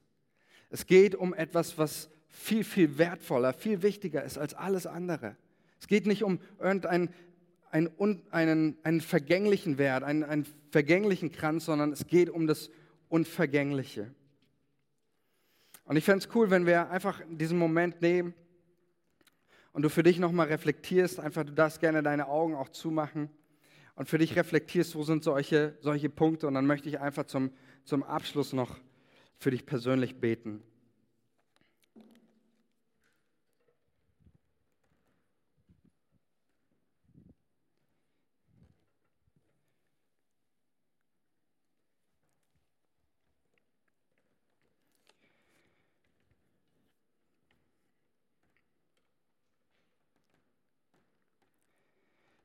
Es 0.69 0.86
geht 0.86 1.15
um 1.15 1.34
etwas, 1.34 1.77
was 1.77 2.10
viel, 2.30 2.63
viel 2.63 2.97
wertvoller, 2.97 3.51
viel 3.51 3.84
wichtiger 3.84 4.23
ist 4.23 4.38
als 4.38 4.53
alles 4.53 4.88
andere. 4.88 5.36
Es 5.80 5.88
geht 5.88 6.08
nicht 6.08 6.23
um 6.23 6.39
irgendein 6.60 7.10
einen, 7.71 7.89
einen, 8.32 8.77
einen 8.84 9.01
vergänglichen 9.01 9.77
Wert, 9.77 10.03
einen, 10.03 10.23
einen 10.23 10.45
vergänglichen 10.71 11.32
Kranz, 11.32 11.65
sondern 11.65 11.91
es 11.91 12.08
geht 12.08 12.30
um 12.30 12.47
das 12.47 12.69
Unvergängliche. 13.10 14.12
Und 15.85 15.96
ich 15.96 16.04
fände 16.04 16.25
es 16.25 16.35
cool, 16.35 16.50
wenn 16.50 16.65
wir 16.65 16.89
einfach 16.89 17.21
diesen 17.29 17.58
Moment 17.58 18.02
nehmen 18.02 18.33
und 19.71 19.83
du 19.83 19.89
für 19.89 20.04
dich 20.04 20.19
nochmal 20.19 20.48
reflektierst, 20.48 21.19
einfach 21.19 21.46
du 21.46 21.54
darfst 21.54 21.79
gerne 21.79 22.04
deine 22.04 22.27
Augen 22.27 22.56
auch 22.56 22.69
zumachen 22.69 23.29
und 23.96 24.10
für 24.10 24.17
dich 24.17 24.35
reflektierst, 24.35 24.96
wo 24.96 25.04
sind 25.04 25.23
solche, 25.23 25.77
solche 25.79 26.10
Punkte. 26.10 26.48
Und 26.48 26.56
dann 26.56 26.67
möchte 26.67 26.89
ich 26.89 27.00
einfach 27.00 27.25
zum, 27.25 27.52
zum 27.83 28.04
Abschluss 28.04 28.54
noch 28.54 28.77
für 29.37 29.52
dich 29.52 29.65
persönlich 29.65 30.19
beten. 30.19 30.62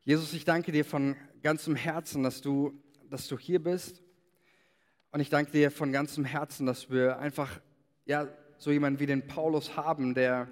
Jesus, 0.04 0.32
ich 0.32 0.44
danke 0.44 0.72
dir 0.72 0.84
von 0.84 1.14
ganzem 1.44 1.76
Herzen, 1.76 2.24
dass 2.24 2.40
du, 2.40 2.72
dass 3.08 3.28
du 3.28 3.38
hier 3.38 3.62
bist. 3.62 4.02
Und 5.12 5.20
ich 5.20 5.30
danke 5.30 5.52
dir 5.52 5.70
von 5.70 5.92
ganzem 5.92 6.24
Herzen, 6.24 6.66
dass 6.66 6.90
wir 6.90 7.20
einfach 7.20 7.60
ja, 8.04 8.26
so 8.58 8.72
jemanden 8.72 8.98
wie 8.98 9.06
den 9.06 9.28
Paulus 9.28 9.76
haben, 9.76 10.14
der, 10.14 10.48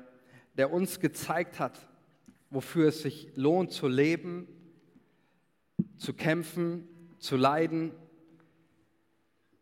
der 0.57 0.73
uns 0.73 1.01
gezeigt 1.01 1.59
hat, 1.59 1.89
wofür 2.51 2.91
es 2.91 3.03
sich 3.03 3.33
lohnt 3.35 3.73
zu 3.73 3.89
leben, 3.89 4.47
zu 5.97 6.15
kämpfen, 6.15 6.87
zu 7.19 7.37
leiden. 7.37 7.91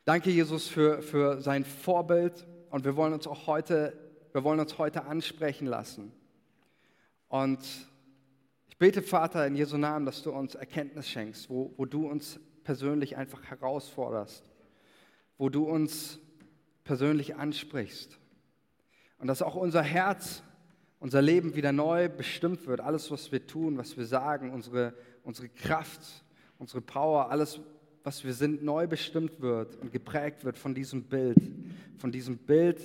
Danke, 0.05 0.28
Jesus, 0.28 0.68
für, 0.68 1.01
für 1.01 1.41
sein 1.41 1.64
Vorbild. 1.64 2.47
Und 2.68 2.84
wir 2.84 2.95
wollen 2.95 3.14
uns 3.14 3.26
auch 3.26 3.47
heute, 3.47 3.99
wir 4.32 4.45
wollen 4.45 4.61
uns 4.61 4.76
heute 4.76 5.07
ansprechen 5.07 5.66
lassen. 5.66 6.12
Und 7.28 7.89
bete, 8.79 9.03
Vater, 9.03 9.47
in 9.47 9.57
Jesu 9.57 9.76
Namen, 9.76 10.07
dass 10.07 10.22
du 10.22 10.31
uns 10.31 10.55
Erkenntnis 10.55 11.09
schenkst, 11.09 11.51
wo, 11.51 11.72
wo 11.76 11.85
du 11.85 12.09
uns 12.09 12.41
persönlich 12.64 13.16
einfach 13.16 13.45
herausforderst, 13.45 14.53
wo 15.37 15.49
du 15.49 15.64
uns 15.64 16.18
persönlich 16.85 17.37
ansprichst. 17.37 18.18
Und 19.18 19.26
dass 19.26 19.43
auch 19.43 19.57
unser 19.57 19.83
Herz, 19.83 20.43
unser 21.01 21.22
Leben 21.22 21.55
wieder 21.55 21.72
neu 21.72 22.09
bestimmt 22.09 22.66
wird. 22.66 22.81
Alles, 22.81 23.11
was 23.11 23.33
wir 23.33 23.47
tun, 23.47 23.79
was 23.79 23.97
wir 23.97 24.07
sagen, 24.07 24.53
unsere, 24.53 24.95
unsere 25.22 25.49
Kraft, 25.49 26.24
unsere 26.59 26.81
Power, 26.81 27.31
alles, 27.31 27.61
was 28.05 28.24
wir 28.24 28.33
sind, 28.33 28.62
neu 28.62 28.87
bestimmt 28.87 29.41
wird 29.41 29.76
und 29.76 29.93
geprägt 29.93 30.45
wird 30.45 30.57
von 30.57 30.74
diesem 30.74 31.05
Bild, 31.05 31.39
von 31.99 32.12
diesem 32.12 32.39
Bild 32.39 32.81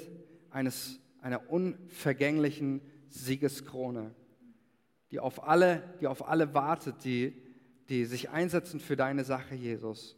eines, 0.50 1.00
einer 1.22 1.50
unvergänglichen 1.50 2.82
Siegeskrone 3.10 4.14
die 5.14 5.20
auf 5.20 5.48
alle, 5.48 5.84
die 6.02 6.08
auf 6.08 6.28
alle 6.28 6.56
wartet, 6.56 7.04
die, 7.04 7.40
die 7.88 8.06
sich 8.06 8.32
einsetzen 8.32 8.80
für 8.80 8.96
deine 8.96 9.24
Sache, 9.24 9.54
Jesus. 9.54 10.18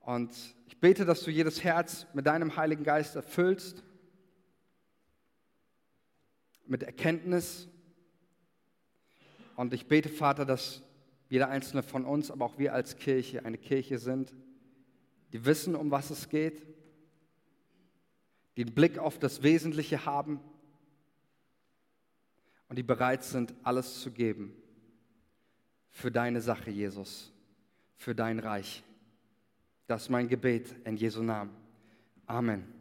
Und 0.00 0.30
ich 0.66 0.76
bete, 0.76 1.06
dass 1.06 1.22
du 1.22 1.30
jedes 1.30 1.64
Herz 1.64 2.06
mit 2.12 2.26
deinem 2.26 2.54
Heiligen 2.54 2.84
Geist 2.84 3.16
erfüllst, 3.16 3.82
mit 6.66 6.82
Erkenntnis. 6.82 7.66
Und 9.56 9.72
ich 9.72 9.88
bete, 9.88 10.10
Vater, 10.10 10.44
dass 10.44 10.82
jeder 11.30 11.48
einzelne 11.48 11.82
von 11.82 12.04
uns, 12.04 12.30
aber 12.30 12.44
auch 12.44 12.58
wir 12.58 12.74
als 12.74 12.98
Kirche, 12.98 13.46
eine 13.46 13.56
Kirche 13.56 13.96
sind, 13.96 14.34
die 15.32 15.46
wissen, 15.46 15.74
um 15.74 15.90
was 15.90 16.10
es 16.10 16.28
geht, 16.28 16.66
die 18.58 18.64
einen 18.64 18.74
Blick 18.74 18.98
auf 18.98 19.18
das 19.18 19.42
Wesentliche 19.42 20.04
haben 20.04 20.40
und 22.70 22.76
die 22.76 22.84
bereit 22.84 23.24
sind, 23.24 23.52
alles 23.64 24.00
zu 24.00 24.12
geben 24.12 24.54
für 25.90 26.10
deine 26.10 26.40
Sache, 26.40 26.70
Jesus, 26.70 27.32
für 27.96 28.14
dein 28.14 28.38
Reich. 28.38 28.84
Das 29.88 30.02
ist 30.02 30.08
mein 30.08 30.28
Gebet 30.28 30.76
in 30.84 30.96
Jesu 30.96 31.20
Namen. 31.20 31.50
Amen. 32.26 32.72